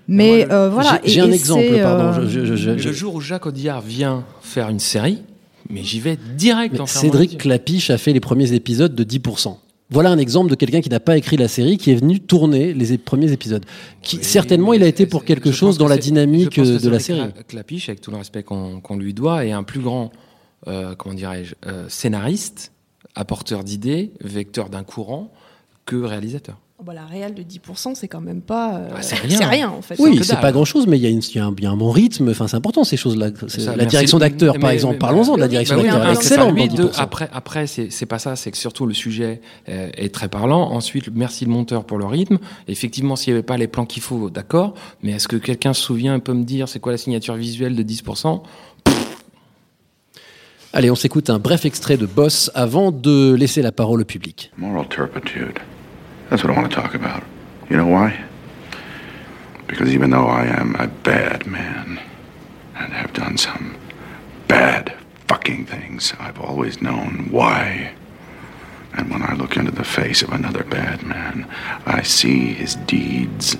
Mais 0.08 0.50
euh, 0.50 0.68
voilà. 0.68 1.00
J'ai- 1.04 1.20
un 1.20 1.30
exemple, 1.30 1.62
pardon. 1.82 2.20
euh, 2.20 2.28
je- 2.28 2.44
je- 2.44 2.56
je- 2.56 2.78
je- 2.78 2.88
Le 2.88 2.92
jour 2.94 3.14
où 3.14 3.20
Jacques 3.20 3.46
Audiard 3.46 3.80
vient 3.80 4.24
faire 4.42 4.68
une 4.68 4.80
série, 4.80 5.22
mais 5.70 5.82
j'y 5.84 6.00
vais 6.00 6.16
direct 6.36 6.78
en 6.80 6.86
Cédric. 6.86 7.38
Clapiche 7.38 7.90
a 7.90 7.98
fait 7.98 8.12
les 8.12 8.20
premiers 8.20 8.52
épisodes 8.52 8.94
de 8.94 9.04
10%. 9.04 9.58
Voilà 9.90 10.10
un 10.10 10.18
exemple 10.18 10.48
de 10.50 10.54
quelqu'un 10.54 10.80
qui 10.80 10.88
n'a 10.88 11.00
pas 11.00 11.18
écrit 11.18 11.36
la 11.36 11.48
série, 11.48 11.76
qui 11.76 11.90
est 11.90 11.94
venu 11.96 12.18
tourner 12.18 12.72
les 12.72 12.96
premiers 12.96 13.30
épisodes. 13.30 13.64
Qui 14.00 14.18
certainement 14.22 14.72
il 14.72 14.82
a 14.82 14.86
été 14.86 15.04
pour 15.06 15.24
quelque 15.24 15.52
chose 15.52 15.76
dans 15.76 15.84
que 15.84 15.90
la 15.90 15.98
dynamique 15.98 16.54
je 16.54 16.60
pense 16.62 16.68
que 16.70 16.74
euh, 16.76 16.78
de 16.78 16.88
la 16.88 16.98
série. 16.98 17.20
Cla- 17.20 17.44
Clapiche, 17.46 17.88
avec 17.90 18.00
tout 18.00 18.10
le 18.10 18.16
respect 18.16 18.42
qu'on 18.42 18.96
lui 18.96 19.12
doit, 19.12 19.44
est 19.44 19.52
un 19.52 19.62
plus 19.64 19.80
grand, 19.80 20.10
euh, 20.66 20.94
comment 20.96 21.14
dirais-je, 21.14 21.54
euh, 21.66 21.84
scénariste, 21.90 22.72
apporteur 23.14 23.64
d'idées, 23.64 24.12
vecteur 24.22 24.70
d'un 24.70 24.82
courant, 24.82 25.30
que 25.84 25.96
réalisateur. 25.96 26.56
Oh, 26.82 26.84
bah, 26.84 26.94
la 26.94 27.04
réelle 27.06 27.34
de 27.34 27.44
10%, 27.44 27.94
c'est 27.94 28.08
quand 28.08 28.20
même 28.20 28.40
pas. 28.42 28.74
euh, 28.74 28.88
c'est 29.02 29.14
rien. 29.14 29.70
En 29.70 29.82
fait. 29.82 29.94
Oui, 30.00 30.18
c'est 30.24 30.40
pas 30.40 30.50
grand 30.50 30.64
chose, 30.64 30.88
mais 30.88 30.98
il 30.98 31.02
y, 31.02 31.06
a 31.06 31.10
y 31.10 31.14
un, 31.38 31.54
il 31.56 31.62
y 31.62 31.66
a 31.66 31.70
un 31.70 31.76
bon 31.76 31.92
rythme. 31.92 32.28
Enfin, 32.30 32.48
c'est 32.48 32.56
important 32.56 32.82
ces 32.82 32.96
choses-là. 32.96 33.30
La 33.76 33.84
direction 33.84 34.18
d'acteur, 34.18 34.58
par 34.58 34.70
exemple. 34.70 34.98
Parlons-en 34.98 35.36
de 35.36 35.40
la 35.40 35.46
Bah 35.46 35.50
direction 35.50 35.76
oui, 35.76 35.84
d'acteur. 35.84 36.50
lui, 36.50 36.68
deux, 36.68 36.86
10%. 36.88 36.94
après, 36.98 37.28
après 37.32 37.66
c'est 37.68 37.90
c'est 37.92 38.06
pas 38.06 38.18
ça, 38.18 38.34
c'est 38.34 38.50
que 38.50 38.56
surtout 38.56 38.86
le 38.86 38.94
sujet 38.94 39.40
euh, 39.68 39.90
est 39.96 40.12
très 40.12 40.26
parlant. 40.28 40.72
Ensuite, 40.72 41.08
merci 41.14 41.44
le 41.44 41.52
monteur 41.52 41.84
pour 41.84 41.98
le 41.98 42.04
rythme. 42.06 42.38
Effectivement, 42.66 43.14
s'il 43.14 43.32
n'y 43.32 43.36
avait 43.38 43.46
pas 43.46 43.56
les 43.58 43.68
plans 43.68 43.86
qu'il 43.86 44.02
faut, 44.02 44.28
d'accord. 44.28 44.74
Mais 45.04 45.12
est-ce 45.12 45.28
que 45.28 45.36
quelqu'un 45.36 45.74
se 45.74 45.82
souvient 45.82 46.16
et 46.16 46.20
peut 46.20 46.34
me 46.34 46.42
dire 46.42 46.68
c'est 46.68 46.80
quoi 46.80 46.90
la 46.90 46.98
signature 46.98 47.36
visuelle 47.36 47.76
de 47.76 47.82
10% 47.84 48.42
Allez, 50.72 50.90
on 50.90 50.94
s'écoute 50.96 51.30
un 51.30 51.38
bref 51.38 51.64
extrait 51.64 51.96
de 51.96 52.06
Boss 52.06 52.50
avant 52.56 52.90
de 52.90 53.34
laisser 53.34 53.62
la 53.62 53.70
parole 53.70 54.00
au 54.00 54.04
public. 54.04 54.50
Moral 54.56 54.88
turpitude. 54.88 55.58
That's 56.32 56.42
what 56.42 56.56
I 56.56 56.58
want 56.58 56.72
to 56.72 56.80
talk 56.80 56.94
about. 56.94 57.24
You 57.68 57.76
know 57.76 57.88
why? 57.88 58.24
Because 59.66 59.92
even 59.92 60.08
though 60.08 60.28
I 60.28 60.46
am 60.46 60.74
a 60.76 60.86
bad 60.86 61.46
man 61.46 62.00
and 62.74 62.92
have 62.94 63.12
done 63.12 63.36
some 63.36 63.76
bad 64.48 64.96
fucking 65.28 65.66
things, 65.66 66.14
I've 66.18 66.40
always 66.40 66.80
known 66.80 67.28
why. 67.30 67.92
And 68.94 69.10
when 69.10 69.20
I 69.20 69.34
look 69.34 69.58
into 69.58 69.72
the 69.72 69.84
face 69.84 70.22
of 70.22 70.32
another 70.32 70.64
bad 70.64 71.02
man, 71.02 71.46
I 71.84 72.00
see 72.00 72.54
his 72.54 72.76
deeds 72.76 73.58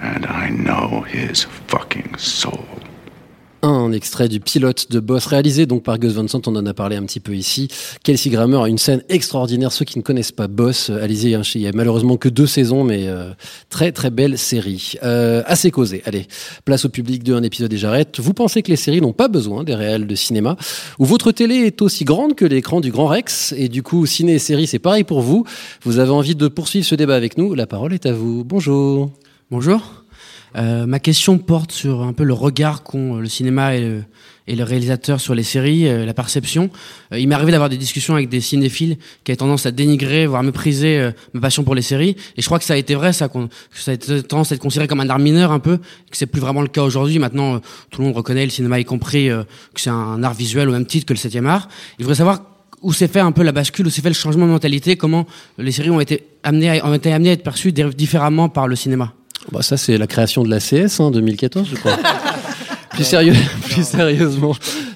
and 0.00 0.24
I 0.24 0.50
know 0.50 1.00
his 1.00 1.42
fucking 1.42 2.18
soul. 2.18 2.78
Un 3.66 3.92
extrait 3.92 4.28
du 4.28 4.40
pilote 4.40 4.90
de 4.90 5.00
Boss 5.00 5.24
réalisé 5.24 5.64
donc 5.64 5.84
par 5.84 5.98
Gus 5.98 6.12
Van 6.12 6.28
Sant, 6.28 6.46
on 6.46 6.54
en 6.54 6.66
a 6.66 6.74
parlé 6.74 6.96
un 6.96 7.02
petit 7.04 7.18
peu 7.18 7.34
ici. 7.34 7.68
Kelsey 8.02 8.28
Grammer 8.28 8.58
a 8.58 8.68
une 8.68 8.76
scène 8.76 9.02
extraordinaire. 9.08 9.72
Ceux 9.72 9.86
qui 9.86 9.96
ne 9.96 10.02
connaissent 10.02 10.32
pas 10.32 10.48
Boss, 10.48 10.90
euh, 10.90 11.02
allez-y. 11.02 11.34
hein, 11.34 11.40
il 11.54 11.62
y 11.62 11.66
a 11.66 11.72
malheureusement 11.72 12.18
que 12.18 12.28
deux 12.28 12.46
saisons, 12.46 12.84
mais 12.84 13.08
euh, 13.08 13.32
très 13.70 13.90
très 13.90 14.10
belle 14.10 14.36
série. 14.36 14.96
Euh, 15.02 15.42
assez 15.46 15.70
causé. 15.70 16.02
Allez, 16.04 16.26
place 16.66 16.84
au 16.84 16.90
public 16.90 17.22
de 17.22 17.32
un 17.32 17.42
épisode 17.42 17.72
et 17.72 17.78
j'arrête. 17.78 18.20
Vous 18.20 18.34
pensez 18.34 18.60
que 18.60 18.68
les 18.68 18.76
séries 18.76 19.00
n'ont 19.00 19.14
pas 19.14 19.28
besoin 19.28 19.64
des 19.64 19.74
réels 19.74 20.06
de 20.06 20.14
cinéma? 20.14 20.58
Ou 20.98 21.06
votre 21.06 21.32
télé 21.32 21.54
est 21.54 21.80
aussi 21.80 22.04
grande 22.04 22.34
que 22.34 22.44
l'écran 22.44 22.82
du 22.82 22.90
Grand 22.90 23.06
Rex? 23.06 23.54
Et 23.56 23.70
du 23.70 23.82
coup, 23.82 24.04
ciné 24.04 24.34
et 24.34 24.38
série, 24.38 24.66
c'est 24.66 24.78
pareil 24.78 25.04
pour 25.04 25.22
vous. 25.22 25.46
Vous 25.84 26.00
avez 26.00 26.10
envie 26.10 26.34
de 26.34 26.48
poursuivre 26.48 26.84
ce 26.84 26.96
débat 26.96 27.16
avec 27.16 27.38
nous? 27.38 27.54
La 27.54 27.66
parole 27.66 27.94
est 27.94 28.04
à 28.04 28.12
vous. 28.12 28.44
Bonjour. 28.44 29.10
Bonjour. 29.50 30.03
Euh, 30.56 30.86
ma 30.86 31.00
question 31.00 31.38
porte 31.38 31.72
sur 31.72 32.02
un 32.02 32.12
peu 32.12 32.22
le 32.24 32.32
regard 32.32 32.82
qu'ont 32.84 33.16
le 33.16 33.28
cinéma 33.28 33.74
et 33.74 33.80
le, 33.80 34.04
et 34.46 34.54
le 34.54 34.62
réalisateur 34.62 35.20
sur 35.20 35.34
les 35.34 35.42
séries, 35.42 35.88
euh, 35.88 36.04
la 36.06 36.14
perception. 36.14 36.70
Euh, 37.12 37.18
il 37.18 37.26
m'est 37.26 37.34
arrivé 37.34 37.50
d'avoir 37.50 37.68
des 37.68 37.76
discussions 37.76 38.14
avec 38.14 38.28
des 38.28 38.40
cinéphiles 38.40 38.98
qui 39.24 39.32
avaient 39.32 39.36
tendance 39.36 39.66
à 39.66 39.72
dénigrer, 39.72 40.26
voire 40.26 40.42
mépriser 40.44 40.98
euh, 41.00 41.10
ma 41.32 41.40
passion 41.40 41.64
pour 41.64 41.74
les 41.74 41.82
séries. 41.82 42.16
Et 42.36 42.42
je 42.42 42.46
crois 42.46 42.58
que 42.60 42.64
ça 42.64 42.74
a 42.74 42.76
été 42.76 42.94
vrai, 42.94 43.12
ça, 43.12 43.28
que 43.28 43.38
ça 43.72 43.90
a 43.90 43.94
été 43.94 44.22
tendance 44.22 44.52
à 44.52 44.54
être 44.54 44.60
considéré 44.60 44.86
comme 44.86 45.00
un 45.00 45.08
art 45.10 45.18
mineur 45.18 45.50
un 45.50 45.58
peu, 45.58 45.78
que 45.78 46.16
c'est 46.16 46.26
plus 46.26 46.40
vraiment 46.40 46.62
le 46.62 46.68
cas 46.68 46.82
aujourd'hui. 46.82 47.18
Maintenant, 47.18 47.56
euh, 47.56 47.58
tout 47.90 48.00
le 48.00 48.06
monde 48.06 48.16
reconnaît, 48.16 48.44
le 48.44 48.50
cinéma 48.50 48.78
y 48.78 48.84
compris, 48.84 49.30
euh, 49.30 49.42
que 49.74 49.80
c'est 49.80 49.90
un 49.90 50.22
art 50.22 50.34
visuel 50.34 50.68
au 50.68 50.72
même 50.72 50.86
titre 50.86 51.06
que 51.06 51.14
le 51.14 51.18
septième 51.18 51.46
art. 51.46 51.68
Il 51.98 52.04
faudrait 52.04 52.16
savoir 52.16 52.42
où 52.80 52.92
s'est 52.92 53.08
fait 53.08 53.20
un 53.20 53.32
peu 53.32 53.42
la 53.42 53.52
bascule, 53.52 53.86
où 53.86 53.90
s'est 53.90 54.02
fait 54.02 54.08
le 54.08 54.14
changement 54.14 54.46
de 54.46 54.52
mentalité, 54.52 54.96
comment 54.96 55.26
les 55.58 55.72
séries 55.72 55.90
ont 55.90 56.00
été 56.00 56.26
amenées 56.42 56.78
à, 56.80 56.86
ont 56.86 56.94
été 56.94 57.12
amenées 57.12 57.30
à 57.30 57.32
être 57.32 57.42
perçues 57.42 57.72
di- 57.72 57.82
différemment 57.96 58.48
par 58.50 58.68
le 58.68 58.76
cinéma. 58.76 59.14
Bah, 59.52 59.62
ça, 59.62 59.76
c'est 59.76 59.98
la 59.98 60.06
création 60.06 60.42
de 60.42 60.50
la 60.50 60.58
CS, 60.58 61.00
hein, 61.00 61.10
2014, 61.10 61.68
je 61.70 61.76
crois. 61.76 61.96
plus 62.94 63.04
sérieux, 63.04 63.34
plus 63.68 63.86
sérieusement, 63.86 64.54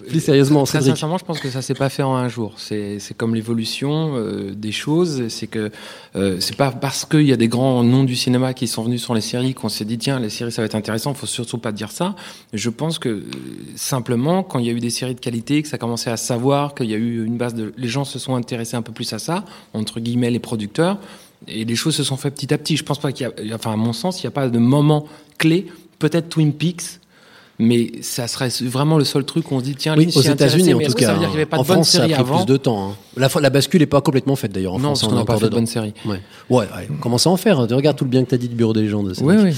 plus 0.08 0.20
sérieusement, 0.20 0.64
Très 0.64 0.78
Cédric. 0.78 0.96
sincèrement, 0.96 1.18
je 1.18 1.24
pense 1.24 1.40
que 1.40 1.50
ça 1.50 1.62
s'est 1.62 1.74
pas 1.74 1.88
fait 1.88 2.02
en 2.02 2.14
un 2.14 2.28
jour. 2.28 2.54
C'est 2.56 2.98
comme 3.16 3.34
l'évolution 3.34 4.14
euh, 4.16 4.52
des 4.54 4.72
choses. 4.72 5.28
C'est 5.28 5.46
que 5.46 5.70
euh, 6.16 6.36
c'est 6.40 6.56
pas 6.56 6.70
parce 6.70 7.04
qu'il 7.04 7.26
y 7.26 7.32
a 7.32 7.36
des 7.36 7.48
grands 7.48 7.82
noms 7.82 8.04
du 8.04 8.16
cinéma 8.16 8.54
qui 8.54 8.66
sont 8.66 8.82
venus 8.82 9.02
sur 9.02 9.14
les 9.14 9.20
séries 9.20 9.54
qu'on 9.54 9.68
s'est 9.68 9.84
dit 9.84 9.98
tiens 9.98 10.18
les 10.18 10.30
séries 10.30 10.52
ça 10.52 10.62
va 10.62 10.66
être 10.66 10.74
intéressant. 10.74 11.12
Faut 11.14 11.26
surtout 11.26 11.58
pas 11.58 11.72
dire 11.72 11.90
ça. 11.90 12.14
Je 12.52 12.70
pense 12.70 12.98
que 12.98 13.24
simplement 13.76 14.42
quand 14.42 14.58
il 14.58 14.66
y 14.66 14.70
a 14.70 14.72
eu 14.72 14.80
des 14.80 14.90
séries 14.90 15.14
de 15.14 15.20
qualité, 15.20 15.62
que 15.62 15.68
ça 15.68 15.78
commençait 15.78 16.10
à 16.10 16.16
savoir 16.16 16.74
qu'il 16.74 16.90
y 16.90 16.94
a 16.94 16.98
eu 16.98 17.24
une 17.24 17.36
base 17.36 17.54
de, 17.54 17.72
les 17.76 17.88
gens 17.88 18.04
se 18.04 18.18
sont 18.18 18.34
intéressés 18.34 18.76
un 18.76 18.82
peu 18.82 18.92
plus 18.92 19.12
à 19.12 19.18
ça 19.18 19.44
entre 19.74 20.00
guillemets 20.00 20.30
les 20.30 20.38
producteurs 20.38 20.98
et 21.46 21.64
les 21.64 21.76
choses 21.76 21.94
se 21.94 22.04
sont 22.04 22.16
faites 22.16 22.34
petit 22.34 22.52
à 22.52 22.58
petit. 22.58 22.76
Je 22.76 22.84
pense 22.84 22.98
pas 22.98 23.12
qu'il 23.12 23.30
y 23.44 23.52
a, 23.52 23.54
enfin 23.54 23.72
à 23.72 23.76
mon 23.76 23.92
sens, 23.92 24.22
il 24.22 24.26
n'y 24.26 24.28
a 24.28 24.32
pas 24.32 24.48
de 24.48 24.58
moment 24.58 25.06
clé. 25.38 25.66
Peut-être 25.98 26.28
Twin 26.28 26.52
Peaks. 26.52 27.00
Mais 27.60 27.90
ça 28.02 28.28
serait 28.28 28.50
vraiment 28.62 28.98
le 28.98 29.04
seul 29.04 29.24
truc 29.24 29.50
où 29.50 29.56
on 29.56 29.58
se 29.58 29.64
dit 29.64 29.74
tiens, 29.74 29.96
Oui, 29.96 30.08
aux 30.14 30.20
États-Unis 30.22 30.74
en 30.74 30.78
tout 30.78 30.92
que 30.92 31.00
ça 31.00 31.06
cas. 31.08 31.12
veut 31.14 31.18
dire 31.18 31.28
qu'il 31.28 31.36
n'y 31.38 31.42
avait 31.42 31.46
pas 31.46 31.56
en 31.58 31.62
de 31.62 31.66
France, 31.66 31.88
ça 31.90 31.98
a 31.98 32.04
pris 32.04 32.14
avant 32.14 32.36
plus 32.36 32.46
de 32.46 32.56
temps. 32.56 32.90
hein. 32.90 32.94
La, 33.16 33.28
la 33.40 33.50
bascule 33.50 33.80
n'est 33.80 33.86
pas 33.86 34.00
complètement 34.00 34.36
faite 34.36 34.52
d'ailleurs. 34.52 34.74
En 34.74 34.78
Non, 34.78 34.94
France, 34.94 35.00
parce 35.00 35.10
qu'on 35.10 35.16
on 35.16 35.18
n'a 35.18 35.24
pas 35.24 35.32
encore 35.32 35.40
fait 35.40 35.46
de 35.46 35.50
dedans. 35.50 35.56
bonnes 35.62 35.66
séries. 35.66 35.92
Ouais. 36.06 36.20
Ouais, 36.50 36.66
ouais, 36.66 36.88
on 36.88 36.98
commence 36.98 37.26
à 37.26 37.30
en 37.30 37.36
faire. 37.36 37.58
Regarde 37.58 37.96
tout 37.96 38.04
le 38.04 38.10
bien 38.10 38.22
que 38.22 38.28
tu 38.28 38.34
as 38.36 38.38
dit 38.38 38.48
du 38.48 38.54
bureau 38.54 38.72
des 38.72 38.82
légendes. 38.82 39.12
Oui, 39.22 39.34
oui. 39.42 39.52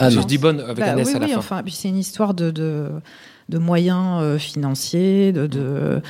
Ah, 0.00 0.10
je 0.10 0.18
dis 0.22 0.36
bonne 0.36 0.58
avec 0.62 0.78
Bah 0.78 0.94
un 0.94 0.96
S 0.96 1.10
oui, 1.10 1.14
à 1.14 1.18
la 1.20 1.26
oui, 1.26 1.32
fin. 1.34 1.38
enfin, 1.38 1.62
puis 1.62 1.72
c'est 1.72 1.88
une 1.90 1.98
histoire 1.98 2.34
de, 2.34 2.50
de, 2.50 2.88
de 3.48 3.58
moyens 3.58 4.18
euh, 4.20 4.36
financiers, 4.36 5.30
de. 5.30 5.46
de 5.46 6.00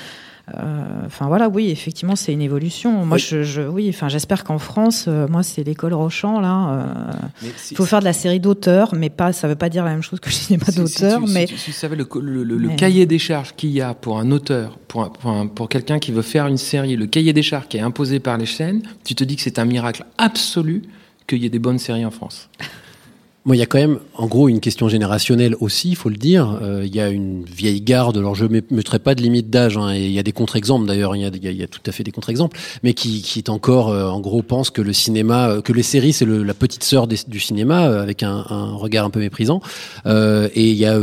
Enfin 1.07 1.27
voilà, 1.29 1.49
oui, 1.49 1.71
effectivement, 1.71 2.17
c'est 2.17 2.33
une 2.33 2.43
évolution. 2.43 3.05
Moi, 3.07 3.17
Oui. 3.17 3.25
je, 3.27 3.43
je- 3.45 3.63
oui, 3.63 3.87
enfin, 3.89 4.09
j'espère 4.11 4.45
qu'en 4.45 4.59
France, 4.59 5.07
euh, 5.09 5.27
moi, 5.27 5.43
c'est 5.43 5.65
l'école 5.65 5.95
Rochant 5.95 6.39
là. 6.39 6.69
euh, 6.71 7.13
Il 7.43 7.49
si- 7.57 7.75
faut 7.75 7.87
faire 7.87 8.01
de 8.01 8.05
la 8.05 8.13
série 8.13 8.41
d'auteur, 8.41 8.95
mais 8.95 9.09
pas, 9.09 9.33
ça 9.33 9.49
veut 9.49 9.55
pas 9.55 9.71
dire 9.71 9.85
la 9.85 9.91
même 9.93 10.03
chose 10.03 10.21
que 10.21 10.29
le 10.29 10.35
cinéma 10.35 10.67
Si- 10.67 10.77
d'auteur, 10.77 11.27
si 11.27 11.33
mais 11.33 11.47
si 11.47 11.55
tu 11.55 11.73
savais 11.73 11.97
le, 11.97 12.05
cahier 12.77 13.07
des 13.07 13.19
charges 13.19 13.55
qu'il 13.57 13.71
y 13.71 13.81
a 13.81 13.95
pour 13.95 14.19
un 14.19 14.31
auteur, 14.31 14.77
pour, 14.87 15.11
pour, 15.15 15.31
un- 15.31 15.47
pour 15.47 15.69
quelqu'un 15.71 15.99
qui 15.99 16.13
veut 16.13 16.23
faire 16.23 16.47
une 16.47 16.59
série, 16.59 16.97
le 16.97 17.07
cahier 17.07 17.33
des 17.33 17.43
charges 17.43 17.69
qui 17.69 17.79
est 17.79 17.81
imposé 17.83 18.21
par 18.21 18.37
les 18.37 18.47
chaînes, 18.47 18.83
tu 19.05 19.15
te 19.15 19.25
dis 19.25 19.37
que 19.37 19.43
c'est 19.43 19.59
un 19.59 19.65
miracle 19.65 20.05
absolu 20.19 20.83
qu'il 21.27 21.39
y 21.43 21.47
ait 21.47 21.51
des 21.51 21.59
bonnes 21.59 21.79
séries 21.79 22.05
en 22.05 22.11
France. 22.11 22.51
Moi, 23.47 23.57
il 23.57 23.59
y 23.59 23.63
a 23.63 23.67
quand 23.67 23.77
même, 23.79 23.99
en 24.17 24.27
gros, 24.27 24.49
une 24.49 24.61
question 24.61 24.89
générationnelle 24.89 25.55
aussi, 25.61 25.91
il 25.91 25.97
faut 25.97 26.09
le 26.09 26.17
dire. 26.17 26.59
Euh, 26.63 26.83
Il 26.87 26.95
y 26.97 27.01
a 27.01 27.11
une 27.11 27.45
vieille 27.45 27.83
garde, 27.83 28.17
alors 28.17 28.35
je 28.35 28.47
ne 28.47 28.61
mettrai 28.71 28.99
pas 28.99 29.15
de 29.15 29.21
limite 29.21 29.51
d'âge, 29.51 29.77
hein, 29.77 29.93
et 29.95 30.07
il 30.07 30.13
y 30.13 30.19
a 30.19 30.23
des 30.23 30.33
contre-exemples 30.33 30.87
d'ailleurs, 30.87 31.15
il 31.15 31.21
y 31.21 31.55
y 31.55 31.63
a- 31.63 31.67
tout 31.67 31.81
à 31.87 31.93
fait 31.93 32.05
des 32.05 32.11
contre-exemples, 32.11 32.57
mais 32.83 32.95
qui, 32.95 33.21
qui 33.21 33.41
est 33.41 33.51
encore, 33.51 33.91
euh, 33.91 34.09
en 34.09 34.21
gros, 34.21 34.41
pense 34.43 34.71
que 34.71 34.81
le 34.81 34.95
cinéma, 34.95 35.51
euh, 35.51 35.61
que 35.61 35.75
les 35.75 35.83
séries, 35.83 36.15
c'est 36.15 36.25
le- 36.25 36.43
la 36.43 36.55
petite 36.55 36.85
sœur 36.85 37.07
des- 37.07 37.19
du 37.29 37.39
cinéma, 37.39 37.87
euh, 37.87 38.03
avec 38.03 38.23
un, 38.23 38.47
un 38.49 38.73
regard 38.77 39.05
un 39.05 39.11
peu 39.11 39.21
méprisant. 39.21 39.61
Euh, 40.07 40.49
et 40.55 40.71
il 40.71 40.77
y 40.79 40.87
a, 40.87 40.99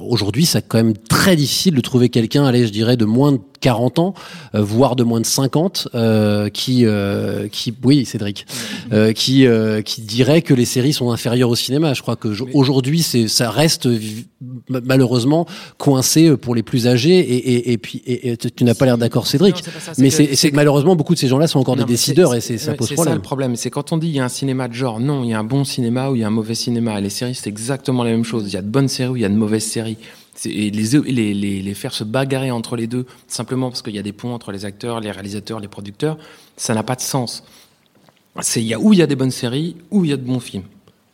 aujourd'hui, 0.00 0.46
c'est 0.46 0.66
quand 0.66 0.78
même 0.78 0.94
très 0.96 1.36
difficile 1.36 1.74
de 1.74 1.80
trouver 1.82 2.08
quelqu'un, 2.08 2.46
allez, 2.46 2.66
je 2.66 2.72
dirais, 2.72 2.96
de 2.96 3.04
moins 3.04 3.32
de 3.32 3.40
40 3.64 3.98
ans, 3.98 4.12
euh, 4.54 4.60
voire 4.62 4.94
de 4.94 5.04
moins 5.04 5.20
de 5.20 5.26
50, 5.26 5.88
euh, 5.94 6.50
qui, 6.50 6.84
euh, 6.84 7.48
qui, 7.48 7.72
oui, 7.82 8.04
Cédric, 8.04 8.44
euh, 8.92 9.12
qui, 9.12 9.46
euh, 9.46 9.80
qui 9.80 10.02
dirait 10.02 10.42
que 10.42 10.52
les 10.52 10.66
séries 10.66 10.92
sont 10.92 11.10
inférieures 11.10 11.48
au 11.48 11.56
cinéma. 11.56 11.94
Je 11.94 12.02
crois 12.02 12.16
que 12.16 12.34
je- 12.34 12.44
aujourd'hui, 12.52 13.00
c'est, 13.02 13.26
ça 13.26 13.50
reste 13.50 13.88
malheureusement 14.68 15.46
coincé 15.78 16.36
pour 16.36 16.54
les 16.54 16.62
plus 16.62 16.86
âgés. 16.86 17.18
Et, 17.18 17.36
et, 17.54 17.72
et 17.72 17.78
puis, 17.78 18.02
et, 18.06 18.32
et 18.32 18.36
tu 18.36 18.64
n'as 18.64 18.74
pas 18.74 18.84
l'air 18.84 18.98
d'accord, 18.98 19.26
Cédric. 19.26 19.54
Non, 19.56 19.60
c'est 19.64 19.70
pas 19.72 19.80
ça, 19.80 19.94
c'est 19.94 20.02
mais 20.02 20.08
que- 20.10 20.14
c'est, 20.14 20.26
c'est 20.26 20.36
c'est 20.36 20.52
malheureusement 20.52 20.94
beaucoup 20.94 21.14
de 21.14 21.18
ces 21.18 21.28
gens-là 21.28 21.46
sont 21.46 21.58
encore 21.58 21.76
Non, 21.76 21.84
des 21.84 21.92
décideurs 21.94 22.32
c'est- 22.32 22.36
et 22.38 22.40
c'est, 22.42 22.58
ça 22.58 22.74
pose 22.74 22.88
c'est 22.88 22.94
problème. 22.94 23.12
ça 23.14 23.16
le 23.16 23.22
problème. 23.22 23.56
C'est 23.56 23.70
quand 23.70 23.92
on 23.92 23.96
dit 23.96 24.08
il 24.08 24.14
y 24.16 24.20
a 24.20 24.24
un 24.24 24.28
cinéma 24.28 24.68
de 24.68 24.74
genre, 24.74 25.00
non, 25.00 25.24
il 25.24 25.30
y 25.30 25.34
a 25.34 25.38
un 25.38 25.44
bon 25.44 25.64
cinéma 25.64 26.10
ou 26.10 26.16
il 26.16 26.20
y 26.20 26.24
a 26.24 26.26
un 26.26 26.30
mauvais 26.30 26.54
cinéma. 26.54 26.98
Et 26.98 27.02
les 27.02 27.08
séries, 27.10 27.34
c'est 27.34 27.48
exactement 27.48 28.04
la 28.04 28.10
même 28.10 28.24
chose. 28.24 28.44
Il 28.46 28.52
y 28.52 28.58
a 28.58 28.62
de 28.62 28.68
bonnes 28.68 28.88
séries 28.88 29.10
ou 29.10 29.16
il 29.16 29.22
y 29.22 29.24
a 29.24 29.28
de 29.30 29.34
mauvaises 29.34 29.64
séries. 29.64 29.96
Et 30.46 30.70
les, 30.70 31.00
les, 31.12 31.34
les, 31.34 31.62
les 31.62 31.74
faire 31.74 31.94
se 31.94 32.02
bagarrer 32.04 32.50
entre 32.50 32.76
les 32.76 32.86
deux, 32.86 33.06
simplement 33.28 33.70
parce 33.70 33.82
qu'il 33.82 33.94
y 33.94 33.98
a 33.98 34.02
des 34.02 34.12
ponts 34.12 34.34
entre 34.34 34.50
les 34.52 34.64
acteurs, 34.64 35.00
les 35.00 35.10
réalisateurs, 35.10 35.60
les 35.60 35.68
producteurs, 35.68 36.18
ça 36.56 36.74
n'a 36.74 36.82
pas 36.82 36.96
de 36.96 37.00
sens. 37.00 37.44
C'est 38.40 38.60
il 38.60 38.66
y 38.66 38.74
a 38.74 38.80
où 38.80 38.92
il 38.92 38.98
y 38.98 39.02
a 39.02 39.06
des 39.06 39.14
bonnes 39.16 39.30
séries, 39.30 39.76
où 39.92 40.04
il 40.04 40.10
y 40.10 40.12
a 40.12 40.16
de 40.16 40.22
bons 40.24 40.40
films. 40.40 40.64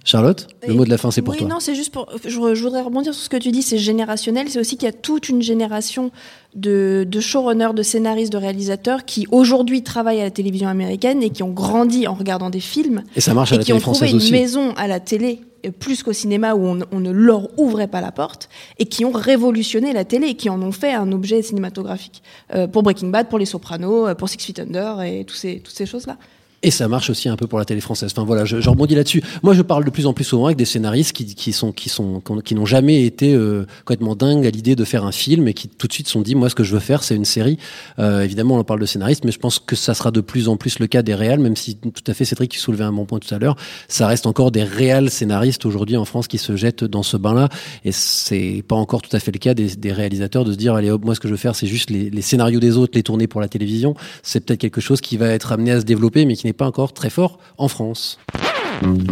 Charlotte, 0.02 0.48
le 0.66 0.72
Et- 0.72 0.76
mot 0.76 0.86
de 0.86 0.90
la 0.90 0.96
fin, 0.96 1.10
c'est 1.10 1.20
pour 1.20 1.32
oui, 1.34 1.40
toi. 1.40 1.46
non, 1.48 1.60
c'est 1.60 1.74
juste 1.74 1.92
pour. 1.92 2.08
Je, 2.24 2.30
je 2.30 2.62
voudrais 2.62 2.80
rebondir 2.80 3.12
sur 3.12 3.22
ce 3.22 3.28
que 3.28 3.36
tu 3.36 3.50
dis, 3.52 3.60
c'est 3.60 3.76
générationnel. 3.76 4.48
C'est 4.48 4.58
aussi 4.58 4.78
qu'il 4.78 4.86
y 4.86 4.88
a 4.88 4.94
toute 4.94 5.28
une 5.28 5.42
génération 5.42 6.10
de, 6.54 7.06
de 7.06 7.20
showrunners, 7.20 7.74
de 7.74 7.82
scénaristes, 7.82 8.32
de 8.32 8.38
réalisateurs 8.38 9.04
qui 9.04 9.26
aujourd'hui 9.30 9.82
travaillent 9.82 10.22
à 10.22 10.24
la 10.24 10.30
télévision 10.30 10.68
américaine 10.68 11.22
et 11.22 11.28
qui 11.28 11.42
ont 11.42 11.50
grandi 11.50 12.06
en 12.08 12.14
regardant 12.14 12.48
des 12.48 12.60
films. 12.60 13.02
Et 13.14 13.20
ça 13.20 13.34
marche 13.34 13.52
à 13.52 13.56
et 13.56 13.58
la 13.58 13.64
qui 13.64 13.72
ont 13.74 13.76
télé 13.76 13.82
trouvé 13.82 14.08
française 14.08 14.26
une 14.28 14.32
maison 14.32 14.72
à 14.78 14.86
la 14.88 15.00
télé 15.00 15.40
plus 15.78 16.02
qu'au 16.02 16.12
cinéma 16.12 16.54
où 16.54 16.64
on, 16.64 17.00
ne 17.00 17.10
leur 17.10 17.58
ouvrait 17.58 17.88
pas 17.88 18.00
la 18.00 18.12
porte 18.12 18.48
et 18.78 18.86
qui 18.86 19.04
ont 19.04 19.12
révolutionné 19.12 19.92
la 19.92 20.04
télé 20.04 20.28
et 20.28 20.34
qui 20.34 20.48
en 20.48 20.60
ont 20.62 20.72
fait 20.72 20.92
un 20.92 21.12
objet 21.12 21.42
cinématographique 21.42 22.22
Euh, 22.54 22.66
pour 22.66 22.82
Breaking 22.82 23.08
Bad, 23.08 23.28
pour 23.28 23.38
Les 23.38 23.46
Sopranos, 23.46 24.08
euh, 24.08 24.14
pour 24.14 24.28
Six 24.28 24.38
Feet 24.38 24.60
Under 24.60 25.02
et 25.02 25.24
toutes 25.24 25.36
ces 25.36 25.86
choses-là. 25.86 26.16
Et 26.62 26.70
ça 26.70 26.88
marche 26.88 27.08
aussi 27.08 27.30
un 27.30 27.36
peu 27.36 27.46
pour 27.46 27.58
la 27.58 27.64
télé 27.64 27.80
française. 27.80 28.12
Enfin 28.14 28.24
voilà, 28.24 28.44
je, 28.44 28.60
je 28.60 28.68
rebondis 28.68 28.94
là-dessus. 28.94 29.22
Moi, 29.42 29.54
je 29.54 29.62
parle 29.62 29.82
de 29.82 29.90
plus 29.90 30.06
en 30.06 30.12
plus 30.12 30.24
souvent 30.24 30.46
avec 30.46 30.58
des 30.58 30.66
scénaristes 30.66 31.14
qui, 31.14 31.34
qui 31.34 31.52
sont 31.52 31.72
qui 31.72 31.88
sont 31.88 32.20
qui 32.44 32.54
n'ont 32.54 32.66
jamais 32.66 33.06
été 33.06 33.32
euh, 33.32 33.64
complètement 33.86 34.14
dingues 34.14 34.46
à 34.46 34.50
l'idée 34.50 34.76
de 34.76 34.84
faire 34.84 35.06
un 35.06 35.12
film 35.12 35.48
et 35.48 35.54
qui 35.54 35.68
tout 35.68 35.86
de 35.86 35.92
suite 35.92 36.08
sont 36.08 36.20
dit 36.20 36.34
moi 36.34 36.50
ce 36.50 36.54
que 36.54 36.62
je 36.62 36.74
veux 36.74 36.80
faire 36.80 37.02
c'est 37.02 37.16
une 37.16 37.24
série. 37.24 37.56
Euh, 37.98 38.22
évidemment, 38.22 38.56
on 38.56 38.58
en 38.58 38.64
parle 38.64 38.80
de 38.80 38.86
scénaristes, 38.86 39.24
mais 39.24 39.32
je 39.32 39.38
pense 39.38 39.58
que 39.58 39.74
ça 39.74 39.94
sera 39.94 40.10
de 40.10 40.20
plus 40.20 40.48
en 40.48 40.58
plus 40.58 40.80
le 40.80 40.86
cas 40.86 41.00
des 41.00 41.14
réals, 41.14 41.40
même 41.40 41.56
si 41.56 41.76
tout 41.76 42.04
à 42.06 42.12
fait 42.12 42.26
Cédric 42.26 42.50
qui 42.50 42.58
soulevait 42.58 42.84
un 42.84 42.92
bon 42.92 43.06
point 43.06 43.20
tout 43.20 43.34
à 43.34 43.38
l'heure, 43.38 43.56
ça 43.88 44.06
reste 44.06 44.26
encore 44.26 44.50
des 44.50 44.62
réals 44.62 45.08
scénaristes 45.08 45.64
aujourd'hui 45.64 45.96
en 45.96 46.04
France 46.04 46.28
qui 46.28 46.36
se 46.36 46.56
jettent 46.56 46.84
dans 46.84 47.02
ce 47.02 47.16
bain-là 47.16 47.48
et 47.86 47.92
c'est 47.92 48.62
pas 48.68 48.76
encore 48.76 49.00
tout 49.00 49.16
à 49.16 49.20
fait 49.20 49.32
le 49.32 49.38
cas 49.38 49.54
des, 49.54 49.76
des 49.76 49.92
réalisateurs 49.92 50.44
de 50.44 50.52
se 50.52 50.58
dire 50.58 50.74
allez 50.74 50.90
hop 50.90 51.04
moi 51.06 51.14
ce 51.14 51.20
que 51.20 51.28
je 51.28 51.32
veux 51.32 51.38
faire 51.38 51.54
c'est 51.54 51.66
juste 51.66 51.88
les, 51.88 52.10
les 52.10 52.22
scénarios 52.22 52.60
des 52.60 52.76
autres 52.76 52.92
les 52.96 53.02
tourner 53.02 53.26
pour 53.28 53.40
la 53.40 53.48
télévision. 53.48 53.94
C'est 54.22 54.44
peut-être 54.44 54.60
quelque 54.60 54.82
chose 54.82 55.00
qui 55.00 55.16
va 55.16 55.28
être 55.28 55.52
amené 55.52 55.70
à 55.72 55.80
se 55.80 55.86
développer 55.86 56.26
mais 56.26 56.36
qui 56.36 56.49
n'est 56.50 56.54
pas 56.54 56.66
encore 56.66 56.92
très 56.92 57.10
fort 57.10 57.38
en 57.58 57.68
France. 57.68 58.18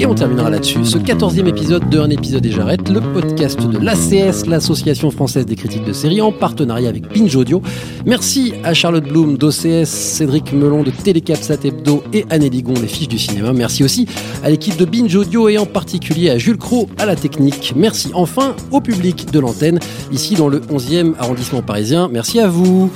Et 0.00 0.06
on 0.06 0.14
terminera 0.14 0.50
là-dessus. 0.50 0.84
Ce 0.84 0.98
14e 0.98 1.46
épisode 1.46 1.88
de 1.90 1.98
Un 1.98 2.10
épisode 2.10 2.44
et 2.46 2.50
j'arrête, 2.50 2.88
le 2.88 3.00
podcast 3.00 3.60
de 3.60 3.78
l'ACS, 3.78 4.46
l'Association 4.46 5.10
française 5.10 5.44
des 5.46 5.56
critiques 5.56 5.84
de 5.84 5.92
séries, 5.92 6.20
en 6.20 6.32
partenariat 6.32 6.88
avec 6.88 7.12
Binge 7.12 7.34
Audio. 7.36 7.60
Merci 8.06 8.54
à 8.64 8.74
Charlotte 8.74 9.04
Bloom 9.04 9.36
d'OCS, 9.36 9.86
Cédric 9.86 10.52
Melon 10.52 10.82
de 10.82 10.90
Télécapsat 10.90 11.58
Hebdo 11.64 12.02
et 12.12 12.24
Anne 12.30 12.48
Ligon, 12.48 12.74
les 12.80 12.88
fiches 12.88 13.08
du 13.08 13.18
cinéma. 13.18 13.52
Merci 13.52 13.84
aussi 13.84 14.06
à 14.42 14.50
l'équipe 14.50 14.76
de 14.76 14.84
Binge 14.84 15.14
Audio 15.14 15.48
et 15.48 15.58
en 15.58 15.66
particulier 15.66 16.30
à 16.30 16.38
Jules 16.38 16.58
Cro 16.58 16.88
à 16.98 17.06
la 17.06 17.16
technique. 17.16 17.74
Merci 17.76 18.10
enfin 18.14 18.54
au 18.70 18.80
public 18.80 19.30
de 19.30 19.38
l'antenne, 19.38 19.80
ici 20.12 20.34
dans 20.34 20.48
le 20.48 20.60
11e 20.60 21.14
arrondissement 21.18 21.62
parisien. 21.62 22.08
Merci 22.10 22.40
à 22.40 22.48
vous. 22.48 22.90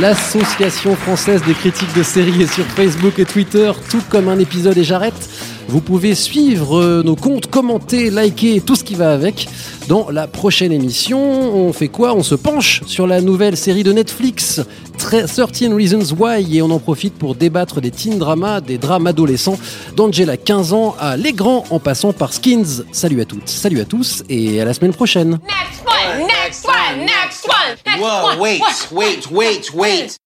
L'Association 0.00 0.94
française 0.94 1.42
des 1.46 1.54
critiques 1.54 1.94
de 1.96 2.02
séries 2.02 2.42
est 2.42 2.52
sur 2.52 2.64
Facebook 2.64 3.18
et 3.18 3.24
Twitter, 3.24 3.72
tout 3.90 4.02
comme 4.08 4.28
un 4.28 4.38
épisode 4.38 4.78
et 4.78 4.84
j'arrête. 4.84 5.28
Vous 5.70 5.80
pouvez 5.80 6.16
suivre 6.16 6.80
euh, 6.80 7.02
nos 7.04 7.14
comptes, 7.14 7.46
commenter, 7.46 8.10
liker, 8.10 8.60
tout 8.60 8.74
ce 8.74 8.82
qui 8.82 8.96
va 8.96 9.12
avec. 9.12 9.46
Dans 9.86 10.10
la 10.10 10.26
prochaine 10.26 10.72
émission, 10.72 11.20
on 11.20 11.72
fait 11.72 11.86
quoi? 11.86 12.12
On 12.12 12.24
se 12.24 12.34
penche 12.34 12.82
sur 12.86 13.06
la 13.06 13.20
nouvelle 13.20 13.56
série 13.56 13.84
de 13.84 13.92
Netflix, 13.92 14.60
13 14.98 15.40
Reasons 15.72 16.16
Why, 16.18 16.56
et 16.56 16.62
on 16.62 16.72
en 16.72 16.80
profite 16.80 17.14
pour 17.14 17.36
débattre 17.36 17.80
des 17.80 17.92
teen 17.92 18.18
dramas, 18.18 18.60
des 18.60 18.78
drames 18.78 19.06
adolescents, 19.06 19.60
d'Angela 19.94 20.36
15 20.36 20.72
ans 20.72 20.96
à 20.98 21.16
Les 21.16 21.32
Grands 21.32 21.64
en 21.70 21.78
passant 21.78 22.12
par 22.12 22.32
Skins. 22.32 22.82
Salut 22.90 23.20
à 23.20 23.24
toutes, 23.24 23.48
salut 23.48 23.80
à 23.80 23.84
tous, 23.84 24.24
et 24.28 24.60
à 24.60 24.64
la 24.64 24.74
semaine 24.74 24.92
prochaine. 24.92 25.38
Next 25.46 25.86
one, 25.86 26.26
next 26.26 26.66
one, 26.66 26.98
next 27.06 27.46
one, 27.46 27.76
next 27.86 28.00
Whoa, 28.00 28.26
one. 28.26 28.40
wait, 28.40 28.60
one, 28.60 28.98
wait, 28.98 29.30
wait, 29.30 29.72
wait. 29.74 30.19